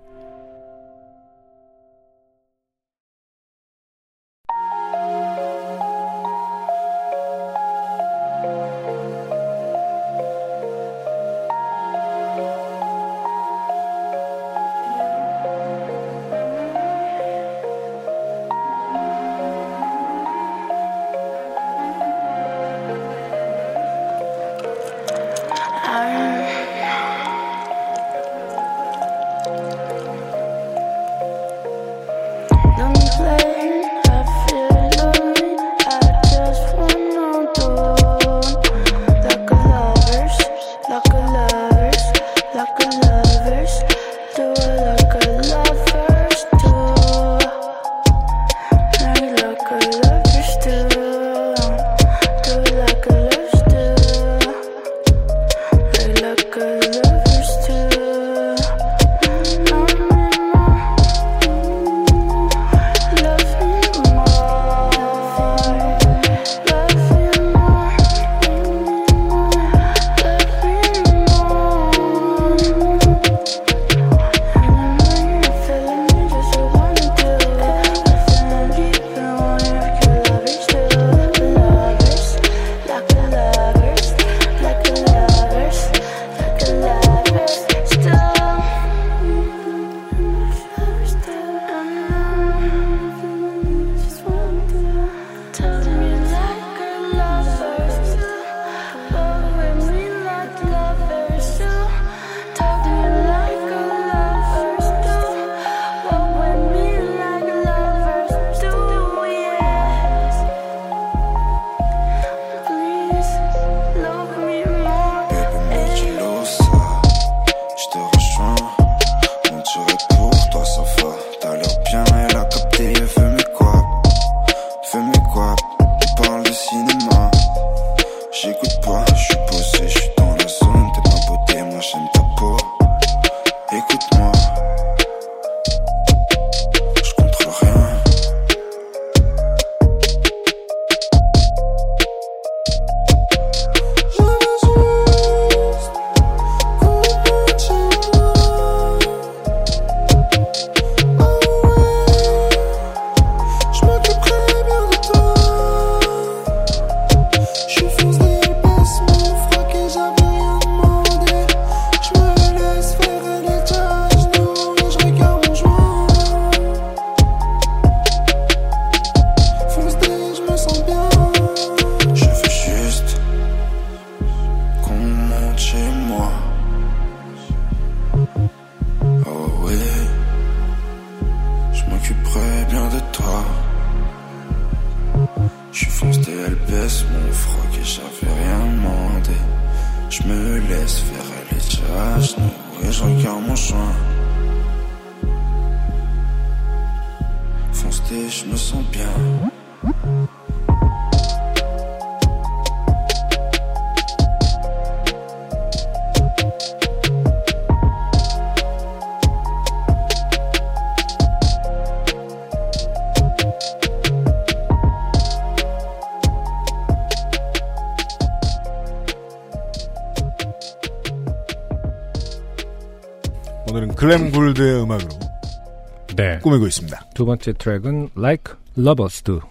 네. 226.40 226.44
꾸미고 226.44 226.68
있습니다. 226.68 227.06
두 227.16 227.26
번째 227.26 227.54
트랙은 227.54 228.10
Like 228.18 228.54
Lovers 228.78 229.24
Do. 229.24 229.42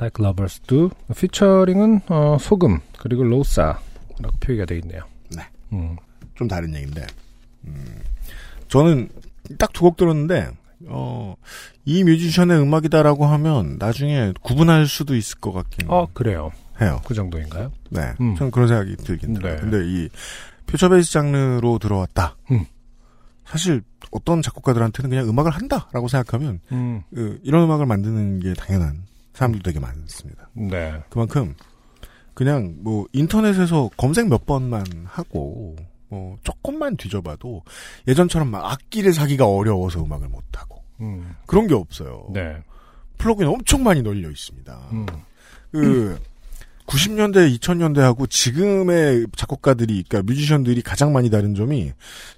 Like 0.00 0.22
Lovers 0.24 0.60
Do. 0.66 0.90
피처링은 1.16 2.00
어, 2.08 2.36
소금 2.40 2.80
그리고 2.98 3.22
로사라고 3.24 4.36
표기가 4.40 4.64
되어 4.66 4.78
있네요. 4.78 5.02
네. 5.34 5.42
음. 5.72 5.96
좀 6.34 6.48
다른 6.48 6.74
얘기인데, 6.74 7.06
음, 7.66 8.00
저는 8.68 9.08
딱 9.58 9.72
두 9.72 9.80
곡 9.84 9.96
들었는데, 9.96 10.50
어, 10.88 11.34
이 11.86 12.04
뮤지션의 12.04 12.60
음악이다라고 12.60 13.24
하면 13.24 13.76
나중에 13.78 14.32
구분할 14.42 14.86
수도 14.86 15.16
있을 15.16 15.38
것 15.40 15.52
같긴 15.52 15.86
어 15.88 16.06
그래요. 16.12 16.52
해요. 16.80 17.00
그 17.06 17.14
정도인가요? 17.14 17.72
네. 17.90 18.12
음. 18.20 18.36
저는 18.36 18.50
그런 18.50 18.68
생각이 18.68 18.96
들긴 18.96 19.32
들어요. 19.32 19.54
네. 19.54 19.60
근데 19.62 19.78
이 19.86 20.08
퓨처 20.66 20.90
베이스 20.90 21.10
장르로 21.12 21.78
들어왔다. 21.78 22.36
음. 22.50 22.66
사실 23.46 23.82
어떤 24.10 24.42
작곡가들한테는 24.42 25.10
그냥 25.10 25.28
음악을 25.28 25.50
한다라고 25.52 26.08
생각하면 26.08 26.60
음. 26.72 27.02
그, 27.14 27.40
이런 27.42 27.64
음악을 27.64 27.86
만드는 27.86 28.40
게 28.40 28.54
당연한 28.54 29.04
사람들도 29.32 29.70
되게 29.70 29.80
많습니다. 29.80 30.48
네. 30.54 31.02
그만큼 31.08 31.54
그냥 32.34 32.76
뭐 32.80 33.06
인터넷에서 33.12 33.88
검색 33.96 34.28
몇 34.28 34.46
번만 34.46 34.84
하고 35.04 35.76
뭐 36.08 36.36
조금만 36.42 36.96
뒤져봐도 36.96 37.62
예전처럼 38.08 38.50
막 38.50 38.72
악기를 38.72 39.12
사기가 39.12 39.46
어려워서 39.46 40.04
음악을 40.04 40.28
못 40.28 40.42
하고 40.54 40.82
음. 41.00 41.34
그런 41.46 41.66
게 41.66 41.74
없어요. 41.74 42.28
네. 42.32 42.62
플러그인 43.18 43.48
엄청 43.48 43.82
많이 43.82 44.02
널려 44.02 44.30
있습니다. 44.30 44.88
음. 44.92 45.06
그 45.72 46.18
90년대, 46.86 47.56
2000년대하고 47.58 48.30
지금의 48.30 49.26
작곡가들이, 49.36 50.04
그러니까 50.08 50.22
뮤지션들이 50.32 50.82
가장 50.82 51.12
많이 51.12 51.30
다른 51.30 51.54
점이 51.54 51.92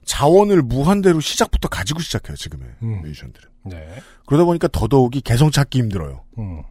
자원을 0.05 0.63
무한대로 0.63 1.21
시작부터 1.21 1.69
가지고 1.69 2.01
시작해요. 2.01 2.37
지금의 2.37 2.67
음. 2.83 3.03
뮤지션들은. 3.03 3.49
네. 3.67 3.87
그러다 4.27 4.45
보니까 4.45 4.69
더더욱이 4.69 5.21
개성 5.21 5.51
찾기 5.51 5.79
힘들어요. 5.79 6.23
음. 6.39 6.63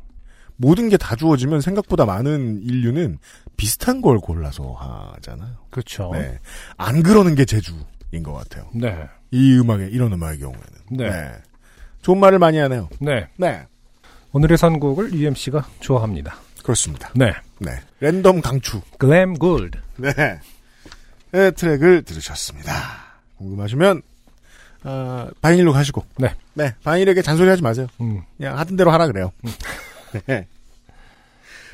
모든 0.55 0.89
게 0.89 0.97
다 0.97 1.15
주어지면 1.15 1.61
생각보다 1.61 2.05
많은 2.05 2.61
인류는 2.63 3.19
비슷한 3.57 4.01
걸 4.01 4.17
골라서 4.17 4.73
하잖아요. 4.73 5.53
그렇죠. 5.69 6.09
네. 6.13 6.39
안 6.78 7.03
그러는 7.03 7.36
게 7.36 7.45
재주인 7.45 7.84
것 8.23 8.34
같아요. 8.34 8.67
네. 8.73 9.07
이 9.30 9.55
음악의, 9.59 9.91
이런 9.91 10.11
음악의 10.13 10.39
경우에는. 10.39 10.63
네. 10.91 11.32
좋은 12.01 12.19
말을 12.19 12.39
많이 12.39 12.57
하네요. 12.57 12.89
네. 12.99 13.28
네. 13.38 13.67
오늘의 14.32 14.57
선곡을 14.57 15.13
UMC가 15.13 15.67
좋아합니다. 15.80 16.38
그렇습니다. 16.68 17.09
네. 17.15 17.32
네. 17.59 17.80
랜덤 18.01 18.41
강추. 18.41 18.82
Glam 18.99 19.39
Gold. 19.39 19.80
네. 19.95 20.11
네, 21.32 21.51
트랙을 21.51 22.03
들으셨습니다. 22.03 22.74
궁금하시면, 23.38 24.01
어, 24.84 25.30
바인일로 25.39 25.72
가시고. 25.72 26.03
네. 26.18 26.36
네, 26.55 26.76
바인일에게 26.84 27.22
잔소리 27.22 27.47
하지 27.47 27.63
마세요. 27.63 27.88
음. 28.01 28.22
그냥 28.36 28.59
하던 28.59 28.76
대로 28.76 28.91
하라 28.91 29.07
그래요. 29.07 29.32
네. 30.28 30.45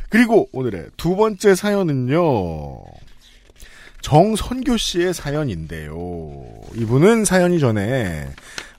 그리고 0.09 0.47
오늘의 0.53 0.89
두 0.95 1.15
번째 1.15 1.55
사연은요. 1.55 2.83
정선교 4.01 4.77
씨의 4.77 5.15
사연인데요. 5.15 5.95
이분은 6.75 7.25
사연이 7.25 7.59
전에 7.59 8.29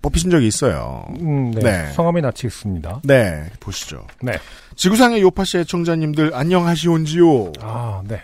뽑히신 0.04 0.30
적이 0.30 0.46
있어요. 0.46 1.06
음, 1.20 1.50
네. 1.52 1.62
네. 1.62 1.92
성함이 1.92 2.20
낯이 2.20 2.34
있습니다. 2.44 3.00
네, 3.04 3.46
보시죠. 3.58 4.06
네. 4.20 4.38
지구상의 4.76 5.22
요파 5.22 5.44
씨 5.44 5.58
애청자님들 5.58 6.34
안녕하시온지요. 6.34 7.52
아, 7.62 8.02
네. 8.06 8.20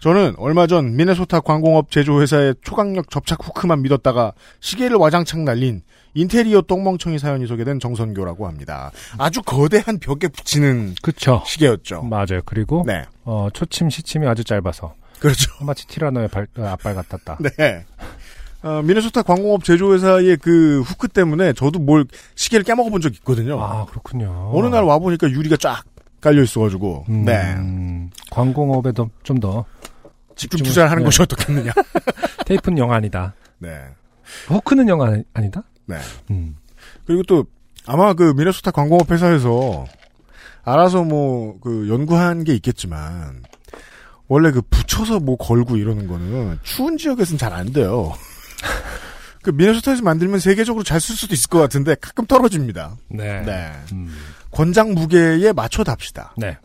저는 0.00 0.34
얼마 0.36 0.66
전 0.66 0.94
미네소타 0.94 1.40
광공업 1.40 1.90
제조회사의 1.90 2.56
초강력 2.62 3.08
접착 3.10 3.38
후크만 3.42 3.80
믿었다가 3.82 4.34
시계를 4.60 4.98
와장창 4.98 5.46
날린 5.46 5.80
인테리어 6.12 6.60
똥멍청이 6.60 7.18
사연이 7.18 7.46
소개된 7.46 7.80
정선교라고 7.80 8.46
합니다. 8.46 8.90
아주 9.16 9.42
거대한 9.42 9.98
벽에 9.98 10.28
붙이는 10.28 10.94
그쵸. 11.00 11.42
시계였죠. 11.46 12.02
맞아요. 12.02 12.40
그리고 12.44 12.84
네, 12.86 13.04
어, 13.24 13.48
초침 13.54 13.88
시침이 13.88 14.26
아주 14.26 14.44
짧아서 14.44 14.94
그렇죠. 15.18 15.50
마치 15.64 15.86
티라노의 15.86 16.28
발, 16.28 16.46
어, 16.58 16.64
앞발 16.64 16.94
같았다. 16.94 17.38
네. 17.58 17.84
어, 18.62 18.82
미네소타 18.82 19.22
광공업 19.22 19.64
제조회사의 19.64 20.38
그 20.38 20.80
후크 20.82 21.08
때문에 21.08 21.52
저도 21.52 21.78
뭘 21.78 22.04
시계를 22.34 22.64
깨먹어 22.64 22.90
본 22.90 23.00
적이 23.00 23.16
있거든요. 23.18 23.60
아, 23.62 23.84
그렇군요. 23.86 24.50
어느 24.54 24.66
날 24.66 24.84
와 24.84 24.98
보니까 24.98 25.30
유리가 25.30 25.56
쫙 25.56 25.84
깔려 26.20 26.42
있어가지고, 26.42 27.04
음, 27.08 27.24
네. 27.24 27.56
광공업에도 28.30 29.08
좀더 29.22 29.64
집중 30.34 30.62
투자를 30.64 30.90
하는 30.90 31.02
네. 31.02 31.04
것이 31.06 31.22
어떻겠느냐. 31.22 31.72
테이프는 32.46 32.78
영 32.78 32.92
아니다. 32.92 33.34
네. 33.58 33.70
호크는 34.50 34.88
영 34.88 35.00
아니, 35.02 35.22
아니다? 35.34 35.62
네. 35.86 35.96
음. 36.30 36.56
그리고 37.06 37.22
또 37.24 37.44
아마 37.86 38.14
그 38.14 38.32
미네소타 38.36 38.72
광공업 38.72 39.10
회사에서 39.12 39.86
알아서 40.64 41.04
뭐 41.04 41.58
그 41.60 41.88
연구한 41.88 42.42
게 42.42 42.52
있겠지만 42.54 43.42
원래 44.26 44.50
그 44.50 44.60
붙여서 44.62 45.20
뭐 45.20 45.36
걸고 45.36 45.76
이러는 45.76 46.08
거는 46.08 46.58
추운 46.64 46.98
지역에서는 46.98 47.38
잘 47.38 47.52
안 47.52 47.72
돼요. 47.72 48.12
그 49.42 49.50
미네소타에서 49.50 50.02
만들면 50.02 50.40
세계적으로 50.40 50.82
잘 50.84 50.98
쓸 51.00 51.14
수도 51.16 51.34
있을 51.34 51.48
것 51.48 51.58
같은데 51.60 51.94
가끔 52.00 52.26
떨어집니다. 52.26 52.96
네. 53.08 53.42
네. 53.42 53.72
음. 53.92 54.12
권장 54.50 54.92
무게에 54.94 55.52
맞춰 55.52 55.84
답시다. 55.84 56.34
네. 56.36 56.56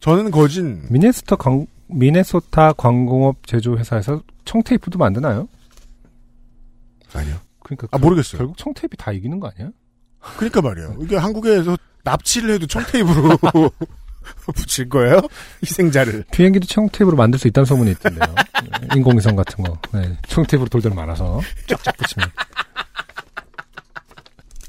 저는 0.00 0.30
거진 0.30 0.84
미네소타 0.90 1.36
광, 1.36 1.66
미네소타 1.86 2.74
광공업 2.74 3.46
제조 3.46 3.78
회사에서 3.78 4.22
청테이프도 4.44 4.98
만드나요? 4.98 5.48
아니요. 7.14 7.36
그러니까 7.60 7.86
아 7.90 7.96
결- 7.96 8.00
모르겠어요. 8.00 8.38
결국 8.38 8.58
청테이프 8.58 8.96
다 8.98 9.12
이기는 9.12 9.40
거 9.40 9.50
아니야? 9.56 9.70
그러니까 10.36 10.60
말이에요. 10.60 10.96
이게 11.00 11.16
한국에서 11.16 11.76
납치를 12.02 12.54
해도 12.54 12.66
청테이프로 12.66 13.38
붙일 14.54 14.88
거예요? 14.88 15.20
희생자를. 15.62 16.24
비행기도 16.30 16.66
청테이프로 16.66 17.16
만들 17.16 17.38
수 17.38 17.48
있다는 17.48 17.64
소문이 17.64 17.90
있던데요. 17.92 18.34
네, 18.62 18.88
인공위성 18.96 19.36
같은 19.36 19.64
거. 19.64 19.78
네. 19.92 20.16
청테이프로 20.28 20.68
돌돌 20.68 20.94
말아서 20.94 21.40
쫙쫙 21.66 21.96
붙이면. 21.96 22.30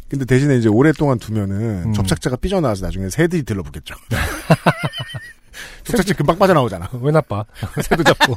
근데 0.09 0.25
대신에 0.25 0.55
이제 0.57 0.69
오랫동안 0.69 1.17
두면은 1.17 1.85
음. 1.85 1.93
접착제가 1.93 2.35
삐져나와서 2.37 2.85
나중에 2.85 3.09
새들이 3.09 3.43
들러붙겠죠. 3.43 3.95
접착제 5.83 6.13
금방 6.13 6.37
빠져나오잖아. 6.37 6.89
왜 7.01 7.11
나빠? 7.11 7.43
새도 7.81 8.03
잡고. 8.03 8.35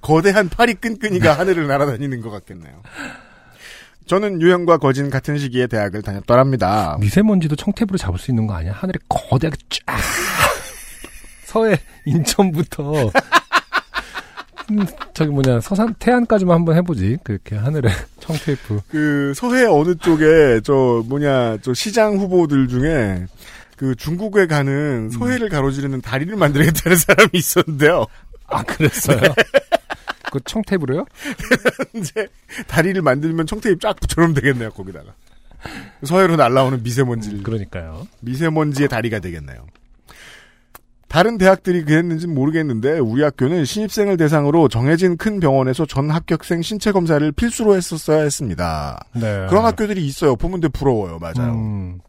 거대한 0.00 0.48
파리 0.48 0.74
끈끈이가 0.74 1.38
하늘을 1.38 1.66
날아다니는 1.66 2.20
것 2.20 2.30
같겠네요. 2.30 2.82
저는 4.06 4.40
유형과 4.40 4.78
거진 4.78 5.10
같은 5.10 5.36
시기에 5.36 5.66
대학을 5.66 6.02
다녔더랍니다. 6.02 6.96
미세먼지도 7.00 7.56
청테이프로 7.56 7.98
잡을 7.98 8.18
수 8.18 8.30
있는 8.30 8.46
거 8.46 8.54
아니야? 8.54 8.72
하늘에 8.72 8.98
거대하게 9.08 9.56
쫙. 9.68 9.98
서해 11.44 11.76
인천부터 12.04 13.10
음, 14.70 14.84
저기 15.14 15.30
뭐냐 15.30 15.60
서산 15.60 15.94
태안까지만 15.98 16.54
한번 16.56 16.76
해보지. 16.76 17.18
그렇게 17.24 17.56
하늘에 17.56 17.90
청테이프. 18.20 18.80
그 18.88 19.32
서해 19.34 19.64
어느 19.64 19.94
쪽에 19.96 20.60
저 20.62 21.02
뭐냐 21.06 21.58
저 21.62 21.72
시장 21.74 22.16
후보들 22.16 22.68
중에 22.68 23.26
그 23.76 23.94
중국에 23.96 24.46
가는 24.46 25.10
서해를 25.10 25.48
가로지르는 25.48 26.00
다리를 26.00 26.34
만들겠다는 26.36 26.96
사람이 26.96 27.30
있었는데요. 27.34 28.06
아 28.48 28.62
그랬어요? 28.62 29.20
그 30.38 30.44
청테이프로요? 30.44 31.04
이제 31.94 32.28
다리를 32.66 33.00
만들면 33.02 33.46
청테이프 33.46 33.80
쫙 33.80 33.98
붙여놓으면 34.00 34.34
되겠네요 34.34 34.70
거기다가 34.70 35.14
서해로 36.04 36.36
날라오는 36.36 36.82
미세먼지를 36.82 37.42
그러니까요. 37.42 38.06
미세먼지의 38.20 38.88
다리가 38.88 39.18
되겠네요. 39.20 39.66
다른 41.08 41.38
대학들이 41.38 41.84
그랬는지는 41.84 42.34
모르겠는데 42.34 42.98
우리 42.98 43.22
학교는 43.22 43.64
신입생을 43.64 44.16
대상으로 44.16 44.68
정해진 44.68 45.16
큰 45.16 45.40
병원에서 45.40 45.86
전 45.86 46.10
합격생 46.10 46.62
신체 46.62 46.92
검사를 46.92 47.30
필수로 47.32 47.76
했었어야 47.76 48.22
했습니다. 48.22 49.00
네. 49.14 49.46
그런 49.48 49.64
학교들이 49.64 50.04
있어요. 50.04 50.36
보면 50.36 50.60
되 50.60 50.68
부러워요. 50.68 51.18
맞아요. 51.18 51.54
음, 51.54 52.00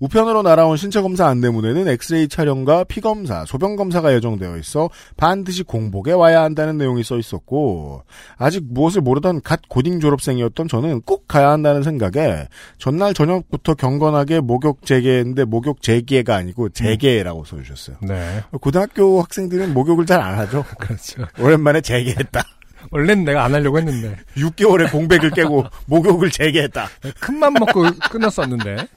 우편으로 0.00 0.42
날아온 0.42 0.76
신체 0.76 1.00
검사 1.00 1.26
안내문에는 1.26 1.88
엑스레이 1.88 2.28
촬영과 2.28 2.84
피 2.84 3.00
검사, 3.00 3.44
소변 3.46 3.76
검사가 3.76 4.12
예정되어 4.14 4.56
있어 4.58 4.90
반드시 5.16 5.62
공복에 5.62 6.12
와야 6.12 6.42
한다는 6.42 6.76
내용이 6.76 7.02
써 7.02 7.18
있었고 7.18 8.02
아직 8.36 8.64
무엇을 8.68 9.00
모르던 9.00 9.42
갓 9.42 9.60
고딩 9.68 10.00
졸업생이었던 10.00 10.68
저는 10.68 11.02
꼭 11.02 11.26
가야 11.28 11.50
한다는 11.50 11.82
생각에 11.82 12.48
전날 12.78 13.14
저녁부터 13.14 13.74
경건하게 13.74 14.40
목욕 14.40 14.84
재개했는데 14.84 15.44
목욕 15.44 15.80
재개가 15.80 16.34
아니고 16.36 16.68
재개라고 16.70 17.44
써 17.44 17.56
주셨어요. 17.62 17.96
네. 18.02 18.42
고등학교 18.60 19.20
학생들은 19.22 19.72
목욕을 19.72 20.04
잘 20.04 20.16
안 20.16 20.38
하죠. 20.38 20.64
그렇죠. 20.80 21.24
오랜만에 21.38 21.80
재개했다. 21.82 22.42
원래는 22.90 23.24
내가 23.24 23.44
안 23.44 23.54
하려고 23.54 23.78
했는데 23.78 24.16
6개월의 24.36 24.90
공백을 24.90 25.30
깨고 25.30 25.64
목욕을 25.86 26.30
재개했다. 26.30 26.88
큰맘 27.20 27.52
먹고 27.54 27.84
끊었었는데. 28.10 28.88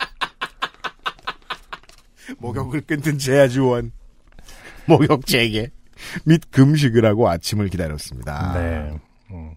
목욕을 2.37 2.81
끊든 2.81 3.17
제야지원 3.17 3.91
목욕 4.85 5.25
재개 5.25 5.69
및 6.25 6.41
금식을 6.51 7.05
하고 7.05 7.29
아침을 7.29 7.67
기다렸습니다. 7.69 8.53
네. 8.53 8.99
음. 9.31 9.51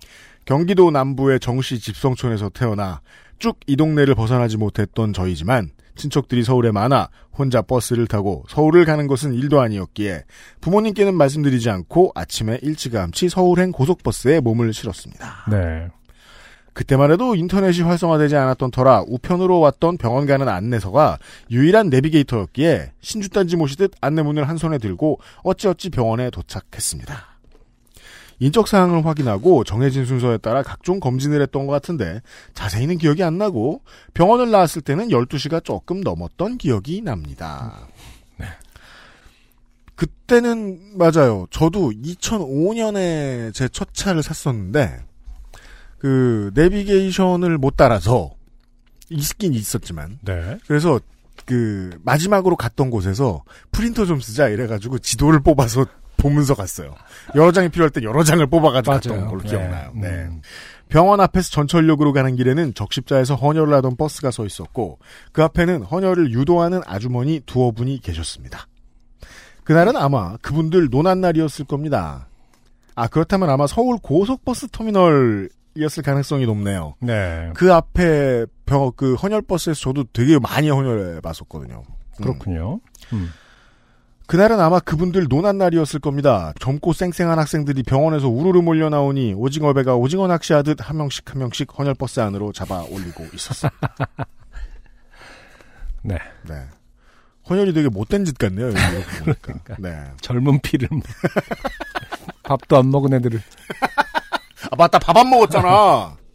경기도 0.45 0.91
남부의 0.91 1.39
정시 1.41 1.79
집성촌에서 1.79 2.49
태어나 2.49 3.01
쭉 3.39 3.59
이 3.67 3.77
동네를 3.77 4.15
벗어나지 4.15 4.57
못했던 4.57 5.13
저희지만 5.13 5.71
친척들이 5.97 6.45
서울에 6.45 6.71
많아 6.71 7.09
혼자 7.33 7.61
버스를 7.61 8.07
타고 8.07 8.45
서울을 8.49 8.85
가는 8.85 9.07
것은 9.09 9.35
일도 9.35 9.61
아니었기에 9.61 10.25
부모님께는 10.61 11.15
말씀드리지 11.15 11.69
않고 11.69 12.13
아침에 12.15 12.59
일찌감치 12.63 13.29
서울행 13.29 13.73
고속버스에 13.73 14.41
몸을 14.41 14.73
실었습니다. 14.73 15.47
네. 15.51 15.89
그때만 16.73 17.11
해도 17.13 17.35
인터넷이 17.35 17.83
활성화되지 17.83 18.35
않았던 18.37 18.71
터라 18.71 19.05
우편으로 19.07 19.61
왔던 19.61 19.99
병원 19.99 20.27
가는 20.27 20.49
안내서가 20.49 21.19
유일한 21.51 21.91
내비게이터였기에 21.91 22.93
신주단지 23.01 23.57
모시듯 23.57 23.93
안내문을 24.01 24.49
한 24.49 24.57
손에 24.57 24.79
들고 24.79 25.21
어찌어찌 25.43 25.91
병원에 25.91 26.31
도착했습니다. 26.31 27.33
인적 28.41 28.67
사항을 28.67 29.07
확인하고 29.07 29.63
정해진 29.63 30.05
순서에 30.05 30.39
따라 30.39 30.63
각종 30.63 30.99
검진을 30.99 31.41
했던 31.43 31.67
것 31.67 31.73
같은데 31.73 32.21
자세히는 32.55 32.99
기억이 32.99 33.23
안 33.23 33.39
나고 33.39 33.83
병원을 34.15 34.51
나왔을 34.51 34.83
때는 34.83 35.09
12시가 35.09 35.63
조금 35.63 36.01
넘었던 36.01 36.59
기억이 36.59 37.03
납니다. 37.03 37.87
그때는 39.95 40.97
맞아요. 40.99 41.47
저도 41.51 41.91
2005년에 41.93 43.55
제 43.55 43.69
첫 43.69 43.95
차를 43.95 44.23
샀었는데 44.25 45.05
그 46.03 46.51
내비게이션을 46.55 47.59
못 47.59 47.77
따라서 47.77 48.33
있긴 49.09 49.55
있었지만 49.55 50.19
네. 50.23 50.59
그래서 50.67 50.99
그 51.47 51.97
마지막으로 52.03 52.57
갔던 52.57 52.91
곳에서 52.91 53.45
프린터 53.71 54.05
좀 54.05 54.19
쓰자 54.19 54.49
이래가지고 54.49 54.99
지도를 54.99 55.41
뽑아서 55.45 55.87
보면서 56.17 56.57
갔어요. 56.57 56.97
여러 57.37 57.53
장이 57.53 57.69
필요할 57.69 57.91
때 57.91 58.03
여러 58.03 58.25
장을 58.25 58.45
뽑아가지고 58.45 58.93
갔던 58.93 59.17
맞아요. 59.17 59.29
걸로 59.29 59.43
네. 59.43 59.49
기억나요. 59.49 59.93
네. 59.95 60.09
음. 60.09 60.43
병원 60.89 61.21
앞에서 61.21 61.51
전철역으로 61.51 62.13
가는 62.13 62.35
길에는 62.35 62.75
적십자에서 62.75 63.37
헌혈을 63.37 63.73
하던 63.75 63.95
버스가 63.95 64.33
서 64.33 64.45
있었고 64.45 64.99
그 65.31 65.45
앞에는 65.45 65.85
헌혈을 65.85 66.33
유도하는 66.33 66.81
아주머니 66.85 67.41
두어 67.47 67.71
분이 67.71 68.01
계셨습니다. 68.01 68.67
그날은 69.63 69.95
아마 69.95 70.37
그분들 70.39 70.89
논한 70.91 71.21
날이었을 71.21 71.65
겁니다. 71.65 72.27
아 72.97 73.07
그렇다면 73.07 73.51
아마 73.51 73.69
서울 73.69 73.99
고속버스 74.03 74.69
터미널 74.73 75.49
이었을 75.75 76.03
가능성이 76.03 76.47
높네요. 76.47 76.95
네. 77.01 77.51
그 77.55 77.73
앞에 77.73 78.47
병, 78.67 78.93
그 78.97 79.15
헌혈버스에서 79.15 79.81
저도 79.81 80.05
되게 80.13 80.39
많이 80.39 80.69
헌혈해 80.69 81.21
봤었거든요. 81.21 81.83
음. 81.89 82.23
그렇군요. 82.23 82.81
음. 83.13 83.33
그날은 84.27 84.61
아마 84.61 84.81
그분들 84.81 85.27
논한 85.29 85.59
날이었을 85.59 86.01
겁니다. 86.01 86.55
젊고 86.61 86.93
쌩쌩한 86.93 87.39
학생들이 87.39 87.83
병원에서 87.83 88.29
우르르 88.29 88.63
몰려 88.63 88.89
나오니 88.89 89.35
오징어 89.35 89.73
배가 89.75 89.97
오징어 89.97 90.27
낚시하듯 90.27 90.79
한 90.81 90.97
명씩 90.97 91.31
한 91.31 91.39
명씩 91.41 91.79
헌혈버스 91.79 92.21
안으로 92.21 92.53
잡아 92.53 92.83
올리고 92.83 93.27
있었어요. 93.35 93.71
네. 96.03 96.17
네. 96.49 96.63
헌혈이 97.51 97.75
되게 97.75 97.89
못된 97.89 98.25
짓 98.25 98.39
같네요. 98.39 98.73
보니까. 99.25 99.77
네. 99.79 100.05
젊은 100.21 100.61
피를 100.61 100.89
뭐. 100.91 101.01
밥도 102.45 102.79
안 102.79 102.91
먹은 102.91 103.13
애들을 103.15 103.41
아 104.73 104.77
맞다 104.77 104.99
밥 104.99 105.15
안 105.19 105.29
먹었잖아. 105.29 106.17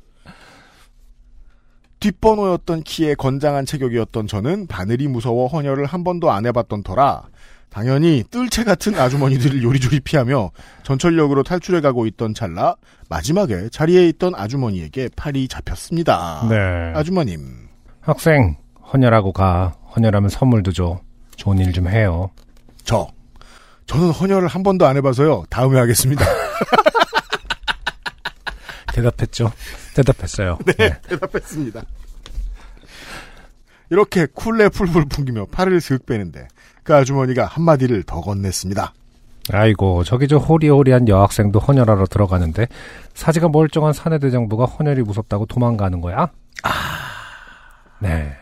뒷번호였던 1.99 2.83
키에 2.83 3.15
건장한 3.15 3.65
체격이었던 3.65 4.27
저는 4.27 4.67
바늘이 4.67 5.07
무서워 5.07 5.47
헌혈을 5.47 5.87
한 5.87 6.03
번도 6.03 6.29
안 6.31 6.45
해봤던 6.45 6.83
터라 6.83 7.23
당연히 7.71 8.23
뜰채 8.29 8.63
같은 8.65 8.93
아주머니들을 8.99 9.63
요리조리 9.63 10.01
피하며 10.01 10.51
전철역으로 10.83 11.41
탈출해 11.41 11.81
가고 11.81 12.05
있던 12.05 12.35
찰나 12.35 12.75
마지막에 13.09 13.69
자리에 13.69 14.07
있던 14.09 14.35
아주머니에게 14.35 15.09
팔이 15.15 15.47
잡혔습니다. 15.47 16.45
네. 16.47 16.55
아주머님 16.95 17.67
학생 18.01 18.55
헌혈하고 18.93 19.31
가. 19.33 19.73
헌혈하면 19.95 20.29
선물도 20.29 20.71
줘. 20.73 20.99
좋은 21.35 21.57
일 21.57 21.71
좀 21.73 21.87
해요. 21.89 22.29
저 22.83 23.07
저는 23.87 24.11
헌혈을 24.11 24.47
한 24.47 24.61
번도 24.63 24.85
안 24.85 24.95
해봐서요. 24.97 25.45
다음에 25.49 25.79
하겠습니다. 25.79 26.23
대답했죠. 28.97 29.51
대답했어요. 29.95 30.57
네. 30.65 30.99
대답했습니다. 31.07 31.83
이렇게 33.89 34.25
쿨레 34.25 34.69
풀풀 34.69 35.05
풍기며 35.05 35.45
팔을 35.45 35.79
슥 35.79 36.05
빼는데 36.05 36.47
그 36.83 36.95
아주머니가 36.95 37.45
한마디를 37.45 38.03
더 38.03 38.21
건넸습니다. 38.21 38.91
아이고 39.53 40.03
저기 40.03 40.27
저 40.27 40.37
호리호리한 40.37 41.07
여학생도 41.07 41.59
헌혈하러 41.59 42.05
들어가는데 42.07 42.67
사지가 43.13 43.47
멀쩡한 43.49 43.93
사내대장부가 43.93 44.65
헌혈이 44.65 45.03
무섭다고 45.03 45.45
도망가는 45.45 46.01
거야? 46.01 46.29
아. 46.63 46.71
네. 47.99 48.33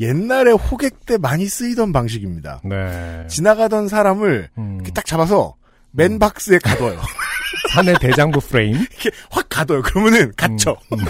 옛날에 0.00 0.52
호객 0.52 1.04
때 1.04 1.18
많이 1.18 1.46
쓰이던 1.46 1.92
방식입니다. 1.92 2.60
네. 2.64 3.26
지나가던 3.28 3.88
사람을 3.88 4.50
음. 4.56 4.82
딱 4.94 5.04
잡아서 5.04 5.56
맨 5.90 6.18
박스에 6.18 6.58
가둬요. 6.58 7.00
사내 7.76 7.92
대장부 8.00 8.40
프레임. 8.40 8.74
이렇게 8.80 9.10
확 9.30 9.46
가둬요. 9.50 9.82
그러면은 9.82 10.32
갇혀. 10.34 10.70
음, 10.92 10.98
음. 10.98 11.04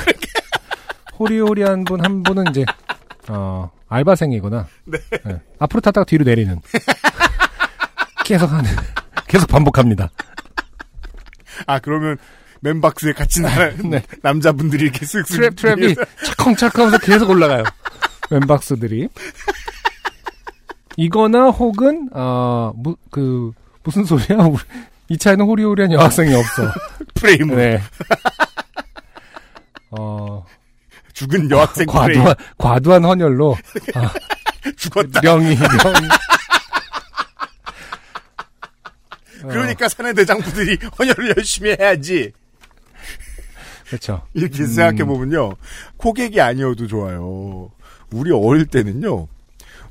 호리호리한 1.18 1.84
분 1.84 2.04
한 2.04 2.22
분은 2.24 2.44
이제 2.50 2.64
어 3.28 3.70
알바생이구나. 3.88 4.66
네. 4.84 4.98
네. 5.24 5.40
앞으로 5.60 5.80
탔다가 5.80 6.04
뒤로 6.04 6.24
내리는. 6.24 6.60
계속 8.24 8.50
하는. 8.50 8.68
계속 9.28 9.46
반복합니다. 9.48 10.10
아 11.68 11.78
그러면 11.78 12.18
맨 12.60 12.80
박스에 12.80 13.12
갇힌 13.12 13.44
나- 13.44 13.70
네. 13.88 14.02
남자분들이 14.22 14.84
이렇게 14.84 15.06
쓱쓱 15.06 15.54
트랩 15.54 15.56
트랩이 15.56 16.06
차컹차컹하면서 16.26 16.98
계속 17.06 17.30
올라가요. 17.30 17.62
멤박스들이. 18.30 19.08
이거나 20.96 21.50
혹은 21.50 22.08
어그 22.12 23.52
무슨 23.84 24.04
소리야? 24.04 24.38
이 25.08 25.16
차에는 25.18 25.44
호리호리한 25.44 25.92
여학생이 25.92 26.34
없어. 26.34 26.72
프레임으로 27.14 27.56
네. 27.56 27.82
어 29.90 30.44
죽은 31.12 31.50
여학생 31.50 31.86
프레임 31.86 32.24
과도한 32.24 32.34
과도한 32.58 33.04
헌혈로 33.04 33.56
아, 33.94 34.12
죽었다. 34.76 35.20
명이 35.22 35.56
명이. 35.56 36.08
어, 39.44 39.48
그러니까 39.48 39.88
사내 39.88 40.12
대장부들이 40.12 40.78
헌혈을 40.98 41.34
열심히 41.36 41.76
해야지. 41.78 42.32
그렇죠. 43.86 44.26
이렇게 44.34 44.64
음. 44.64 44.66
생각해 44.66 45.04
보면요, 45.04 45.54
고객이 45.96 46.40
아니어도 46.40 46.88
좋아요. 46.88 47.70
우리 48.12 48.32
어릴 48.32 48.66
때는요. 48.66 49.28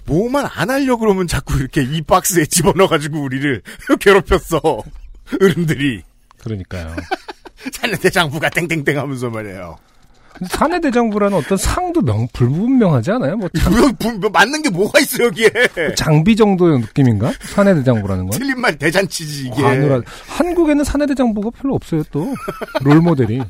뭐만 0.05 0.45
안 0.53 0.70
하려 0.70 0.97
그러면 0.97 1.26
자꾸 1.28 1.57
이렇게 1.57 1.82
이 1.82 2.01
박스에 2.01 2.45
집어넣어가지고 2.45 3.20
우리를 3.22 3.61
괴롭혔어. 3.99 4.84
어른들이. 5.41 6.03
그러니까요. 6.41 6.95
사내 7.71 7.95
대장부가 7.97 8.49
땡땡땡 8.49 8.97
하면서 8.99 9.30
말이에요. 9.30 9.78
근데 10.38 10.53
사내 10.53 10.82
대장부라는 10.82 11.38
어떤 11.38 11.57
상도 11.57 12.01
명 12.01 12.28
불분명하지 12.34 13.11
않아요? 13.11 13.38
뭐 13.38 13.47
장, 13.57 13.71
뭐, 13.73 13.89
부- 13.97 14.19
뭐 14.19 14.30
맞는 14.30 14.61
게 14.63 14.69
뭐가 14.69 14.99
있어, 14.99 15.23
여기에. 15.23 15.49
장비 15.95 16.36
정도의 16.36 16.80
느낌인가? 16.80 17.32
사내 17.39 17.73
대장부라는 17.73 18.28
건? 18.28 18.38
틀린 18.38 18.59
말 18.59 18.78
대잔치지, 18.78 19.47
이게. 19.47 19.61
관우라 19.61 20.01
한국에는 20.28 20.84
사내 20.84 21.05
대장부가 21.05 21.51
별로 21.51 21.76
없어요 21.76 22.03
또 22.11 22.34
롤모델이 22.82 23.41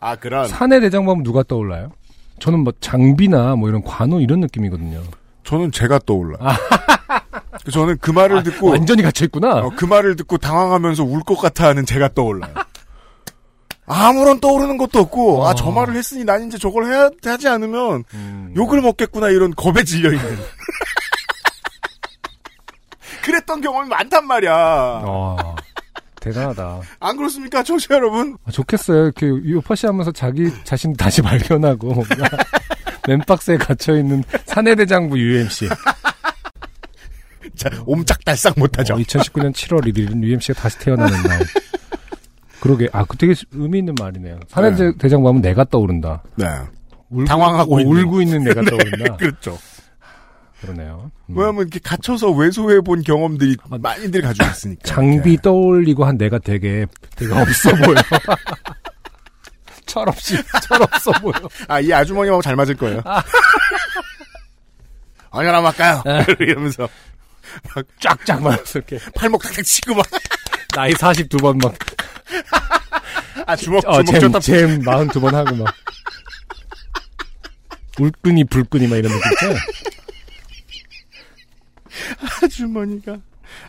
아, 0.00 0.16
그런. 0.16 0.48
사내 0.48 0.80
대장부 0.80 1.10
하면 1.10 1.22
누가 1.24 1.42
떠올라요? 1.42 1.90
저는 2.38 2.60
뭐 2.60 2.72
장비나 2.80 3.56
뭐 3.56 3.68
이런 3.68 3.82
관우 3.82 4.22
이런 4.22 4.40
느낌이거든요. 4.40 5.02
저는 5.44 5.72
제가 5.72 5.98
떠올라. 6.06 6.38
저는 7.70 7.98
그 8.00 8.10
말을 8.10 8.42
듣고. 8.42 8.70
완전히 8.70 9.02
갇혀 9.02 9.24
있구나. 9.26 9.50
어, 9.58 9.70
그 9.76 9.84
말을 9.84 10.16
듣고 10.16 10.38
당황하면서 10.38 11.04
울 11.04 11.20
것 11.24 11.36
같아 11.36 11.66
하는 11.68 11.84
제가 11.86 12.10
떠올라요. 12.14 12.54
아무런 13.86 14.38
떠오르는 14.40 14.76
것도 14.76 14.98
없고 15.00 15.42
어. 15.42 15.48
아저 15.48 15.70
말을 15.70 15.94
했으니 15.96 16.24
난 16.24 16.46
이제 16.46 16.58
저걸 16.58 16.86
해야 16.86 17.08
하지 17.24 17.48
않으면 17.48 18.04
음. 18.14 18.52
욕을 18.56 18.80
먹겠구나 18.82 19.30
이런 19.30 19.54
겁에 19.54 19.82
질려 19.84 20.12
있는. 20.12 20.38
그랬던 23.24 23.60
경험이 23.60 23.88
많단 23.88 24.26
말이야. 24.26 24.52
어, 25.04 25.56
대단하다. 26.20 26.80
안 27.00 27.16
그렇습니까, 27.16 27.62
청취자 27.62 27.94
여러분? 27.96 28.36
아, 28.44 28.50
좋겠어요. 28.50 29.04
이렇게 29.04 29.26
요파시 29.26 29.86
하면서 29.86 30.10
자기 30.12 30.50
자신 30.64 30.94
다시 30.94 31.20
발견하고 31.22 32.04
맨박스에 33.06 33.56
갇혀 33.58 33.96
있는 33.96 34.22
사내대장부 34.46 35.18
UMC. 35.18 35.68
자, 37.56 37.70
옴짝달싹 37.86 38.58
못하죠. 38.58 38.94
어, 38.94 38.96
2019년 38.98 39.52
7월 39.52 39.84
1일은 39.92 40.22
UMC가 40.22 40.60
다시 40.60 40.78
태어나는 40.78 41.22
날. 41.22 41.40
그러게, 42.60 42.88
아, 42.92 43.04
그 43.04 43.16
되게 43.16 43.34
의미 43.52 43.78
있는 43.78 43.94
말이네요. 43.98 44.40
사내대장부 44.48 45.28
하면 45.28 45.42
내가 45.42 45.64
떠오른다. 45.64 46.22
네. 46.36 46.46
울고, 47.10 47.24
당황하고 47.24 47.76
어, 47.76 47.80
있는. 47.80 47.96
울고 47.96 48.22
있는 48.22 48.44
내가 48.44 48.62
떠오른다. 48.62 49.16
그렇죠. 49.16 49.58
그러네요. 50.60 51.10
음. 51.26 51.38
왜냐면 51.38 51.62
이렇게 51.62 51.78
갇혀서 51.78 52.32
외소해 52.32 52.80
본 52.80 53.02
경험들이 53.02 53.56
많이들 53.80 54.22
가지고 54.22 54.48
있으니까. 54.48 54.82
장비 54.84 55.32
이렇게. 55.34 55.42
떠올리고 55.42 56.04
한 56.04 56.18
내가 56.18 56.38
되게, 56.38 56.84
되게 57.16 57.32
없어 57.32 57.70
보여. 57.76 57.94
철없이, 59.86 60.36
철없어 60.62 61.12
보여. 61.12 61.32
아, 61.68 61.80
이 61.80 61.92
아주머니하고 61.92 62.42
잘 62.42 62.56
맞을 62.56 62.74
거예요. 62.76 63.00
아니나 65.30 65.62
할까요? 65.62 66.02
이러면서 66.40 66.88
막 67.74 67.84
쫙쫙 68.00 68.42
말아서 68.42 68.78
이렇게. 68.80 68.98
팔목 69.14 69.42
탁탁 69.42 69.64
치고 69.64 69.94
막. 69.94 70.06
나이 70.74 70.92
42번 70.92 71.62
막, 71.62 71.74
아, 73.46 73.56
주먹, 73.56 73.82
어, 73.86 74.02
주먹 74.02 74.40
잼. 74.40 74.80
잼 74.80 74.82
42번 74.82 75.32
하고 75.32 75.56
막. 75.56 75.74
울끈이 77.98 78.44
불끈이 78.44 78.86
막 78.86 78.96
이런 78.96 79.10
느낌 79.12 79.32
있죠? 79.32 79.58
아주머니가. 82.42 83.18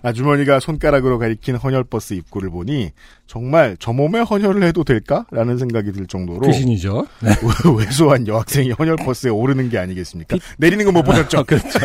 아주머니가 0.04 0.60
손가락으로 0.60 1.18
가리킨 1.20 1.56
헌혈버스 1.56 2.14
입구를 2.14 2.50
보니 2.50 2.92
정말 3.28 3.76
저 3.80 3.92
몸에 3.92 4.20
헌혈을 4.20 4.64
해도 4.64 4.84
될까라는 4.84 5.58
생각이 5.58 5.92
들 5.94 6.06
정도로 6.06 6.42
귀신이죠. 6.48 7.08
네. 7.22 7.32
왜소한 7.78 8.28
여학생이 8.28 8.72
헌혈버스에 8.72 9.32
오르는 9.32 9.70
게 9.70 9.78
아니겠습니까? 9.80 10.38
내리는 10.58 10.86
건못 10.86 11.06
보셨죠? 11.06 11.40
아, 11.40 11.44
그렇죠. 11.48 11.80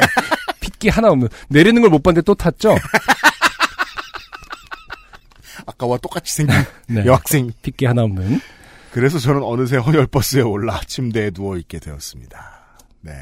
핏기 0.85 0.89
하나 0.91 1.09
없는. 1.09 1.29
내리는 1.49 1.81
걸 1.81 1.91
못 1.91 2.03
봤는데 2.03 2.23
또 2.25 2.35
탔죠? 2.35 2.77
아까와 5.67 5.97
똑같이 5.99 6.35
생긴 6.35 6.57
네. 6.89 7.05
여학생이. 7.07 7.51
핏기 7.63 7.87
하나 7.87 8.03
없는. 8.03 8.41
그래서 8.93 9.19
저는 9.19 9.43
어느새 9.43 9.77
헌혈 9.77 10.07
버스에 10.09 10.43
올라 10.43 10.81
침대에 10.87 11.31
누워 11.31 11.57
있게 11.57 11.79
되었습니다. 11.79 12.61
네. 13.01 13.13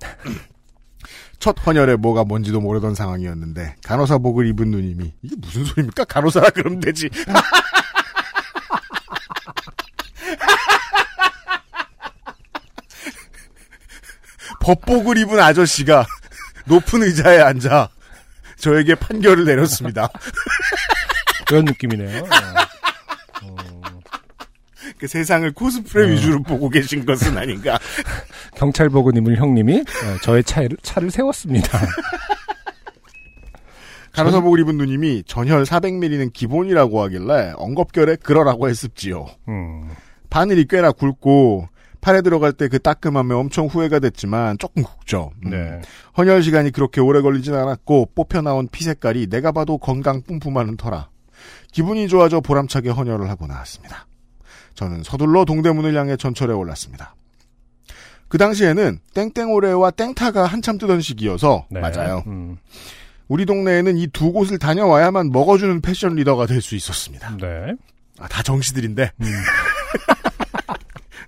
첫 1.40 1.56
헌혈에 1.66 1.96
뭐가 1.96 2.24
뭔지도 2.24 2.60
모르던 2.60 2.94
상황이었는데 2.96 3.76
간호사복을 3.84 4.46
입은 4.48 4.70
누님이 4.70 5.14
이게 5.22 5.36
무슨 5.38 5.64
소리입니까? 5.64 6.04
간호사라 6.04 6.50
그러면 6.50 6.80
되지. 6.80 7.08
법복을 14.60 15.18
입은 15.18 15.38
아저씨가 15.40 16.06
높은 16.68 17.02
의자에 17.02 17.40
앉아 17.40 17.88
저에게 18.56 18.94
판결을 18.94 19.44
내렸습니다. 19.44 20.08
그런 21.46 21.64
느낌이네요. 21.64 22.24
그 24.98 25.06
세상을 25.06 25.50
코스프레 25.52 26.04
어. 26.04 26.08
위주로 26.08 26.42
보고 26.42 26.68
계신 26.68 27.06
것은 27.06 27.38
아닌가. 27.38 27.78
경찰복을 28.56 29.16
입은 29.16 29.36
형님이 29.36 29.80
어, 29.80 29.84
저의 30.22 30.42
차를, 30.44 30.76
차를 30.82 31.10
세웠습니다. 31.10 31.78
간호사복을 34.12 34.60
입은 34.60 34.76
누님이 34.78 35.22
전혈 35.26 35.62
400ml는 35.62 36.32
기본이라고 36.32 37.02
하길래 37.04 37.52
엉겁결에 37.54 38.16
그러라고 38.16 38.68
했습지요. 38.68 39.26
음. 39.46 39.88
바늘이 40.28 40.66
꽤나 40.68 40.90
굵고 40.90 41.68
팔에 42.00 42.22
들어갈 42.22 42.52
때 42.52 42.68
그 42.68 42.78
따끔함에 42.78 43.34
엄청 43.34 43.66
후회가 43.66 43.98
됐지만 43.98 44.58
조금 44.58 44.82
굵죠. 44.82 45.32
음. 45.44 45.50
네. 45.50 45.80
헌혈 46.16 46.42
시간이 46.42 46.70
그렇게 46.70 47.00
오래 47.00 47.20
걸리진 47.20 47.54
않았고 47.54 48.10
뽑혀 48.14 48.40
나온 48.42 48.68
피 48.70 48.84
색깔이 48.84 49.26
내가 49.28 49.52
봐도 49.52 49.78
건강 49.78 50.22
뿜뿜하는 50.22 50.76
터라 50.76 51.08
기분이 51.72 52.08
좋아져 52.08 52.40
보람차게 52.40 52.90
헌혈을 52.90 53.28
하고 53.28 53.46
나왔습니다. 53.46 54.06
저는 54.74 55.02
서둘러 55.02 55.44
동대문을 55.44 55.94
향해 55.96 56.16
전철에 56.16 56.52
올랐습니다. 56.52 57.14
그 58.28 58.38
당시에는 58.38 58.98
땡땡오레와 59.14 59.90
땡타가 59.92 60.44
한참 60.46 60.78
뜨던 60.78 61.00
시기여서 61.00 61.66
네. 61.70 61.80
맞아요. 61.80 62.22
음. 62.26 62.58
우리 63.26 63.44
동네에는 63.46 63.96
이 63.98 64.06
두 64.08 64.32
곳을 64.32 64.58
다녀와야만 64.58 65.30
먹어주는 65.30 65.80
패션 65.80 66.14
리더가 66.14 66.46
될 66.46 66.60
수 66.62 66.74
있었습니다. 66.76 67.36
네. 67.38 67.74
아, 68.18 68.28
다 68.28 68.42
정시들인데. 68.42 69.12
음. 69.20 69.26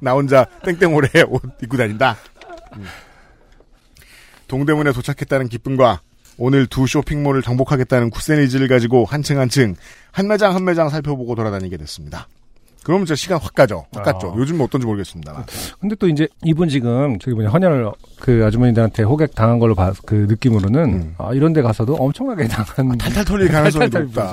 나 0.01 0.13
혼자 0.13 0.47
땡땡오래 0.65 1.09
옷 1.29 1.43
입고 1.63 1.77
다닌다. 1.77 2.17
음. 2.77 2.87
동대문에 4.49 4.93
도착했다는 4.93 5.49
기쁨과 5.49 6.01
오늘 6.37 6.67
두 6.67 6.87
쇼핑몰을 6.87 7.43
정복하겠다는 7.43 8.11
굳센 8.11 8.39
의지를 8.39 8.67
가지고 8.67 9.05
한층 9.05 9.39
한층 9.39 9.77
한 10.11 10.27
매장 10.27 10.55
한 10.55 10.65
매장 10.65 10.89
살펴보고 10.89 11.35
돌아다니게 11.35 11.77
됐습니다. 11.77 12.27
그러면 12.83 13.07
진짜 13.07 13.17
시간 13.17 13.39
확 13.41 13.55
가죠. 13.55 13.85
확 13.93 14.05
갔죠. 14.05 14.33
아. 14.35 14.39
요즘은 14.39 14.65
어떤지 14.65 14.87
모르겠습니다. 14.87 15.45
근데 15.81 15.95
또 15.97 16.09
이제 16.09 16.27
이분 16.45 16.69
지금 16.69 17.19
저기 17.19 17.35
뭐냐 17.35 17.51
헌혈 17.51 17.93
그 18.21 18.45
아주머니들한테 18.45 19.03
호객 19.03 19.35
당한 19.35 19.59
걸로 19.59 19.75
봐, 19.75 19.93
그 20.07 20.27
느낌으로는 20.29 20.85
음. 20.85 21.15
아, 21.19 21.33
이런 21.33 21.53
데 21.53 21.63
가서도 21.63 21.95
엄청나게 21.95 22.49
당한 22.49 22.97
탈탈 22.99 23.25
털릴 23.25 23.49
가능성이 23.53 23.89
높다. 23.89 24.33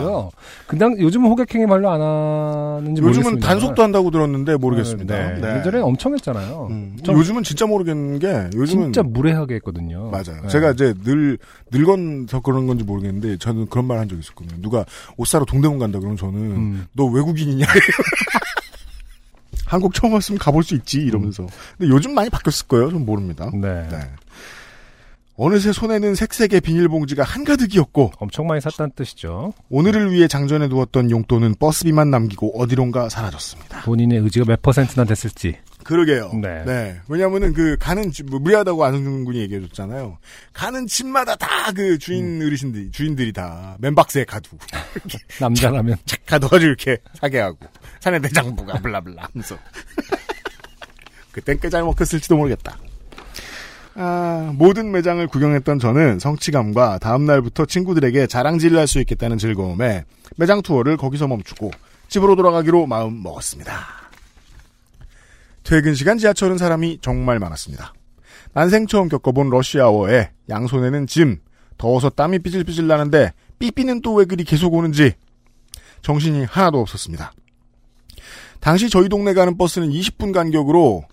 근데 0.67 0.85
요즘은 1.01 1.29
호객행위 1.29 1.65
말로 1.65 1.89
안 1.89 2.01
하는지 2.01 3.01
요즘은 3.01 3.03
모르겠습니다. 3.03 3.47
단속도 3.47 3.83
한다고 3.83 4.11
들었는데 4.11 4.57
모르겠습니다. 4.57 5.15
네. 5.15 5.39
네. 5.41 5.57
예전에 5.59 5.79
엄청 5.79 6.13
했잖아요. 6.13 6.67
음, 6.69 6.97
좀 7.03 7.17
요즘은 7.17 7.43
진짜 7.43 7.65
모르겠는 7.65 8.19
게 8.19 8.49
요즘은 8.55 8.85
진짜 8.85 9.03
무례하게 9.03 9.55
했거든요. 9.55 10.09
맞아요. 10.09 10.41
네. 10.43 10.47
제가 10.49 10.71
이제 10.71 10.93
늘 11.03 11.37
늙어서 11.71 12.39
그런 12.41 12.65
건지 12.67 12.83
모르겠는데 12.83 13.37
저는 13.37 13.67
그런 13.67 13.85
말 13.85 13.97
한 13.99 14.07
적 14.09 14.17
있었거든요. 14.19 14.61
누가 14.61 14.85
옷 15.17 15.27
사러 15.27 15.43
동대문 15.45 15.79
간다 15.79 15.99
그러면 15.99 16.17
저는 16.17 16.39
음. 16.39 16.87
너 16.93 17.05
외국인이냐? 17.05 17.65
한국 19.65 19.93
처음 19.93 20.13
왔으면 20.13 20.39
가볼 20.39 20.63
수 20.63 20.75
있지 20.75 20.99
이러면서. 20.99 21.45
근데 21.77 21.91
요즘 21.93 22.13
많이 22.13 22.29
바뀌었을 22.29 22.67
거예요. 22.67 22.89
전 22.89 23.05
모릅니다. 23.05 23.49
네. 23.53 23.87
네. 23.89 23.99
어느새 25.39 25.71
손에는 25.71 26.15
색색의 26.15 26.61
비닐봉지가 26.61 27.23
한가득이었고 27.23 28.13
엄청 28.17 28.47
많이 28.47 28.59
샀다는 28.61 28.91
뜻이죠. 28.95 29.53
오늘을 29.69 30.11
위해 30.11 30.27
장전해 30.27 30.67
두었던 30.67 31.11
용돈은 31.11 31.55
버스비만 31.59 32.09
남기고 32.09 32.59
어디론가 32.59 33.09
사라졌습니다. 33.09 33.81
본인의 33.81 34.19
의지가 34.19 34.45
몇 34.45 34.61
퍼센트나 34.63 35.03
됐을지. 35.05 35.57
그러게요. 35.87 36.31
네. 36.65 36.99
왜냐면은 37.07 37.53
그 37.53 37.77
가는 37.79 38.11
집, 38.11 38.29
뭐 38.29 38.39
무리하다고 38.39 38.83
안승준 38.83 39.25
군이 39.25 39.39
얘기해줬잖아요. 39.39 40.17
가는 40.53 40.85
집마다 40.87 41.35
다 41.35 41.57
그 41.75 41.97
주인 41.97 42.41
음. 42.41 42.45
어르신들이 42.45 42.91
주인들이 42.91 43.33
다 43.33 43.75
맨박스에 43.79 44.23
가두고 44.23 44.57
남자라면 45.41 45.97
착 46.05 46.25
가둬가지고 46.25 46.65
이렇게 46.65 46.97
사게 47.19 47.39
하고 47.39 47.57
사내 47.99 48.19
대장부가 48.19 48.79
블라블라 48.79 49.23
하면서 49.23 49.57
그땐 51.33 51.59
꽤잘 51.59 51.83
먹혔을지도 51.83 52.37
모르겠다. 52.37 52.77
아, 53.95 54.51
모든 54.55 54.91
매장을 54.91 55.25
구경했던 55.27 55.79
저는 55.79 56.19
성취감과 56.19 56.99
다음날부터 56.99 57.65
친구들에게 57.65 58.27
자랑질을 58.27 58.77
할 58.77 58.87
수 58.87 58.99
있겠다는 58.99 59.37
즐거움에 59.37 60.05
매장 60.37 60.61
투어를 60.61 60.95
거기서 60.97 61.27
멈추고 61.27 61.71
집으로 62.07 62.35
돌아가기로 62.35 62.85
마음 62.87 63.21
먹었습니다. 63.23 63.73
퇴근 65.67 65.95
시간 65.95 66.17
지하철은 66.17 66.57
사람이 66.57 66.99
정말 67.01 67.39
많았습니다. 67.39 67.93
난생 68.53 68.87
처음 68.87 69.09
겪어본 69.09 69.49
러시아워에 69.49 70.31
양손에는 70.47 71.07
짐, 71.07 71.39
더워서 71.77 72.09
땀이 72.09 72.39
삐질삐질 72.39 72.87
나는데 72.87 73.33
삐삐는 73.59 74.01
또 74.01 74.13
왜 74.13 74.23
그리 74.23 74.45
계속 74.45 74.73
오는지 74.73 75.11
정신이 76.03 76.45
하나도 76.45 76.79
없었습니다. 76.79 77.33
당시 78.61 78.89
저희 78.89 79.09
동네 79.09 79.33
가는 79.33 79.57
버스는 79.57 79.89
20분 79.89 80.33
간격으로 80.33 81.03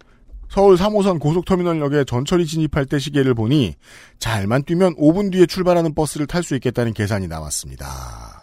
서울 0.48 0.76
3호선 0.76 1.18
고속터미널역에 1.18 2.04
전철이 2.04 2.46
진입할 2.46 2.86
때 2.86 3.00
시계를 3.00 3.34
보니 3.34 3.74
잘만 4.20 4.62
뛰면 4.62 4.94
5분 4.94 5.32
뒤에 5.32 5.46
출발하는 5.46 5.96
버스를 5.96 6.28
탈 6.28 6.44
수 6.44 6.54
있겠다는 6.54 6.92
계산이 6.94 7.26
나왔습니다. 7.26 8.33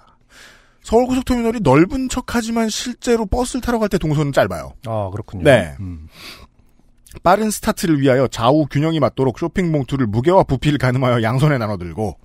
서울 0.84 1.06
고속터미널이 1.08 1.60
넓은 1.62 2.10
척하지만 2.10 2.70
실제로 2.70 3.26
버스를 3.26 3.62
타러 3.62 3.80
갈 3.80 3.90
때 3.90 3.98
동선은 3.98 4.32
짧아요. 4.34 4.74
아 4.88 5.10
그렇군요. 5.12 5.44
네. 5.44 5.76
음. 5.80 6.08
빠른 7.24 7.52
스타트를 7.52 8.00
위하여 8.00 8.26
좌우 8.28 8.66
균형이 8.68 9.02
맞도록 9.02 9.38
쇼핑 9.38 9.70
봉투를 9.74 10.08
무게와 10.08 10.44
부피를 10.44 10.78
가늠하여 10.78 11.22
양손에 11.24 11.58
나눠들고 11.58 12.18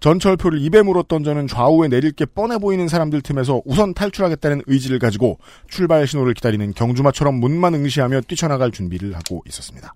전철표를 0.00 0.60
입에 0.60 0.82
물어 0.82 1.04
던져는 1.04 1.46
좌우에 1.46 1.86
내릴 1.86 2.10
게 2.10 2.26
뻔해 2.26 2.58
보이는 2.58 2.88
사람들 2.88 3.22
틈에서 3.22 3.62
우선 3.64 3.94
탈출하겠다는 3.94 4.62
의지를 4.66 4.98
가지고 4.98 5.38
출발 5.68 6.08
신호를 6.08 6.34
기다리는 6.34 6.74
경주마처럼 6.74 7.36
문만 7.36 7.74
응시하며 7.74 8.22
뛰쳐나갈 8.22 8.72
준비를 8.72 9.14
하고 9.14 9.44
있었습니다. 9.46 9.94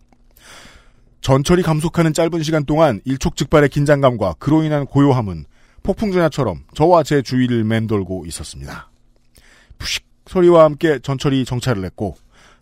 전철이 1.22 1.64
감속하는 1.64 2.12
짧은 2.12 2.44
시간 2.44 2.64
동안 2.64 3.00
일촉즉발의 3.04 3.68
긴장감과 3.70 4.36
그로 4.38 4.62
인한 4.62 4.86
고요함은 4.86 5.44
폭풍전야처럼 5.86 6.64
저와 6.74 7.02
제 7.04 7.22
주위를 7.22 7.64
맴돌고 7.64 8.26
있었습니다. 8.26 8.90
푸식 9.78 10.04
소리와 10.26 10.64
함께 10.64 10.98
전철이 10.98 11.44
정차를 11.44 11.84
했고 11.84 12.16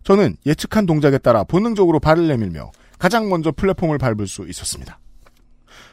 저는 0.04 0.36
예측한 0.44 0.84
동작에 0.86 1.16
따라 1.18 1.44
본능적으로 1.44 1.98
발을 2.00 2.28
내밀며 2.28 2.70
가장 2.98 3.28
먼저 3.30 3.50
플랫폼을 3.50 3.96
밟을 3.98 4.26
수 4.28 4.46
있었습니다. 4.48 4.98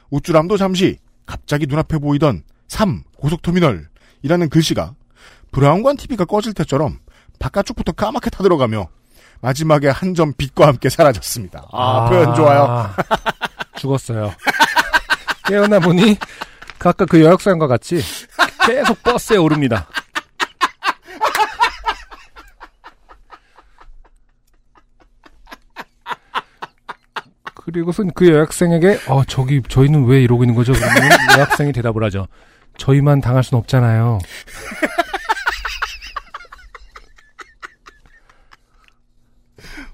우쭐함도 0.09 0.57
잠시 0.57 0.97
갑자기 1.25 1.65
눈앞에 1.67 1.97
보이던 1.97 2.43
3 2.67 3.03
고속터미널이라는 3.17 4.49
글씨가 4.49 4.93
브라운관 5.51 5.95
TV가 5.97 6.25
꺼질 6.25 6.53
때처럼 6.53 6.99
바깥쪽부터 7.39 7.93
까맣게 7.93 8.29
타들어가며 8.29 8.88
마지막에 9.41 9.88
한 9.88 10.13
점 10.13 10.34
빛과 10.34 10.67
함께 10.67 10.89
사라졌습니다. 10.89 11.67
아, 11.71 12.09
표현 12.09 12.36
좋아요. 12.36 12.89
죽었어요. 13.77 14.34
깨어나 15.47 15.79
보니 15.79 16.17
그 16.82 16.89
아까 16.89 17.05
그 17.05 17.21
여역사연과 17.21 17.67
같이 17.67 18.01
계속 18.65 19.03
버스에 19.03 19.38
오릅니다. 19.38 19.88
그리고선 27.53 28.11
그 28.13 28.27
여학생에게 28.27 29.01
어 29.07 29.23
저기 29.25 29.61
저희는 29.67 30.05
왜 30.05 30.21
이러고 30.23 30.43
있는 30.43 30.55
거죠? 30.55 30.73
그러면 30.73 31.11
여학생이 31.38 31.71
대답을 31.73 32.03
하죠. 32.05 32.27
저희만 32.77 33.21
당할 33.21 33.43
순 33.43 33.57
없잖아요. 33.59 34.19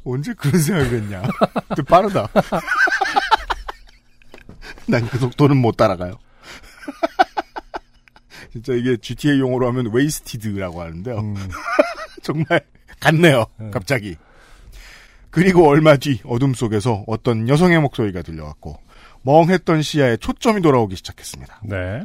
언제 0.03 0.33
그런 0.33 0.61
생각을 0.61 0.93
했냐. 1.01 1.21
또 1.75 1.83
빠르다. 1.83 2.27
난 4.87 5.05
그 5.09 5.17
속도는 5.19 5.57
못 5.57 5.75
따라가요. 5.75 6.13
진짜 8.51 8.73
이게 8.73 8.97
GTA 8.97 9.39
용어로 9.39 9.67
하면 9.67 9.91
wasted라고 9.93 10.81
하는데요. 10.81 11.19
음. 11.19 11.35
정말 12.23 12.61
같네요. 12.99 13.45
갑자기. 13.71 14.15
그리고 15.29 15.67
얼마 15.67 15.97
뒤 15.97 16.19
어둠 16.25 16.53
속에서 16.53 17.03
어떤 17.07 17.47
여성의 17.47 17.79
목소리가 17.81 18.21
들려왔고 18.23 18.79
멍했던 19.21 19.81
시야에 19.81 20.17
초점이 20.17 20.61
돌아오기 20.61 20.95
시작했습니다. 20.95 21.61
네. 21.65 22.01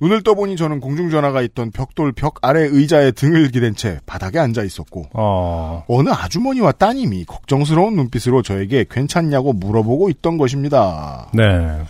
눈을 0.00 0.22
떠보니 0.22 0.56
저는 0.56 0.80
공중전화가 0.80 1.42
있던 1.42 1.70
벽돌 1.70 2.12
벽 2.12 2.38
아래 2.42 2.62
의자에 2.62 3.12
등을 3.12 3.50
기댄 3.50 3.74
채 3.76 4.00
바닥에 4.06 4.38
앉아 4.38 4.64
있었고 4.64 5.06
어. 5.12 5.84
어느 5.86 6.10
아주머니와 6.10 6.72
따님이 6.72 7.24
걱정스러운 7.26 7.94
눈빛으로 7.94 8.42
저에게 8.42 8.84
괜찮냐고 8.90 9.52
물어보고 9.52 10.10
있던 10.10 10.36
것입니다. 10.36 11.30
네. 11.32 11.84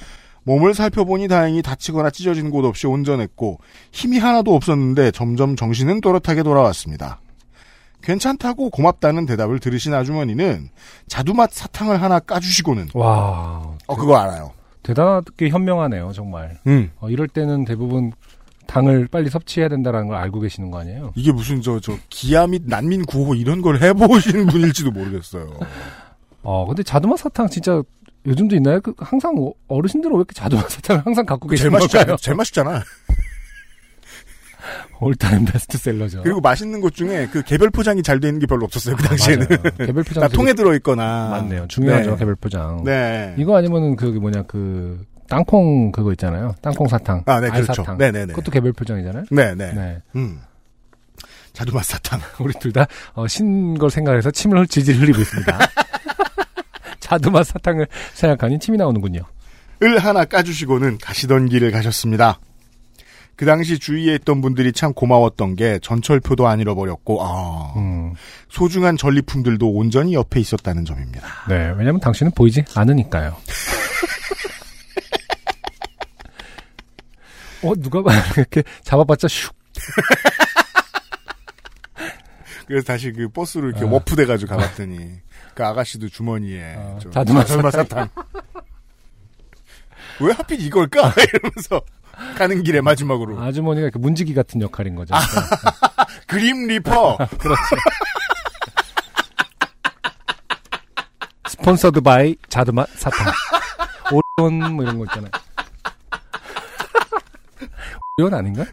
몸을 0.44 0.74
살펴보니 0.74 1.28
다행히 1.28 1.62
다치거나 1.62 2.10
찢어진 2.10 2.50
곳 2.50 2.64
없이 2.64 2.86
온전했고 2.86 3.58
힘이 3.92 4.18
하나도 4.18 4.54
없었는데 4.54 5.10
점점 5.10 5.56
정신은 5.56 6.00
또렷하게 6.00 6.42
돌아왔습니다. 6.42 7.20
괜찮다고 8.02 8.68
고맙다는 8.70 9.24
대답을 9.26 9.58
들으신 9.60 9.94
아주머니는 9.94 10.68
자두맛 11.08 11.50
사탕을 11.52 12.02
하나 12.02 12.18
까주시고는 12.20 12.88
와. 12.94 13.62
어 13.86 13.96
그거 13.96 14.16
알아요. 14.16 14.52
대단하게 14.82 15.48
현명하네요, 15.48 16.12
정말. 16.12 16.58
음. 16.66 16.90
어, 17.00 17.08
이럴 17.08 17.26
때는 17.28 17.64
대부분 17.64 18.12
당을 18.66 19.08
빨리 19.10 19.30
섭취해야 19.30 19.68
된다는 19.70 20.08
걸 20.08 20.16
알고 20.18 20.40
계시는 20.40 20.70
거 20.70 20.78
아니에요? 20.80 21.12
이게 21.14 21.32
무슨 21.32 21.62
저 21.62 21.80
저 21.80 21.96
기아 22.10 22.46
및 22.46 22.62
난민 22.66 23.06
구호 23.06 23.34
이런 23.34 23.62
걸 23.62 23.80
해보신 23.82 24.46
분일지도 24.48 24.90
모르겠어요. 24.90 25.58
어, 26.42 26.66
근데 26.66 26.82
자두맛 26.82 27.18
사탕 27.18 27.48
진짜 27.48 27.82
요즘도 28.26 28.56
있나요? 28.56 28.80
그 28.80 28.94
항상 28.98 29.34
어- 29.38 29.52
어르신들은 29.68 30.14
왜 30.14 30.18
이렇게 30.20 30.32
자두맛 30.34 30.70
사탕을 30.70 31.02
항상 31.06 31.26
갖고 31.26 31.48
제일 31.48 31.56
계시는 31.56 31.72
맛있잖아요. 31.72 32.04
걸까요? 32.06 32.16
제일 32.16 32.36
맛있잖아. 32.36 32.82
올타임 35.00 35.44
베스트셀러죠. 35.44 36.22
그리고 36.22 36.40
맛있는 36.40 36.80
것 36.80 36.94
중에 36.94 37.28
그 37.30 37.42
개별 37.42 37.68
포장이 37.70 38.02
잘 38.02 38.20
돼 38.20 38.28
있는 38.28 38.38
게 38.40 38.46
별로 38.46 38.64
없었어요 38.64 38.96
그 38.96 39.02
당시에는. 39.02 39.46
맞아요. 39.48 39.62
개별 39.86 40.02
포장 40.04 40.22
다 40.22 40.28
통에 40.28 40.54
들어 40.54 40.74
있거나. 40.76 41.28
맞네요. 41.30 41.66
중요하죠, 41.68 42.12
네. 42.12 42.16
개별 42.16 42.34
포장. 42.36 42.82
네. 42.84 43.34
이거 43.36 43.56
아니면은 43.56 43.96
그 43.96 44.06
뭐냐 44.06 44.44
그 44.44 45.04
땅콩 45.28 45.92
그거 45.92 46.12
있잖아요. 46.12 46.54
땅콩 46.62 46.88
사탕. 46.88 47.22
아, 47.26 47.40
네, 47.40 47.50
그렇죠. 47.50 47.72
알사탕. 47.72 47.98
네 47.98 48.10
네 48.10 48.20
네. 48.20 48.32
그것도 48.32 48.50
개별 48.50 48.72
포장이잖아요. 48.72 49.24
네 49.30 49.54
네. 49.54 49.72
네. 49.74 49.98
음. 50.16 50.40
자두맛 51.52 51.84
사탕. 51.84 52.20
우리 52.40 52.54
둘 52.54 52.72
다 52.72 52.86
어, 53.12 53.26
신 53.28 53.74
걸 53.76 53.90
생각해서 53.90 54.30
침을 54.30 54.58
흘- 54.60 54.66
질질 54.68 54.98
흘리고 54.98 55.20
있습니다. 55.20 55.58
자두맛 57.04 57.46
사탕을 57.46 57.86
생각하니 58.14 58.58
침이 58.58 58.78
나오는군요. 58.78 59.20
을 59.82 59.98
하나 59.98 60.24
까주시고는 60.24 60.98
가시던 60.98 61.50
길을 61.50 61.70
가셨습니다. 61.70 62.38
그 63.36 63.44
당시 63.44 63.78
주위에 63.78 64.14
있던 64.14 64.40
분들이 64.40 64.72
참 64.72 64.94
고마웠던 64.94 65.56
게 65.56 65.78
전철표도 65.82 66.46
안 66.46 66.60
잃어버렸고 66.60 67.22
아, 67.22 67.74
음. 67.76 68.14
소중한 68.48 68.96
전리품들도 68.96 69.70
온전히 69.70 70.14
옆에 70.14 70.40
있었다는 70.40 70.84
점입니다. 70.84 71.26
네, 71.48 71.74
왜냐면 71.76 72.00
당신은 72.00 72.32
보이지 72.32 72.64
않으니까요. 72.74 73.36
어, 77.64 77.74
누가 77.76 78.02
봐, 78.02 78.12
이렇게 78.36 78.62
잡아봤자 78.82 79.26
슉. 79.26 79.52
그래서 82.66 82.86
다시 82.86 83.12
그 83.12 83.28
버스로 83.28 83.68
이렇게 83.68 83.84
아. 83.84 83.88
워프돼가지고 83.88 84.56
가봤더니 84.56 85.24
그 85.54 85.64
아가씨도 85.64 86.08
주머니에 86.08 86.74
아, 86.76 86.98
저 87.00 87.10
자두맛 87.10 87.46
자두맛 87.46 87.72
사탕. 87.72 88.08
왜 90.20 90.32
하필 90.32 90.60
이걸까? 90.60 91.12
이러면서 91.34 91.80
가는 92.36 92.62
길에 92.62 92.80
마지막으로 92.80 93.40
아주머니가 93.40 93.84
이렇게 93.84 93.98
문지기 93.98 94.34
같은 94.34 94.60
역할인 94.60 94.94
거죠. 94.94 95.14
Grim 96.26 96.66
Reaper. 96.66 97.16
그렇죠. 97.38 97.60
sponsored 101.48 102.00
by 102.00 102.36
자두맛 102.48 102.88
사탕. 102.96 103.32
오리온 104.10 104.74
뭐 104.74 104.84
이런 104.84 104.98
거 104.98 105.04
있잖아요. 105.04 105.30
오리온 108.18 108.34
아닌가? 108.34 108.64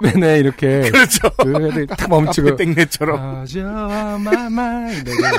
맨에 0.00 0.38
이렇게 0.38 0.82
그렇죠. 0.90 1.30
그 1.38 1.68
애들 1.68 1.86
딱 1.86 2.08
멈추고 2.08 2.56
땡내처럼. 2.56 3.40
아저마마 3.42 4.90
내가 5.02 5.30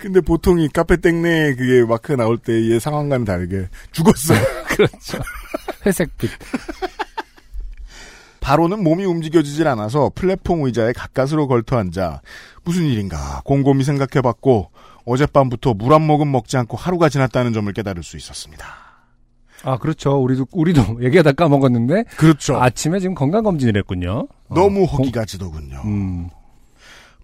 근데 0.00 0.20
보통 0.20 0.58
이 0.60 0.68
카페 0.68 0.96
땡내 0.98 1.54
그게 1.54 1.84
마크 1.86 2.12
나올 2.12 2.36
때의 2.36 2.80
상황과는 2.80 3.24
다르게 3.24 3.68
죽었어요. 3.92 4.38
그렇죠. 4.68 5.18
회색빛. 5.86 6.30
바로는 8.40 8.82
몸이 8.82 9.06
움직여지질 9.06 9.66
않아서 9.68 10.10
플랫폼 10.14 10.64
의자에 10.66 10.92
가까스로 10.92 11.48
걸터 11.48 11.78
앉아 11.78 12.20
무슨 12.62 12.84
일인가 12.84 13.40
곰곰이 13.46 13.84
생각해봤고 13.84 14.70
어젯밤부터 15.06 15.72
물 15.72 15.92
한 15.94 16.02
모금 16.02 16.30
먹지 16.30 16.58
않고 16.58 16.76
하루가 16.76 17.08
지났다는 17.08 17.54
점을 17.54 17.72
깨달을 17.72 18.02
수 18.02 18.18
있었습니다. 18.18 18.83
아 19.64 19.78
그렇죠. 19.78 20.20
우리도 20.22 20.46
우리도 20.52 20.98
얘기하다 21.04 21.32
까먹었는데 21.32 22.04
그렇죠. 22.16 22.60
아침에 22.60 23.00
지금 23.00 23.14
건강 23.14 23.42
검진을 23.44 23.76
했군요. 23.78 24.28
어, 24.48 24.54
너무 24.54 24.86
공- 24.86 24.98
허기가 25.00 25.24
지더군요. 25.24 25.80
음. 25.84 26.28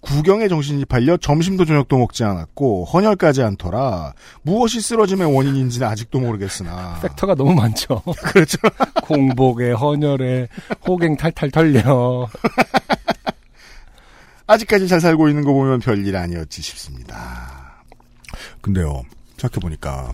구경에 0.03 0.49
정신이 0.49 0.87
팔려 0.87 1.19
점심도 1.19 1.67
저녁도 1.67 1.99
먹지 1.99 2.25
않았고 2.25 2.87
헌혈까지 2.87 3.43
않더라. 3.43 4.15
무엇이 4.41 4.81
쓰러짐의 4.81 5.35
원인인지는 5.37 5.87
아직도 5.87 6.21
모르겠으나 6.21 6.99
팩터가 7.05 7.35
너무 7.35 7.53
많죠. 7.55 8.01
그렇죠. 8.25 8.57
공복에 9.03 9.73
헌혈에 9.73 10.49
호갱 10.89 11.19
탈탈 11.19 11.51
털려. 11.51 12.27
아직까지 14.47 14.89
잘 14.89 15.01
살고 15.01 15.29
있는 15.29 15.45
거 15.45 15.53
보면 15.53 15.81
별일 15.81 16.17
아니었지 16.17 16.63
싶습니다. 16.63 17.83
근데요, 18.63 19.03
생각해 19.37 19.61
보니까, 19.61 20.13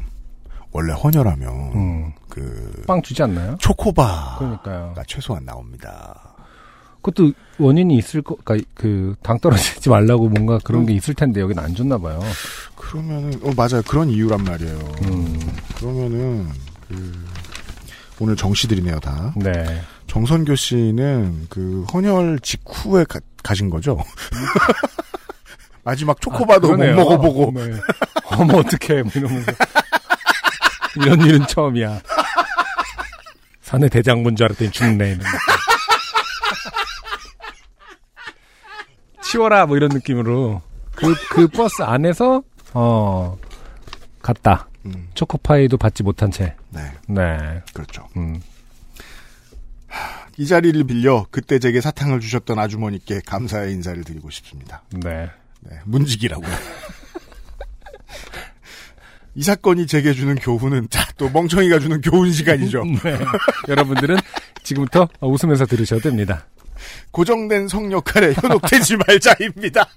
원래 0.77 0.93
헌혈하면, 0.93 1.49
음. 1.75 2.13
그, 2.29 2.83
빵 2.87 3.01
주지 3.01 3.23
않나요? 3.23 3.57
초코바가 3.59 4.37
그러니까요. 4.39 4.95
최소한 5.07 5.43
나옵니다. 5.47 6.35
그것도 7.01 7.33
원인이 7.59 7.97
있을 7.97 8.21
거, 8.21 8.37
그러니까 8.45 8.69
그당 8.75 9.39
떨어지지 9.39 9.89
말라고 9.89 10.29
뭔가 10.29 10.59
그런 10.63 10.85
게 10.85 10.93
있을 10.93 11.15
텐데 11.15 11.41
여기는 11.41 11.63
안 11.63 11.75
줬나 11.75 11.97
봐요. 11.97 12.21
그러면은, 12.75 13.33
어, 13.43 13.53
맞아요. 13.57 13.81
그런 13.89 14.11
이유란 14.11 14.45
말이에요. 14.45 14.77
음. 15.05 15.41
그러면은, 15.77 16.47
그, 16.89 17.25
오늘 18.19 18.37
정시들이네요, 18.37 19.01
다. 19.01 19.33
네. 19.37 19.81
정선교 20.09 20.55
씨는 20.57 21.47
그 21.49 21.85
헌혈 21.93 22.41
직후에 22.41 23.05
가, 23.05 23.19
가신 23.43 23.71
거죠? 23.71 23.99
마지막 25.85 26.21
초코바도 26.21 26.69
못 26.69 26.75
아, 26.75 26.77
그러네요. 26.77 26.97
먹어보고 26.97 27.53
네. 27.55 27.71
어머 28.33 28.59
어떡해 28.59 29.03
뭐 29.03 29.13
이러면서 29.15 29.53
이런 30.97 31.21
일은 31.23 31.47
처음이야. 31.47 32.01
사내 33.63 33.89
대장군 33.89 34.37
줄 34.37 34.45
알았더니 34.47 34.71
죽네. 34.71 35.19
치워라 39.23 39.67
뭐 39.67 39.77
이런 39.77 39.91
느낌으로 39.91 40.63
그 40.95 41.15
그 41.31 41.49
버스 41.49 41.83
안에서 41.83 42.43
어 42.73 43.37
갔다. 44.23 44.69
음, 44.87 45.09
초코파이도 45.15 45.77
받지 45.79 46.03
못한 46.03 46.31
채. 46.31 46.55
네, 46.71 46.91
네. 47.09 47.63
그렇죠. 47.75 48.07
음. 48.17 48.41
이 50.39 50.47
자리를 50.47 50.85
빌려 50.85 51.27
그때 51.31 51.59
제게 51.59 51.81
사탕을 51.81 52.21
주셨던 52.21 52.59
아주머니께 52.59 53.21
감사의 53.27 53.73
인사를 53.73 54.05
드리고 54.05 54.31
싶습니다. 54.31 54.83
네. 54.91 55.31
네, 55.61 55.79
문직이라고요. 55.85 56.51
이 59.37 59.43
사건이 59.43 59.87
제게 59.87 60.13
주는 60.13 60.35
교훈은 60.35 60.89
자 60.91 61.07
또 61.17 61.31
멍청이가 61.31 61.79
주는 61.79 62.01
교훈 62.01 62.31
시간이죠. 62.33 62.85
네. 63.03 63.19
여러분들은 63.69 64.17
지금부터 64.63 65.09
웃으면서 65.21 65.67
들으셔도 65.67 66.03
됩니다. 66.03 66.47
고정된 67.11 67.69
성 67.69 67.91
역할에 67.91 68.33
현혹되지 68.35 68.97
말자입니다. 69.09 69.89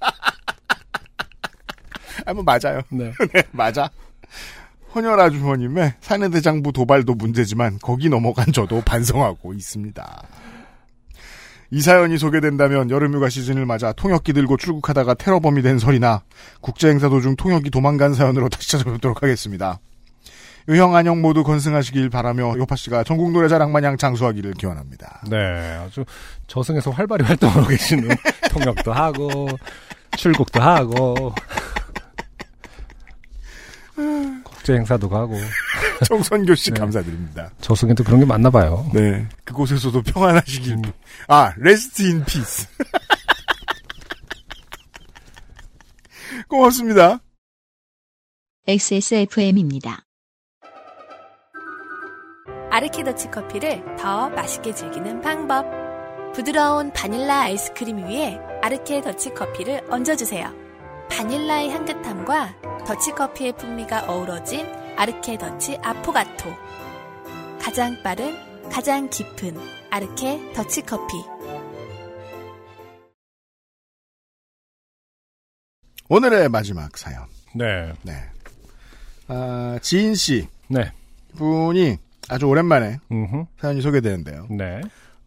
아, 2.26 2.32
뭐 2.34 2.42
맞아요. 2.42 2.80
네. 2.90 3.12
네, 3.32 3.42
맞아. 3.52 3.90
헌혈 4.94 5.20
아주머님의 5.20 5.94
사내대장부 6.00 6.72
도발도 6.72 7.14
문제지만 7.14 7.78
거기 7.80 8.08
넘어간 8.08 8.52
저도 8.52 8.80
반성하고 8.80 9.52
있습니다. 9.54 10.22
이 11.72 11.80
사연이 11.80 12.18
소개된다면 12.18 12.90
여름휴가 12.90 13.28
시즌을 13.28 13.64
맞아 13.64 13.92
통역기 13.92 14.32
들고 14.32 14.56
출국하다가 14.56 15.14
테러범이 15.14 15.62
된 15.62 15.78
설이나 15.78 16.22
국제행사 16.60 17.08
도중 17.08 17.36
통역이 17.36 17.70
도망간 17.70 18.12
사연으로 18.12 18.48
다시 18.48 18.72
찾아뵙도록 18.72 19.22
하겠습니다. 19.22 19.78
유형 20.68 20.94
안녕 20.94 21.20
모두 21.20 21.42
건승하시길 21.42 22.10
바라며 22.10 22.54
요파 22.58 22.76
씨가 22.76 23.04
전국 23.04 23.32
노래자랑 23.32 23.72
마냥 23.72 23.96
장수하기를 23.96 24.54
기원합니다. 24.54 25.22
네, 25.28 25.36
아주 25.84 26.04
저승에서 26.48 26.90
활발히 26.90 27.24
활동하고 27.24 27.66
계시는 27.68 28.08
통역도 28.50 28.92
하고 28.92 29.48
출국도 30.16 30.60
하고 30.60 31.34
국제 34.70 34.74
행사도 34.74 35.08
가고 35.08 35.34
정선교 36.06 36.54
씨 36.54 36.70
네. 36.70 36.78
감사드립니다. 36.80 37.50
저승에도 37.60 38.04
그런 38.04 38.20
게 38.20 38.26
많나 38.26 38.50
봐요. 38.50 38.88
네. 38.94 39.26
그곳에서도 39.44 40.00
평안하시길. 40.02 40.72
음. 40.74 40.82
아, 41.28 41.52
rest 41.56 42.02
in 42.02 42.24
peace. 42.24 42.68
고맙습니다. 46.48 47.18
XSFM입니다. 48.66 50.04
아르케더치 52.70 53.30
커피를 53.30 53.82
더 53.98 54.30
맛있게 54.30 54.72
즐기는 54.74 55.20
방법. 55.20 55.66
부드러운 56.34 56.92
바닐라 56.92 57.40
아이스크림 57.40 57.98
위에 58.06 58.38
아르케 58.62 59.00
더치 59.02 59.30
커피를 59.30 59.82
얹어주세요. 59.90 60.69
바닐라의 61.10 61.70
향긋함과 61.70 62.84
더치 62.86 63.12
커피의 63.12 63.56
풍미가 63.56 64.06
어우러진 64.10 64.66
아르케 64.96 65.36
더치 65.38 65.76
아포가토. 65.82 66.50
가장 67.60 68.00
빠른, 68.02 68.34
가장 68.70 69.08
깊은 69.10 69.56
아르케 69.90 70.52
더치 70.54 70.82
커피. 70.82 71.14
오늘의 76.08 76.48
마지막 76.48 76.96
사연. 76.96 77.26
네, 77.54 77.92
네. 78.02 78.12
아, 79.28 79.78
지인 79.82 80.14
씨 80.14 80.48
네, 80.68 80.92
분이 81.36 81.98
아주 82.28 82.46
오랜만에 82.46 82.98
음, 83.12 83.46
사연이 83.60 83.80
소개되는데요. 83.80 84.46
네, 84.50 84.80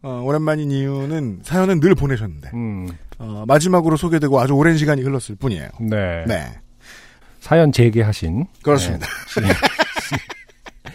어, 0.04 0.20
오랜만인 0.22 0.70
이유는 0.70 1.40
사연은 1.42 1.80
늘 1.80 1.94
보내셨는데 1.94 2.50
음, 2.52 2.88
어, 3.18 3.44
마지막으로 3.48 3.96
소개되고 3.96 4.38
아주 4.38 4.52
오랜 4.52 4.76
시간이 4.76 5.00
흘렀을 5.00 5.34
뿐이에요. 5.34 5.68
네. 5.80 6.24
네. 6.26 6.44
사연 7.40 7.72
제기하신 7.72 8.44
그렇습니다. 8.62 9.06
네. 9.40 9.48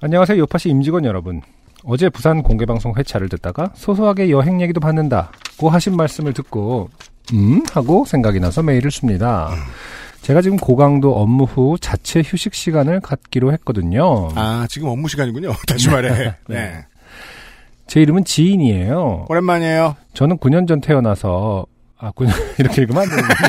안녕하세요, 0.00 0.38
요파시 0.40 0.68
임직원 0.70 1.04
여러분. 1.04 1.40
어제 1.84 2.08
부산 2.08 2.42
공개방송 2.42 2.94
회차를 2.96 3.28
듣다가 3.28 3.70
소소하게 3.76 4.30
여행 4.30 4.60
얘기도 4.60 4.80
받는다고 4.80 5.70
하신 5.70 5.96
말씀을 5.96 6.32
듣고 6.32 6.90
음? 7.32 7.62
하고 7.72 8.04
생각이 8.04 8.40
나서 8.40 8.60
메일을 8.60 8.90
씁니다. 8.90 9.50
제가 10.22 10.42
지금 10.42 10.56
고강도 10.56 11.14
업무 11.14 11.44
후 11.44 11.76
자체 11.80 12.22
휴식 12.24 12.54
시간을 12.54 12.98
갖기로 13.00 13.52
했거든요. 13.52 14.30
아, 14.34 14.66
지금 14.68 14.88
업무 14.88 15.06
시간이군요. 15.06 15.52
다시 15.68 15.88
말해. 15.88 16.34
네. 16.48 16.84
네. 17.86 17.92
제 17.92 18.00
이름은 18.00 18.24
지인이에요. 18.24 19.26
오랜만이에요. 19.28 19.96
저는 20.14 20.38
9년 20.38 20.66
전 20.68 20.80
태어나서 20.80 21.66
아 21.98 22.10
9년 22.12 22.32
이렇게 22.58 22.82
읽으면 22.82 23.02
안 23.02 23.08
되는군요. 23.08 23.36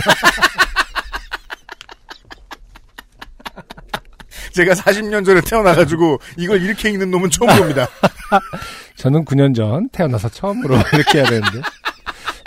제가 4.54 4.74
40년 4.74 5.26
전에 5.26 5.42
태어나가지고 5.42 6.20
이걸 6.38 6.62
이렇게 6.64 6.90
읽는 6.90 7.12
놈은 7.12 7.30
처음 7.30 7.56
봅니다. 7.58 7.88
저는 8.96 9.24
9년 9.26 9.56
전 9.56 9.88
태어나서 9.90 10.30
처음으로 10.30 10.76
이렇게 10.94 11.20
해야 11.20 11.28
되는데 11.28 11.62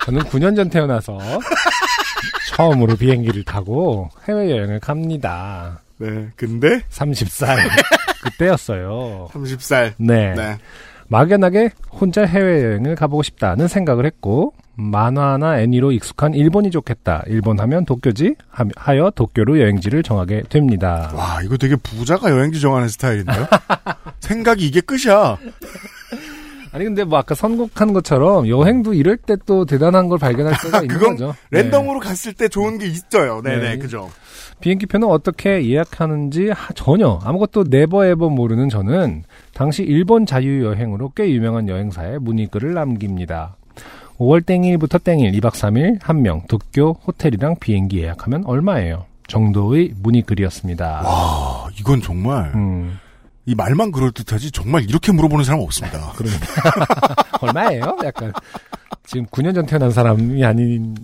저는 0.05 0.23
9년 0.23 0.57
전 0.57 0.71
태어나서 0.71 1.19
처음으로 2.49 2.97
비행기를 2.97 3.45
타고 3.45 4.09
해외여행을 4.29 4.81
갑니다. 4.81 5.83
네. 5.99 6.29
근데 6.35 6.81
30살 6.91 7.57
그때였어요. 8.23 9.29
30살. 9.33 9.95
네. 9.99 10.35
네. 10.35 10.59
막연하게 11.11 11.71
혼자 11.91 12.23
해외여행을 12.25 12.95
가보고 12.95 13.23
싶다는 13.25 13.67
생각을 13.67 14.07
했고 14.07 14.55
만화나 14.77 15.61
애니로 15.61 15.91
익숙한 15.93 16.35
일본이 16.35 16.71
좋겠다. 16.71 17.25
일본 17.27 17.59
하면 17.61 17.85
도쿄지 17.85 18.37
하- 18.49 18.65
하여 18.77 19.11
도쿄로 19.15 19.59
여행지를 19.61 20.03
정하게 20.05 20.43
됩니다. 20.49 21.13
와, 21.15 21.43
이거 21.43 21.57
되게 21.57 21.75
부자가 21.77 22.31
여행지 22.31 22.61
정하는 22.61 22.89
스타일인데요? 22.89 23.47
생각이 24.21 24.65
이게 24.65 24.81
끝이야. 24.81 25.37
아니 26.73 26.85
근데 26.85 27.03
뭐 27.03 27.19
아까 27.19 27.35
선곡한 27.35 27.93
것처럼 27.93 28.47
여행도 28.49 28.95
이럴 28.95 29.17
때 29.17 29.35
또 29.45 29.65
대단한 29.65 30.09
걸 30.09 30.19
발견할 30.21 30.55
때가 30.63 30.83
있는 30.83 30.95
그건 30.95 31.11
거죠. 31.17 31.35
네. 31.51 31.63
랜덤으로 31.63 31.99
갔을 31.99 32.33
때 32.33 32.47
좋은 32.49 32.79
게 32.79 32.87
있어요. 32.87 33.43
네네, 33.43 33.71
네. 33.71 33.79
그죠. 33.79 34.09
비행기표는 34.61 35.09
어떻게 35.09 35.67
예약하는지 35.67 36.51
하- 36.51 36.73
전혀 36.75 37.19
아무것도 37.23 37.65
never 37.65 38.05
ever 38.05 38.29
모르는 38.29 38.69
저는 38.69 39.25
당시 39.55 39.83
일본 39.83 40.27
자유여행으로 40.27 41.13
꽤 41.17 41.31
유명한 41.31 41.69
여행사에 41.69 42.19
문의글을 42.19 42.75
남깁니다. 42.75 43.57
5월 44.19 44.45
땡일부터 44.45 44.99
땡일 44.99 45.33
2박 45.33 45.53
3일 45.53 45.99
한 46.03 46.21
명 46.23 46.43
도쿄 46.47 46.93
호텔이랑 47.07 47.57
비행기 47.59 48.01
예약하면 48.03 48.45
얼마예요? 48.45 49.07
정도의 49.29 49.95
문의글이었습니다. 50.03 51.03
와, 51.05 51.69
이건 51.79 52.03
정말, 52.03 52.53
음, 52.55 52.99
이 53.47 53.55
말만 53.55 53.93
그럴듯하지 53.93 54.51
정말 54.51 54.83
이렇게 54.83 55.13
물어보는 55.13 55.45
사람 55.45 55.61
없습니다. 55.63 55.99
얼마예요? 57.41 57.97
약간 58.05 58.33
지금 59.07 59.25
9년 59.27 59.55
전 59.55 59.65
태어난 59.67 59.91
사람이 59.91 60.45
아닌 60.45 60.95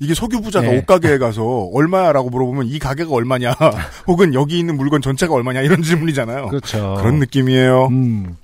이게 0.00 0.14
석유 0.14 0.40
부자가 0.40 0.66
네. 0.66 0.78
옷가게에 0.78 1.18
가서 1.18 1.68
얼마야라고 1.72 2.30
물어보면 2.30 2.66
이 2.66 2.78
가게가 2.78 3.10
얼마냐, 3.12 3.54
혹은 4.08 4.32
여기 4.34 4.58
있는 4.58 4.76
물건 4.76 5.02
전체가 5.02 5.34
얼마냐 5.34 5.60
이런 5.60 5.82
질문이잖아요. 5.82 6.48
그렇죠. 6.48 6.96
그런 6.98 7.18
느낌이에요. 7.18 7.86
음. 7.88 8.36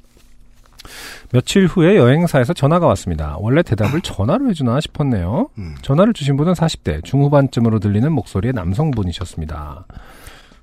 며칠 1.33 1.67
후에 1.67 1.97
여행사에서 1.97 2.53
전화가 2.53 2.87
왔습니다. 2.89 3.37
원래 3.41 3.63
대답을 3.63 4.01
전화로 4.05 4.51
해주나 4.51 4.81
싶었네요. 4.81 5.49
음. 5.59 5.75
전화를 5.83 6.13
주신 6.13 6.37
분은 6.37 6.53
40대 6.53 7.03
중후반쯤으로 7.05 7.81
들리는 7.81 8.13
목소리의 8.13 8.53
남성분이셨습니다. 8.53 9.87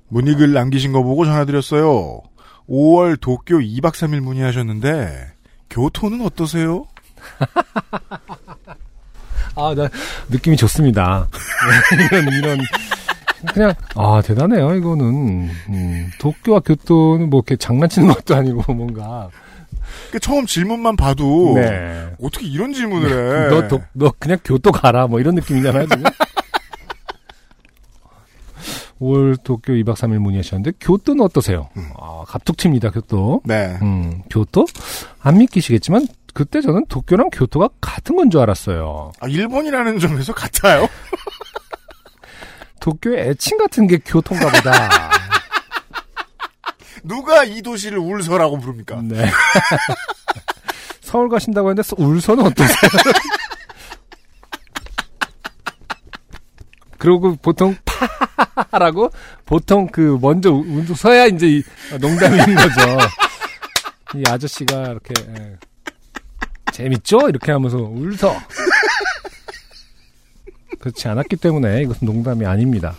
문의글 0.08 0.52
남기신 0.52 0.92
거 0.92 1.02
보고 1.02 1.24
전화드렸어요. 1.24 2.20
5월 2.68 3.20
도쿄 3.20 3.56
2박 3.56 3.92
3일 3.92 4.20
문의하셨는데 4.20 5.32
교토는 5.70 6.20
어떠세요? 6.24 6.86
아, 9.56 9.74
나 9.74 9.88
느낌이 10.28 10.56
좋습니다. 10.56 11.28
이런 12.10 12.32
이런 12.32 12.58
그냥 13.52 13.74
아 13.94 14.22
대단해요. 14.24 14.74
이거는 14.74 15.50
음, 15.68 16.10
도쿄와 16.18 16.60
교토는 16.60 17.28
뭐 17.30 17.38
이렇게 17.40 17.56
장난치는 17.56 18.08
것도 18.08 18.34
아니고 18.34 18.72
뭔가 18.74 19.28
그 20.10 20.18
처음 20.18 20.46
질문만 20.46 20.96
봐도 20.96 21.52
네. 21.54 22.08
어떻게 22.22 22.46
이런 22.46 22.72
질문을 22.72 23.10
해? 23.10 23.48
너, 23.54 23.68
도- 23.68 23.82
너 23.92 24.12
그냥 24.18 24.38
교토 24.44 24.72
가라 24.72 25.06
뭐 25.06 25.20
이런 25.20 25.34
느낌이잖아요. 25.34 25.86
지금. 25.88 26.04
5월 29.00 29.42
도쿄 29.42 29.72
2박 29.74 29.94
3일 29.96 30.18
문의하셨는데 30.18 30.72
교토는 30.80 31.22
어떠세요? 31.24 31.68
아, 32.00 32.22
갑툭튀입니다. 32.26 32.90
교토. 32.90 33.42
네. 33.44 33.76
음, 33.82 34.22
교토? 34.30 34.64
안 35.20 35.38
믿기시겠지만 35.38 36.06
그때 36.34 36.60
저는 36.60 36.86
도쿄랑 36.86 37.30
교토가 37.30 37.68
같은 37.80 38.16
건 38.16 38.28
줄 38.30 38.40
알았어요. 38.40 39.12
아, 39.20 39.26
일본이라는 39.28 39.98
점에서 40.00 40.32
같아요. 40.34 40.88
도쿄의 42.80 43.28
애칭 43.30 43.56
같은 43.58 43.86
게 43.86 43.98
교토인가 43.98 44.50
보다. 44.50 45.10
누가 47.04 47.44
이 47.44 47.62
도시를 47.62 47.98
울서라고 47.98 48.58
부릅니까? 48.58 49.00
네. 49.02 49.30
서울 51.00 51.28
가신다고 51.28 51.70
했는데 51.70 51.88
울서는 51.96 52.46
어떠세요? 52.46 52.90
그리고 56.98 57.36
보통 57.36 57.76
파라고 58.70 59.10
보통 59.44 59.86
그 59.88 60.18
먼저 60.20 60.50
운동 60.50 60.96
서야 60.96 61.26
이제 61.26 61.46
이 61.46 61.62
농담인 62.00 62.54
거죠. 62.54 62.80
이 64.16 64.22
아저씨가 64.26 64.74
이렇게 64.86 65.12
예. 65.38 65.56
재밌죠? 66.74 67.28
이렇게 67.28 67.52
하면서 67.52 67.78
울서 67.78 68.34
그렇지 70.80 71.06
않았기 71.06 71.36
때문에 71.36 71.82
이것은 71.82 72.04
농담이 72.04 72.44
아닙니다. 72.44 72.96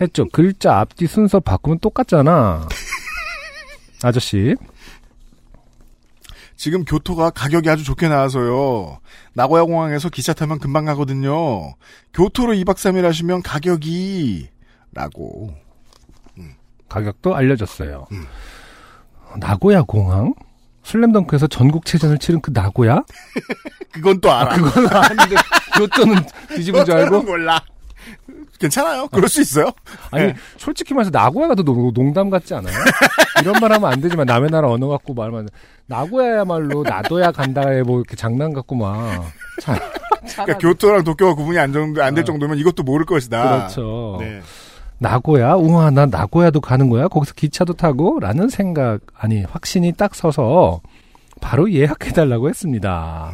했죠. 0.00 0.26
글자 0.32 0.80
앞뒤 0.80 1.06
순서 1.06 1.38
바꾸면 1.38 1.78
똑같잖아. 1.78 2.68
아저씨. 4.02 4.56
지금 6.56 6.84
교토가 6.84 7.30
가격이 7.30 7.70
아주 7.70 7.84
좋게 7.84 8.08
나와서요. 8.08 8.98
나고야 9.34 9.62
공항에서 9.62 10.08
기차 10.08 10.32
타면 10.32 10.58
금방 10.58 10.86
가거든요. 10.86 11.74
교토로 12.12 12.54
2박 12.54 12.74
3일 12.74 13.02
하시면 13.02 13.42
가격이 13.42 14.48
라고. 14.92 15.54
가격도 16.88 17.36
알려줬어요. 17.36 18.06
나고야 19.38 19.82
공항? 19.82 20.34
슬램덩크에서 20.84 21.46
전국체전을 21.46 22.18
치른 22.18 22.40
그 22.40 22.50
나고야? 22.54 23.02
그건 23.92 24.20
또 24.20 24.30
알아. 24.32 24.56
그건 24.56 24.86
아는데 24.88 25.36
교토는 25.76 26.16
뒤집은 26.54 26.84
줄 26.84 26.94
알고? 26.94 27.22
몰라. 27.22 27.60
괜찮아요. 28.58 29.08
그럴 29.08 29.28
수 29.28 29.40
있어요. 29.40 29.72
아니 30.10 30.26
네. 30.28 30.34
솔직히 30.58 30.94
말해서 30.94 31.10
나고야가 31.10 31.54
더 31.54 31.62
농- 31.62 31.92
농담 31.92 32.30
같지 32.30 32.54
않아요? 32.54 32.74
이런 33.40 33.58
말 33.60 33.72
하면 33.72 33.90
안 33.92 34.00
되지만 34.00 34.26
남의 34.26 34.50
나라 34.50 34.68
언어 34.68 34.86
갖고 34.88 35.12
말하면 35.14 35.48
나고야야말로 35.86 36.82
나도야 36.82 37.32
간다에 37.32 37.82
뭐 37.82 37.98
이렇게 38.00 38.14
장난 38.16 38.52
같고 38.52 38.76
막 38.76 39.30
참, 39.60 39.76
그러니까 40.32 40.58
교토랑 40.58 41.04
도쿄가 41.04 41.34
구분이 41.34 41.58
안될 41.58 42.24
정도면 42.24 42.58
이것도 42.58 42.82
모를 42.84 43.04
것이다. 43.06 43.42
어. 43.42 43.58
그렇죠. 43.58 44.16
네. 44.20 44.40
나고야? 45.08 45.52
우와, 45.54 45.90
나 45.90 46.06
나고야도 46.06 46.60
가는 46.62 46.88
거야? 46.88 47.08
거기서 47.08 47.34
기차도 47.34 47.74
타고? 47.74 48.18
라는 48.20 48.48
생각, 48.48 49.00
아니, 49.18 49.42
확신이 49.44 49.92
딱 49.92 50.14
서서 50.14 50.80
바로 51.42 51.70
예약해 51.70 52.10
달라고 52.12 52.48
했습니다. 52.48 53.32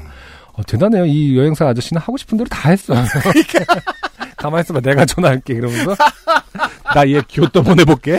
어, 0.53 0.63
대단해요. 0.67 1.07
이 1.07 1.39
여행사 1.39 1.69
아저씨는 1.69 2.03
하고 2.03 2.17
싶은 2.17 2.39
대로 2.39 2.49
다 2.49 2.71
했어요. 2.71 3.05
가만히 4.37 4.63
있어봐. 4.63 4.81
내가 4.81 5.05
전화할게. 5.07 5.55
그러면서. 5.55 5.95
나 6.93 7.05
얘 7.07 7.23
교토 7.31 7.63
보내볼게. 7.63 8.19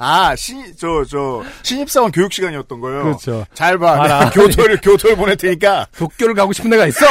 아, 0.00 0.34
신, 0.36 0.64
저, 0.76 1.04
저, 1.08 1.44
신입사원 1.62 2.10
교육 2.10 2.32
시간이었던 2.32 2.80
거예요. 2.80 3.02
그렇죠. 3.04 3.46
잘 3.54 3.78
봐. 3.78 4.02
내가 4.02 4.30
교토를, 4.34 4.80
교토를 4.80 5.14
보낼 5.16 5.36
테니까. 5.36 5.86
도쿄를 5.96 6.34
가고 6.34 6.52
싶은 6.52 6.70
데가 6.70 6.86
있어! 6.86 7.06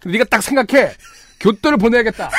근데 0.00 0.18
네가 0.18 0.28
딱 0.30 0.42
생각해. 0.42 0.92
교토를 1.40 1.78
보내야겠다. 1.78 2.30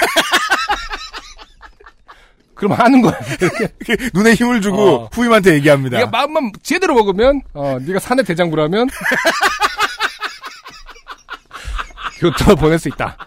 그럼 2.64 2.80
하는 2.80 3.02
거야. 3.02 3.19
이렇게. 3.41 3.98
눈에 4.14 4.35
힘을 4.35 4.61
주고 4.61 5.03
어. 5.03 5.10
후임한테 5.11 5.53
얘기합니다. 5.56 5.98
네가 5.98 6.10
마음만 6.10 6.53
제대로 6.64 6.95
먹으면 6.95 7.41
어 7.53 7.77
네가 7.81 7.99
사내대장부라면 7.99 8.88
교토 12.19 12.56
보낼 12.56 12.80
수 12.80 12.88
있다. 12.88 13.18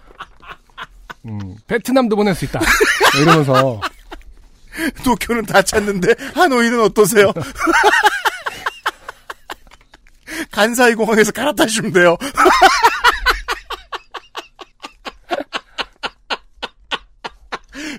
음, 1.26 1.54
베트남도 1.66 2.16
보낼 2.16 2.34
수 2.34 2.46
있다. 2.46 2.60
뭐 2.60 3.22
이러면서 3.22 3.80
도쿄는 5.04 5.44
다 5.44 5.60
찾는데 5.60 6.14
하노이는 6.34 6.80
어떠세요? 6.80 7.30
간사이 10.50 10.94
공항에서 10.94 11.30
갈아타시면 11.32 11.92
돼요. 11.92 12.16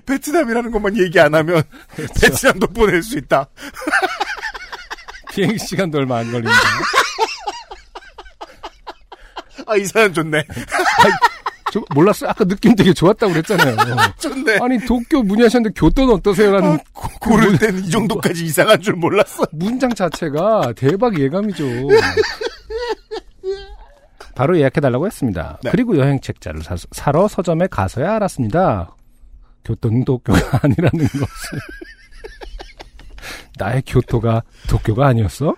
베트남이라는 0.08 0.70
것만 0.70 0.96
얘기 0.98 1.20
안 1.20 1.34
하면 1.34 1.62
베트남도 2.20 2.68
보낼 2.68 3.02
수 3.02 3.18
있다. 3.18 3.46
비행 5.32 5.56
시간도 5.58 5.98
얼마 5.98 6.18
안 6.18 6.24
걸립니다. 6.32 6.52
아, 9.66 9.76
이 9.76 9.84
사연 9.84 10.12
좋네. 10.14 10.42
저 11.70 11.82
몰랐어요. 11.94 12.30
아까 12.30 12.44
느낌 12.46 12.74
되게 12.74 12.94
좋았다고 12.94 13.30
그랬잖아요. 13.34 13.76
좋네. 14.18 14.58
아니 14.62 14.78
도쿄 14.86 15.22
문의하셨는데 15.22 15.78
교토는 15.78 16.14
어떠세요 16.14 16.50
라는 16.52 16.72
아, 16.72 16.78
고- 16.94 17.08
고를 17.20 17.58
땐이 17.58 17.90
정도까지 17.90 18.46
이상한 18.46 18.80
줄 18.80 18.94
몰랐어. 18.94 19.44
문장 19.52 19.94
자체가 19.94 20.72
대박 20.74 21.18
예감이죠. 21.20 21.64
바로 24.34 24.58
예약해달라고 24.58 25.06
했습니다. 25.06 25.58
네. 25.62 25.70
그리고 25.70 25.98
여행 25.98 26.18
책자를 26.20 26.62
사, 26.62 26.76
사러 26.92 27.28
서점에 27.28 27.66
가서야 27.66 28.14
알았습니다. 28.14 28.94
교토는 29.64 30.04
도쿄가 30.04 30.60
아니라는 30.62 31.06
것을. 31.08 31.58
나의 33.58 33.82
교토가 33.86 34.42
도쿄가 34.68 35.06
아니었어? 35.08 35.54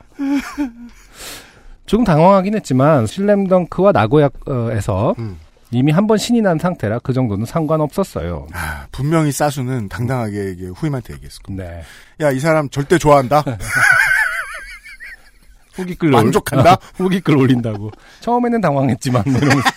조금 1.87 2.05
당황하긴 2.05 2.55
했지만 2.57 3.07
슬램덩크와 3.07 3.93
나고야에서 3.93 5.15
음. 5.19 5.39
이미 5.73 5.93
한 5.93 6.07
번 6.09 6.19
신이 6.19 6.41
난 6.43 6.59
상태라 6.59 6.99
그 7.01 7.13
정도는 7.13 7.47
상관없었어요. 7.47 8.49
아, 8.53 8.87
분명히 8.91 9.31
싸수는 9.31 9.89
당당하게 9.89 10.57
후임한테 10.75 11.15
얘기했을 11.15 11.43
겁니다. 11.43 11.69
네. 11.69 11.83
야, 12.21 12.31
이 12.33 12.41
사람 12.41 12.69
절대 12.71 12.99
좋아한다. 12.99 13.45
후기글 15.75 16.11
만족한다? 16.11 16.71
올- 16.73 16.79
후기글 16.97 17.37
올린다고. 17.37 17.93
처음에는 18.21 18.61
당황했지만 18.61 19.23
뭐 19.27 19.37
이러면서. 19.37 19.69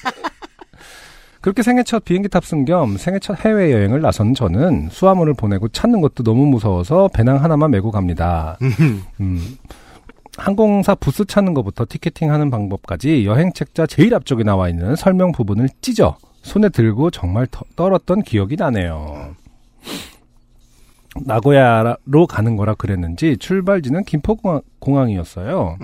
그렇게 1.44 1.62
생애 1.62 1.84
첫 1.84 2.06
비행기 2.06 2.30
탑승 2.30 2.64
겸 2.64 2.96
생애 2.96 3.20
첫 3.20 3.38
해외 3.46 3.74
여행을 3.74 4.00
나선 4.00 4.34
저는 4.34 4.88
수화물을 4.90 5.34
보내고 5.34 5.68
찾는 5.68 6.00
것도 6.00 6.24
너무 6.24 6.46
무서워서 6.46 7.10
배낭 7.14 7.44
하나만 7.44 7.70
메고 7.70 7.92
갑니다. 7.92 8.58
음, 9.20 9.58
항공사 10.38 10.96
부스 10.96 11.26
찾는 11.26 11.54
것부터 11.54 11.86
티켓팅하는 11.90 12.50
방법까지 12.50 13.26
여행 13.26 13.52
책자 13.52 13.86
제일 13.86 14.16
앞쪽에 14.16 14.44
나와 14.44 14.70
있는 14.70 14.96
설명 14.96 15.34
부분을 15.34 15.68
찢어 15.82 16.16
손에 16.44 16.70
들고 16.70 17.12
정말 17.12 17.46
터- 17.48 17.66
떨었던 17.76 18.22
기억이 18.22 18.56
나네요. 18.56 19.36
나고야로 21.26 22.26
가는 22.30 22.56
거라 22.56 22.74
그랬는지 22.76 23.36
출발지는 23.38 24.06
김포공항이었어요. 24.06 25.78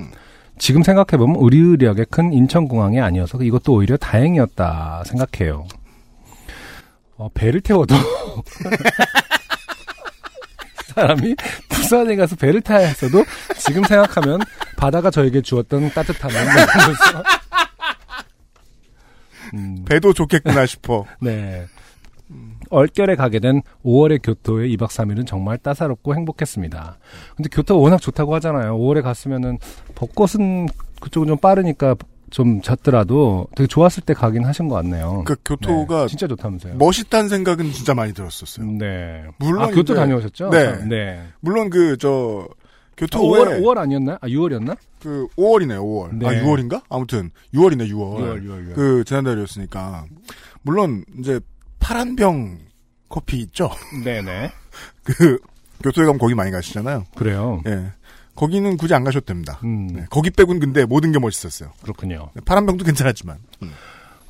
지금 0.59 0.83
생각해보면 0.83 1.37
의리의리하게 1.39 2.05
큰 2.11 2.31
인천공항이 2.33 2.99
아니어서 2.99 3.41
이것도 3.41 3.73
오히려 3.73 3.97
다행이었다 3.97 5.03
생각해요. 5.05 5.67
어, 7.17 7.29
배를 7.33 7.61
태워도 7.61 7.95
사람이 10.93 11.35
부산에 11.69 12.15
가서 12.15 12.35
배를 12.35 12.61
타야 12.61 12.87
했어도 12.87 13.23
지금 13.57 13.83
생각하면 13.83 14.39
바다가 14.77 15.09
저에게 15.09 15.41
주었던 15.41 15.89
따뜻함을 15.91 16.35
느끼면서 16.35 17.23
음, 19.55 19.83
배도 19.85 20.13
좋겠구나 20.13 20.65
싶어. 20.65 21.05
네. 21.19 21.65
얼결에 22.69 23.15
가게 23.15 23.39
된 23.39 23.61
5월의 23.83 24.21
교토의 24.23 24.75
2박 24.75 24.89
3일은 24.89 25.25
정말 25.27 25.57
따사롭고 25.57 26.15
행복했습니다. 26.15 26.97
근데 27.35 27.49
교토가 27.51 27.81
워낙 27.81 27.99
좋다고 27.99 28.33
하잖아요. 28.35 28.77
5월에 28.77 29.01
갔으면은 29.01 29.57
벚꽃은 29.95 30.67
그쪽은 31.01 31.27
좀 31.27 31.37
빠르니까 31.37 31.95
좀 32.29 32.61
졌더라도 32.61 33.47
되게 33.55 33.67
좋았을 33.67 34.03
때 34.03 34.13
가긴 34.13 34.45
하신 34.45 34.67
것 34.67 34.75
같네요. 34.75 35.23
그 35.25 35.35
교토가 35.43 36.01
네, 36.01 36.07
진짜 36.07 36.27
좋다면서요. 36.27 36.75
멋있다는 36.75 37.29
생각은 37.29 37.71
진짜 37.71 37.93
많이 37.93 38.13
들었었어요. 38.13 38.67
네. 38.77 39.23
물론 39.37 39.63
아, 39.63 39.67
교토 39.71 39.95
다녀오셨죠? 39.95 40.49
네. 40.49 40.85
네. 40.85 41.23
물론 41.39 41.69
그저 41.69 42.47
아, 42.49 42.53
교토에 42.97 43.39
5월, 43.39 43.61
5월 43.61 43.77
아니었나요? 43.77 44.17
아, 44.21 44.27
6월이었나? 44.27 44.77
그 45.01 45.27
5월이네요, 45.37 45.79
5월. 45.79 46.15
네. 46.15 46.27
아, 46.27 46.43
6월인가? 46.43 46.83
아무튼 46.89 47.31
6월이네, 47.53 47.89
6월. 47.89 48.19
6월, 48.19 48.43
6월, 48.43 48.67
6월. 48.69 48.75
그 48.75 49.03
지난달이었으니까 49.05 50.05
물론 50.61 51.05
이제 51.17 51.39
파란 51.79 52.15
병 52.15 52.59
커피 53.07 53.37
있죠. 53.41 53.69
네네. 54.03 54.51
그 55.03 55.39
교토에 55.83 56.05
가면 56.05 56.19
거기 56.19 56.35
많이 56.35 56.51
가시잖아요. 56.51 57.05
그래요. 57.15 57.61
예. 57.67 57.91
거기는 58.35 58.77
굳이 58.77 58.93
안 58.93 59.03
가셔도 59.03 59.25
됩니다. 59.25 59.59
음, 59.63 59.87
네, 59.87 60.05
거기 60.09 60.29
빼곤 60.29 60.59
근데 60.59 60.85
모든 60.85 61.11
게 61.11 61.19
멋있었어요. 61.19 61.71
그렇군요. 61.81 62.29
네, 62.33 62.41
파란 62.45 62.65
병도 62.65 62.85
괜찮았지만. 62.85 63.37
음. 63.63 63.71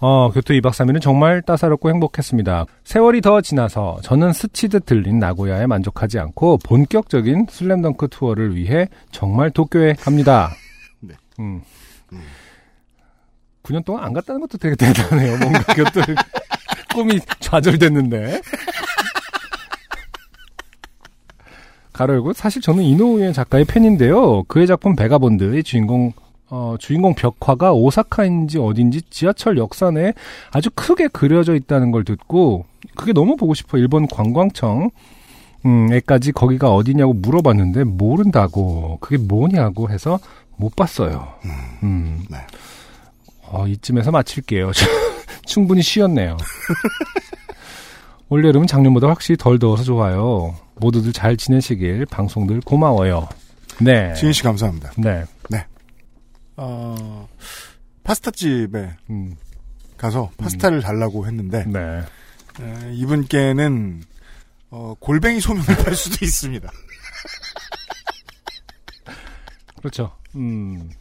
어, 0.01 0.31
교토 0.31 0.53
2박 0.53 0.71
3일은 0.71 1.01
정말 1.01 1.41
따사롭고 1.41 1.89
행복했습니다. 1.89 2.65
세월이 2.85 3.21
더 3.21 3.41
지나서 3.41 3.99
저는 4.01 4.31
스치듯 4.33 4.85
들린 4.85 5.19
나고야에 5.19 5.67
만족하지 5.67 6.17
않고 6.19 6.57
본격적인 6.59 7.47
슬램덩크 7.49 8.07
투어를 8.07 8.55
위해 8.55 8.87
정말 9.11 9.51
도쿄에 9.51 9.93
갑니다. 9.93 10.53
네. 11.01 11.15
음. 11.39 11.61
9년 13.61 13.83
동안 13.85 14.05
안 14.05 14.13
갔다는 14.13 14.41
것도 14.41 14.57
되게 14.57 14.75
대단해요. 14.75 15.37
뭔가 15.37 15.61
그것도 15.63 16.01
꿈이 16.93 17.19
좌절됐는데. 17.39 18.41
괄호 21.93 22.13
열고 22.13 22.33
사실 22.33 22.61
저는 22.61 22.83
이노우에 22.83 23.33
작가의 23.33 23.65
팬인데요. 23.65 24.43
그의 24.43 24.67
작품 24.67 24.95
베가본드의 24.95 25.63
주인공 25.63 26.13
어, 26.49 26.75
주인공 26.79 27.13
벽화가 27.13 27.73
오사카인지 27.73 28.57
어딘지 28.57 29.01
지하철 29.09 29.57
역산에 29.57 30.13
아주 30.51 30.69
크게 30.73 31.09
그려져 31.09 31.55
있다는 31.55 31.91
걸 31.91 32.03
듣고 32.03 32.65
그게 32.95 33.13
너무 33.13 33.35
보고 33.35 33.53
싶어 33.53 33.77
일본 33.77 34.07
관광청 34.07 34.89
음, 35.65 35.91
애까지 35.91 36.31
거기가 36.31 36.73
어디냐고 36.73 37.13
물어봤는데 37.13 37.83
모른다고 37.83 38.97
그게 39.01 39.17
뭐냐고 39.17 39.89
해서 39.89 40.19
못 40.55 40.75
봤어요. 40.75 41.33
음. 41.83 42.23
네. 42.29 42.37
어, 43.43 43.67
이쯤에서 43.67 44.11
마칠게요. 44.11 44.71
충분히 45.49 45.81
쉬었네요. 45.81 46.37
올여름은 48.29 48.67
작년보다 48.67 49.07
확실히 49.07 49.35
덜 49.35 49.57
더워서 49.57 49.83
좋아요. 49.83 50.55
모두들 50.75 51.11
잘 51.11 51.35
지내시길 51.35 52.05
방송들 52.05 52.61
고마워요. 52.61 53.27
네. 53.81 54.13
지인 54.13 54.31
씨 54.31 54.43
감사합니다. 54.43 54.91
네. 54.97 55.25
어, 56.61 57.27
파스타집에 58.03 58.91
음, 59.09 59.35
가서 59.97 60.29
파스타를 60.37 60.81
달라고 60.81 61.25
했는데 61.25 61.63
네. 61.65 61.79
에, 62.61 62.93
이분께는 62.95 64.03
어, 64.69 64.93
골뱅이 64.99 65.39
소면을 65.39 65.65
팔 65.83 65.95
수도 65.95 66.17
있습니다. 66.25 66.69
그렇죠. 69.77 70.11
음, 70.35 70.91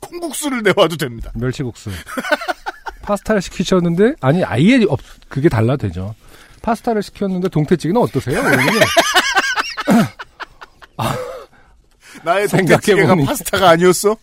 콩국수를 0.00 0.62
내와도 0.62 0.96
됩니다. 0.96 1.30
멸치국수. 1.34 1.90
파스타를 3.02 3.42
시키셨는데, 3.42 4.14
아니, 4.20 4.44
아예 4.44 4.84
없, 4.88 5.00
그게 5.28 5.48
달라 5.48 5.76
되죠. 5.76 6.14
파스타를 6.62 7.02
시켰는데 7.02 7.48
동태찌개는 7.48 8.00
어떠세요? 8.00 8.38
이러면은 8.38 8.64
나의 12.24 12.46
생각해보니. 12.48 13.06
동태찌개가 13.06 13.16
파스타가 13.26 13.70
아니었어? 13.70 14.16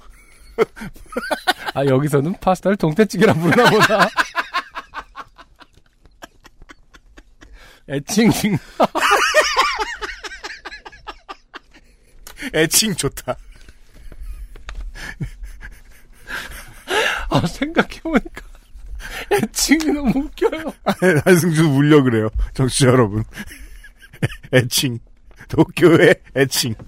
아, 1.76 1.86
여기서는 1.86 2.36
파스타를 2.40 2.78
동태찌개라 2.78 3.34
부르나 3.34 3.70
보다. 3.70 4.08
애칭, 7.90 8.32
애칭 12.54 12.96
좋다. 12.96 13.36
아, 17.30 17.48
생각해보니까. 17.48 18.49
애칭이 19.32 19.86
너무 19.92 20.12
웃겨요. 20.20 20.74
한승준 21.26 21.66
울려 21.66 22.04
그래요. 22.04 22.30
정치 22.54 22.86
여러분. 22.86 23.24
애칭. 24.54 25.00
도쿄의 25.48 26.16
애칭. 26.36 26.76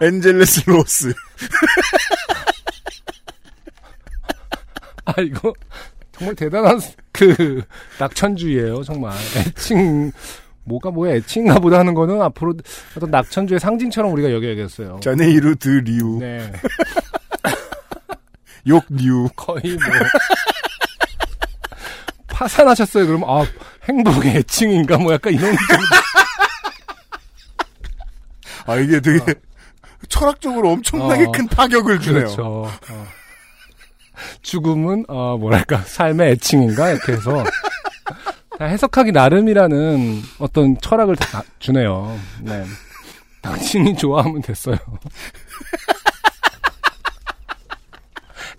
엔젤레스 0.00 0.70
로스. 0.70 1.12
아, 5.04 5.20
이거, 5.20 5.52
정말 6.12 6.34
대단한, 6.36 6.80
그, 7.12 7.62
낙천주의예요 7.98 8.84
정말. 8.84 9.12
애칭, 9.36 10.12
뭐가 10.64 10.90
뭐야, 10.90 11.14
애칭가 11.16 11.58
보다 11.60 11.78
하는 11.78 11.94
거는 11.94 12.20
앞으로 12.22 12.54
어떤 12.96 13.10
낙천주의 13.10 13.58
상징처럼 13.58 14.12
우리가 14.12 14.30
여겨야겠어요. 14.32 15.00
자네이루 15.02 15.56
드리우. 15.56 16.18
네. 16.20 16.52
욕리우. 18.66 19.28
거의 19.34 19.62
뭐. 19.74 19.80
파산하셨어요. 22.28 23.06
그러면, 23.06 23.28
아, 23.28 23.44
행복의 23.88 24.36
애칭인가? 24.36 24.98
뭐 24.98 25.12
약간 25.12 25.32
이런. 25.34 25.50
좀- 25.52 25.56
아, 28.66 28.76
이게 28.76 29.00
되게 29.00 29.34
철학적으로 30.08 30.70
엄청나게 30.70 31.24
어. 31.24 31.32
큰 31.32 31.48
파격을 31.48 31.98
주네요. 32.00 32.24
그렇죠. 32.24 32.44
어. 32.90 33.06
죽음은, 34.42 35.06
어, 35.08 35.36
뭐랄까, 35.38 35.78
삶의 35.78 36.32
애칭인가? 36.32 36.90
이렇게 36.90 37.12
해서. 37.14 37.42
다 38.58 38.64
해석하기 38.66 39.12
나름이라는 39.12 40.22
어떤 40.38 40.78
철학을 40.80 41.16
다 41.16 41.42
주네요. 41.58 42.18
네. 42.40 42.64
당신이 43.40 43.96
좋아하면 43.96 44.42
됐어요. 44.42 44.76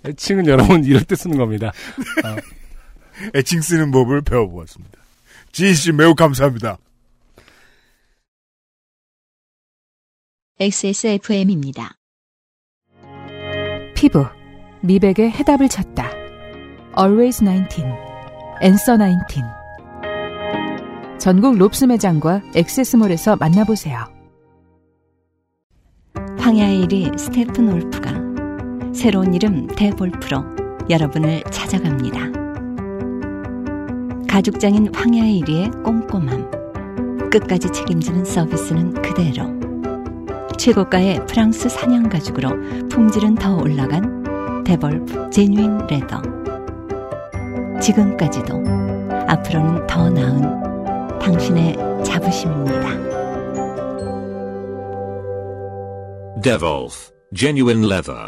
애칭은 0.06 0.48
여러분 0.48 0.84
이럴 0.84 1.04
때 1.04 1.16
쓰는 1.16 1.38
겁니다. 1.38 1.68
어. 2.26 2.36
애칭 3.36 3.62
쓰는 3.62 3.92
법을 3.92 4.24
배워보았습니다. 4.24 5.00
지인 5.52 5.74
씨 5.74 5.92
매우 5.92 6.16
감사합니다. 6.16 6.78
XSFM입니다. 10.60 11.96
피부, 13.96 14.26
미백의 14.82 15.32
해답을 15.32 15.70
찾다. 15.70 16.12
Always 16.98 17.44
19, 17.44 17.84
Answer 18.62 18.98
19. 18.98 19.63
전국 21.24 21.58
롭스 21.58 21.86
매장과 21.86 22.42
엑세스몰에서 22.54 23.38
만나보세요. 23.38 24.04
황야의 26.38 26.86
이리 26.86 27.18
스테픈 27.18 27.72
울프가 27.72 28.12
새로운 28.94 29.34
이름 29.34 29.68
데볼프로 29.68 30.44
여러분을 30.90 31.42
찾아갑니다. 31.50 32.20
가죽장인 34.28 34.94
황야의 34.94 35.40
이리의 35.44 35.84
꼼꼼함. 35.84 37.30
끝까지 37.30 37.72
책임지는 37.72 38.26
서비스는 38.26 39.02
그대로. 39.02 39.48
최고가의 40.58 41.26
프랑스산 41.26 41.70
양가죽으로 41.70 42.90
품질은 42.90 43.36
더 43.36 43.56
올라간 43.56 44.66
데볼프 44.66 45.30
genuine 45.30 45.88
leather. 45.88 46.22
지금까지도 47.80 48.62
앞으로는 49.30 49.88
더 49.88 50.10
나은 50.10 50.63
당신의 51.24 51.74
자부심입니다. 52.04 52.90
Devolf, 56.42 57.12
genuine 57.34 57.86
leather. 57.86 58.28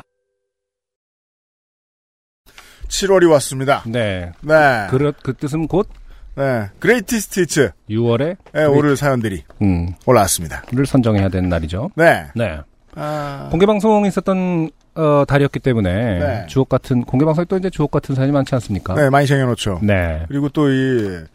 7월이 2.87 3.29
왔습니다. 3.31 3.83
네. 3.85 4.31
네. 4.39 4.87
그, 4.89 5.11
그 5.21 5.33
뜻은 5.33 5.67
곧 5.67 5.89
네. 6.35 6.69
그레이티 6.79 7.19
스티츠에 7.19 7.71
6월에 7.89 8.37
오를 8.73 8.95
사연들이 8.95 9.43
음, 9.61 9.93
올라왔습니다. 10.05 10.63
를 10.71 10.85
선정해야 10.85 11.27
되는 11.27 11.49
날이죠. 11.49 11.91
네. 11.95 12.27
네. 12.33 12.61
아, 12.95 13.49
공개 13.51 13.65
방송이 13.65 14.07
있었던 14.07 14.69
어, 14.95 15.25
달이었기 15.27 15.59
때문에 15.59 16.19
네. 16.19 16.45
주옥 16.47 16.69
같은 16.69 17.01
공개 17.01 17.25
방송에 17.25 17.43
또 17.49 17.57
이제 17.57 17.69
주옥 17.69 17.91
같은 17.91 18.15
사연이 18.15 18.31
많지 18.31 18.55
않습니까? 18.55 18.95
네, 18.95 19.09
많이 19.09 19.27
쟁여놓죠. 19.27 19.81
네. 19.83 20.23
그리고 20.29 20.47
또 20.47 20.69
이, 20.69 21.25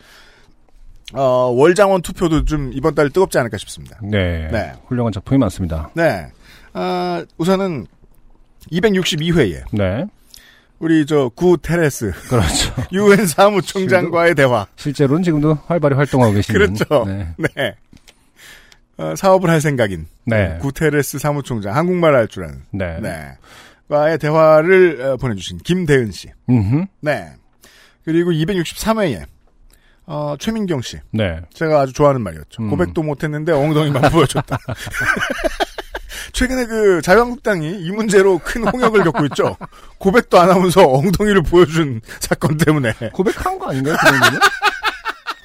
어, 1.12 1.22
월장원 1.54 2.02
투표도 2.02 2.44
좀 2.44 2.70
이번 2.72 2.94
달 2.94 3.10
뜨겁지 3.10 3.38
않을까 3.38 3.56
싶습니다. 3.58 3.98
네. 4.02 4.48
네. 4.50 4.72
훌륭한 4.86 5.12
작품이 5.12 5.38
많습니다. 5.38 5.90
네. 5.94 6.26
아, 6.72 7.24
우선은 7.38 7.86
262회에 8.72 9.62
네. 9.72 10.06
우리 10.78 11.04
저 11.06 11.30
구 11.34 11.58
테레스 11.58 12.12
그렇죠. 12.28 12.74
유엔 12.92 13.26
사무총장과의 13.26 14.34
대화. 14.34 14.66
실제로는 14.76 15.22
지금도 15.22 15.58
활발히 15.66 15.94
활동하고 15.96 16.32
계시는. 16.32 16.74
그렇죠. 16.74 17.04
네. 17.06 17.28
네. 17.56 17.74
어, 18.96 19.14
사업을 19.16 19.50
할 19.50 19.60
생각인 19.60 20.06
네. 20.26 20.58
구 20.60 20.72
테레스 20.72 21.18
사무총장 21.18 21.74
한국말 21.74 22.14
할 22.14 22.28
줄 22.28 22.44
아는 22.44 22.62
네. 22.70 22.98
네. 23.00 23.32
과의 23.88 24.18
대화를 24.18 25.00
어, 25.02 25.16
보내주신 25.16 25.58
김대은 25.58 26.12
씨. 26.12 26.28
음흠. 26.48 26.84
네. 27.00 27.32
그리고 28.04 28.30
263회에 28.30 29.24
어, 30.12 30.34
최민경 30.40 30.80
씨. 30.82 30.98
네. 31.12 31.40
제가 31.54 31.82
아주 31.82 31.92
좋아하는 31.92 32.20
말이었죠. 32.22 32.64
음. 32.64 32.70
고백도 32.70 33.00
못했는데 33.04 33.52
엉덩이만 33.52 34.10
보여줬다. 34.10 34.58
최근에 36.32 36.66
그 36.66 37.00
자유한국당이 37.00 37.80
이 37.80 37.90
문제로 37.92 38.38
큰 38.38 38.66
홍역을 38.66 39.04
겪고 39.04 39.24
있죠. 39.26 39.56
고백도 39.98 40.40
안 40.40 40.50
하면서 40.50 40.82
엉덩이를 40.84 41.42
보여준 41.42 42.00
사건 42.18 42.56
때문에. 42.56 42.92
고백한 43.12 43.56
거 43.60 43.70
아닌가요? 43.70 43.94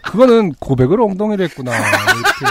그? 0.04 0.12
그거는 0.12 0.54
고백을 0.54 1.00
엉덩이로 1.00 1.44
했구나. 1.44 1.72
이렇게. 1.78 2.46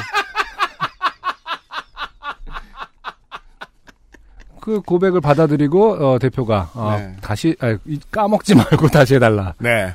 그 4.61 4.81
고백을 4.83 5.21
받아들이고 5.21 6.13
어, 6.13 6.19
대표가 6.21 6.71
어, 6.75 6.97
네. 6.97 7.17
다시 7.21 7.57
아, 7.61 7.77
이- 7.87 7.99
까먹지 8.13 8.55
말고 8.55 8.87
다시 8.89 9.17
해달라라고. 9.17 9.55
네. 9.59 9.95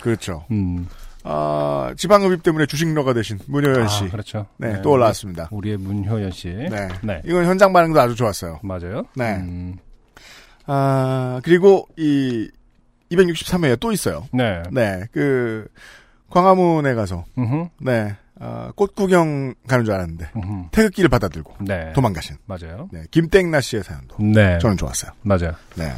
그렇죠. 0.00 0.44
음. 0.52 0.88
아, 1.24 1.94
지방흡입 1.96 2.42
때문에 2.42 2.66
주식러가 2.66 3.14
되신 3.14 3.38
문효연 3.46 3.88
씨. 3.88 4.04
아, 4.04 4.08
그렇죠. 4.08 4.46
네, 4.58 4.82
또 4.82 4.90
올라왔습니다. 4.90 5.48
우리의 5.52 5.76
문효연 5.76 6.32
씨. 6.32 6.48
네. 6.48 6.88
네. 7.02 7.22
이건 7.24 7.44
현장 7.46 7.72
반응도 7.72 8.00
아주 8.00 8.14
좋았어요. 8.14 8.60
맞아요. 8.62 9.04
네. 9.14 9.36
음, 9.36 9.76
아, 10.66 11.40
그리고 11.44 11.86
이 11.96 12.50
263회에 13.10 13.78
또 13.78 13.92
있어요. 13.92 14.26
네. 14.32 14.62
네, 14.70 15.04
그 15.12 15.68
광화문에 16.30 16.94
가서 16.94 17.24
음흠, 17.38 17.68
네, 17.80 18.16
아, 18.44 18.72
꽃 18.74 18.94
구경 18.96 19.54
가는 19.68 19.84
줄 19.84 19.94
알았는데 19.94 20.30
음흠. 20.36 20.64
태극기를 20.72 21.08
받아들고 21.08 21.54
네. 21.60 21.92
도망가신 21.94 22.36
맞아요. 22.46 22.88
네, 22.92 23.02
김땡나 23.12 23.60
씨의 23.60 23.84
사연도 23.84 24.16
네. 24.18 24.58
저는 24.58 24.76
좋았어요. 24.76 25.12
맞아요. 25.22 25.52
네. 25.76 25.92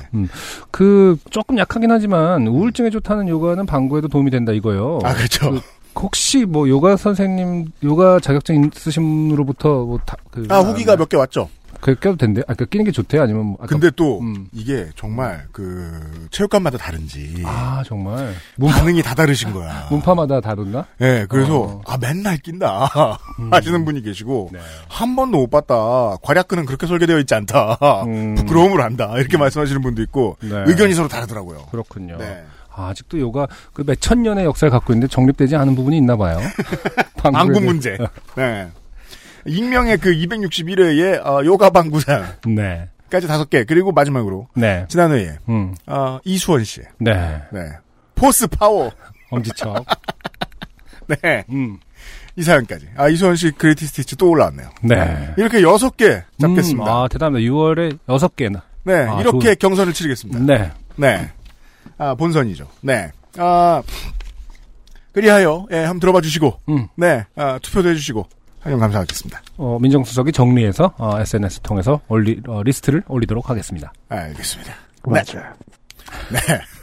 그 0.70 1.16
조금 1.30 1.58
약하긴 1.58 1.90
하지만 1.90 2.46
우울증에 2.46 2.90
좋다는 2.90 3.28
요가는 3.28 3.64
방구에도 3.66 4.08
도움이 4.08 4.30
된다 4.30 4.52
이거요. 4.52 4.98
아, 5.04 5.14
그렇죠. 5.14 5.52
그 5.52 5.60
혹시 6.02 6.44
뭐 6.44 6.68
요가 6.68 6.96
선생님 6.96 7.70
요가 7.84 8.18
자격증 8.20 8.68
있으신 8.74 9.02
분으로부터 9.02 9.84
뭐다그 9.84 10.46
아, 10.50 10.58
후기가 10.58 10.96
몇 10.96 11.08
개 11.08 11.16
왔죠. 11.16 11.48
그 11.84 11.94
껴도 11.96 12.16
된대? 12.16 12.40
아, 12.48 12.54
그 12.54 12.64
끼는 12.64 12.86
게 12.86 12.92
좋대? 12.92 13.18
아니면 13.18 13.44
뭐 13.44 13.56
아까- 13.58 13.66
근데 13.66 13.90
또 13.94 14.18
음. 14.22 14.48
이게 14.52 14.88
정말 14.96 15.44
그 15.52 16.26
체육관마다 16.30 16.78
다른지 16.78 17.42
아 17.44 17.82
정말 17.86 18.32
문, 18.56 18.70
반응이 18.70 19.02
다 19.02 19.14
다르신 19.14 19.52
거야. 19.52 19.86
문파마다 19.92 20.40
다른가? 20.40 20.86
네, 20.96 21.26
그래서 21.28 21.60
어. 21.60 21.82
아 21.86 21.98
맨날 21.98 22.38
낀다 22.38 22.88
하시는 23.50 23.84
분이 23.84 24.00
계시고 24.00 24.48
네. 24.54 24.60
한 24.88 25.14
번도 25.14 25.36
못 25.36 25.50
봤다. 25.50 26.16
괄약근은 26.22 26.64
그렇게 26.64 26.86
설계되어 26.86 27.18
있지 27.18 27.34
않다. 27.34 27.76
음. 28.06 28.34
부끄러움을 28.40 28.80
안다. 28.80 29.12
이렇게 29.18 29.36
말씀하시는 29.36 29.82
분도 29.82 30.00
있고 30.04 30.38
네. 30.40 30.64
의견이 30.66 30.94
서로 30.94 31.08
다르더라고요. 31.08 31.66
그렇군요. 31.70 32.16
네. 32.16 32.44
아, 32.74 32.88
아직도 32.88 33.18
요가 33.20 33.46
그 33.74 33.84
몇 33.84 34.00
천 34.00 34.22
년의 34.22 34.46
역사를 34.46 34.70
갖고 34.70 34.94
있는데 34.94 35.08
정립되지 35.12 35.54
않은 35.54 35.76
부분이 35.76 35.98
있나 35.98 36.16
봐요. 36.16 36.40
방구 37.18 37.60
문제. 37.60 37.98
네. 38.36 38.68
익명의 39.46 39.98
그 39.98 40.10
261회의 40.12 41.24
어, 41.26 41.44
요가 41.44 41.70
방구상까지 41.70 42.38
네. 42.46 42.88
다섯 43.10 43.48
개 43.50 43.64
그리고 43.64 43.92
마지막으로 43.92 44.48
네. 44.56 44.86
지난 44.88 45.12
회에 45.12 45.36
음. 45.48 45.74
어, 45.86 46.18
이수원 46.24 46.64
씨, 46.64 46.80
네. 46.98 47.42
네 47.52 47.60
포스 48.14 48.46
파워, 48.46 48.90
엄지척. 49.30 49.84
네 51.22 51.44
음. 51.50 51.78
이 52.36 52.42
사연까지. 52.42 52.88
아 52.96 53.08
이수원 53.08 53.36
씨 53.36 53.50
그레이티 53.52 53.86
스티치 53.86 54.16
또 54.16 54.30
올라왔네요. 54.30 54.68
네. 54.82 55.34
이렇게 55.36 55.62
여섯 55.62 55.96
개 55.96 56.22
잡겠습니다. 56.40 56.84
음, 56.84 56.88
아, 57.04 57.08
대단합니다. 57.08 57.48
6월에 57.52 57.98
여섯 58.08 58.34
개나. 58.36 58.62
네 58.84 58.94
아, 59.06 59.20
이렇게 59.20 59.54
좋은- 59.54 59.58
경선을 59.58 59.92
치르겠습니다. 59.92 60.40
네. 60.40 60.70
네. 60.96 61.30
아, 61.98 62.14
본선이죠. 62.14 62.68
네. 62.80 63.10
아, 63.36 63.82
그리하여, 65.12 65.66
예, 65.70 65.76
한번 65.78 66.00
들어봐 66.00 66.20
주시고, 66.22 66.60
음. 66.68 66.88
네, 66.96 67.24
아, 67.36 67.58
투표도 67.62 67.88
해주시고, 67.90 68.26
하면 68.64 68.78
감사하겠습니다. 68.78 69.42
어, 69.58 69.78
민정수석이 69.80 70.32
정리해서 70.32 70.92
어, 70.98 71.20
SNS 71.20 71.60
통해서 71.60 72.00
올리 72.08 72.40
어, 72.46 72.62
리스트를 72.62 73.02
올리도록 73.08 73.50
하겠습니다. 73.50 73.92
알겠습니다. 74.08 74.74
맞아요. 75.04 75.52
네. 76.30 76.38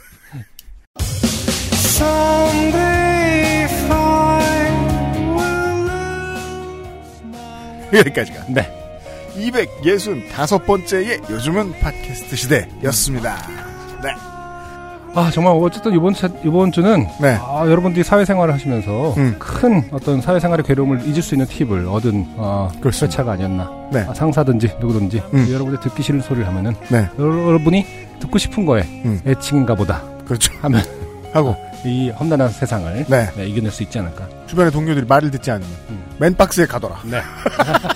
여기까지가 7.92 8.46
네. 8.48 8.66
265번째의 9.36 11.30
요즘은 11.30 11.78
팟캐스트 11.80 12.36
시대였습니다. 12.36 13.36
네. 14.02 14.31
아, 15.14 15.30
정말 15.30 15.54
어쨌든 15.60 15.92
이번 15.92 16.14
차, 16.14 16.28
이번 16.42 16.72
주는 16.72 17.06
네. 17.20 17.38
아, 17.40 17.64
여러분들이 17.66 18.02
사회생활을 18.02 18.54
하시면서 18.54 19.14
음. 19.18 19.36
큰 19.38 19.82
어떤 19.92 20.20
사회생활의 20.22 20.64
괴로움을 20.64 21.06
잊을 21.06 21.20
수 21.22 21.34
있는 21.34 21.46
팁을 21.46 21.86
얻은 21.86 22.34
어, 22.36 22.70
그렇습니다. 22.80 23.06
회차가 23.12 23.32
아니었나. 23.32 23.70
네. 23.92 24.06
아, 24.08 24.14
상사든지 24.14 24.76
누구든지 24.80 25.22
음. 25.34 25.48
여러분들 25.52 25.80
듣기 25.80 26.02
싫은 26.02 26.22
소리를 26.22 26.46
하면은 26.48 26.74
네. 26.88 27.06
여러분이 27.18 27.84
듣고 28.20 28.38
싶은 28.38 28.64
거에 28.64 28.82
음. 29.04 29.20
애칭인가 29.26 29.74
보다 29.74 30.02
그렇죠. 30.24 30.52
하면 30.62 30.80
하고, 31.34 31.56
이 31.84 32.10
험난한 32.10 32.50
세상을 32.50 33.06
네. 33.08 33.30
네, 33.36 33.46
이겨낼 33.46 33.70
수 33.70 33.82
있지 33.82 33.98
않을까. 33.98 34.28
주변의 34.46 34.70
동료들이 34.70 35.06
말을 35.06 35.30
듣지 35.30 35.50
않으면, 35.50 35.68
음. 35.90 36.04
맨박스에 36.18 36.66
가더라. 36.66 37.00
네. 37.04 37.20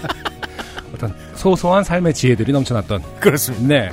어떤 0.95 1.15
소소한 1.35 1.85
삶의 1.85 2.15
지혜들이 2.15 2.53
넘쳐났던. 2.53 3.03
그렇습니다. 3.21 3.67
네. 3.67 3.91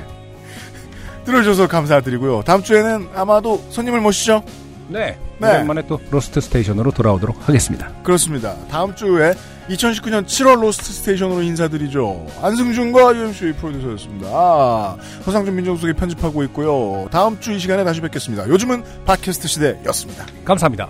들어주셔서 1.24 1.68
감사드리고요. 1.68 2.42
다음 2.44 2.62
주에는 2.62 3.08
아마도 3.14 3.62
손님을 3.70 4.00
모시죠? 4.00 4.42
네. 4.88 5.16
네. 5.38 5.48
오랜만에 5.48 5.82
또 5.88 5.98
로스트 6.10 6.40
스테이션으로 6.40 6.90
돌아오도록 6.92 7.48
하겠습니다. 7.48 7.88
그렇습니다. 8.02 8.54
다음 8.70 8.94
주에 8.94 9.34
2019년 9.68 10.26
7월 10.26 10.60
로스트 10.60 10.84
스테이션으로 10.92 11.40
인사드리죠. 11.42 12.26
안승준과 12.42 13.16
유엠씨의 13.16 13.54
프로듀서였습니다. 13.54 14.28
아, 14.30 14.96
허상준 15.26 15.56
민정수석이 15.56 15.94
편집하고 15.94 16.42
있고요. 16.44 17.08
다음 17.10 17.40
주 17.40 17.52
이 17.52 17.58
시간에 17.58 17.82
다시 17.82 18.00
뵙겠습니다. 18.02 18.46
요즘은 18.48 18.84
팟캐스트 19.06 19.48
시대였습니다. 19.48 20.26
감사합니다. 20.44 20.88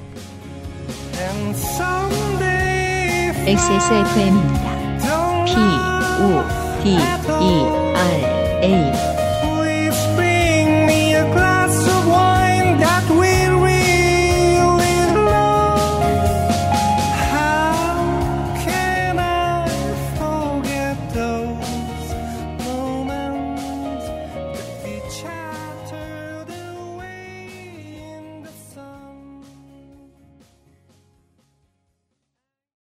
XSFM입니다. 3.46 4.74
P, 5.44 5.52
O, 6.22 6.42
D, 6.82 6.90
E, 6.94 7.64
R, 7.94 8.64
A. 8.64 9.23
that 12.78 13.10
way. 13.10 13.23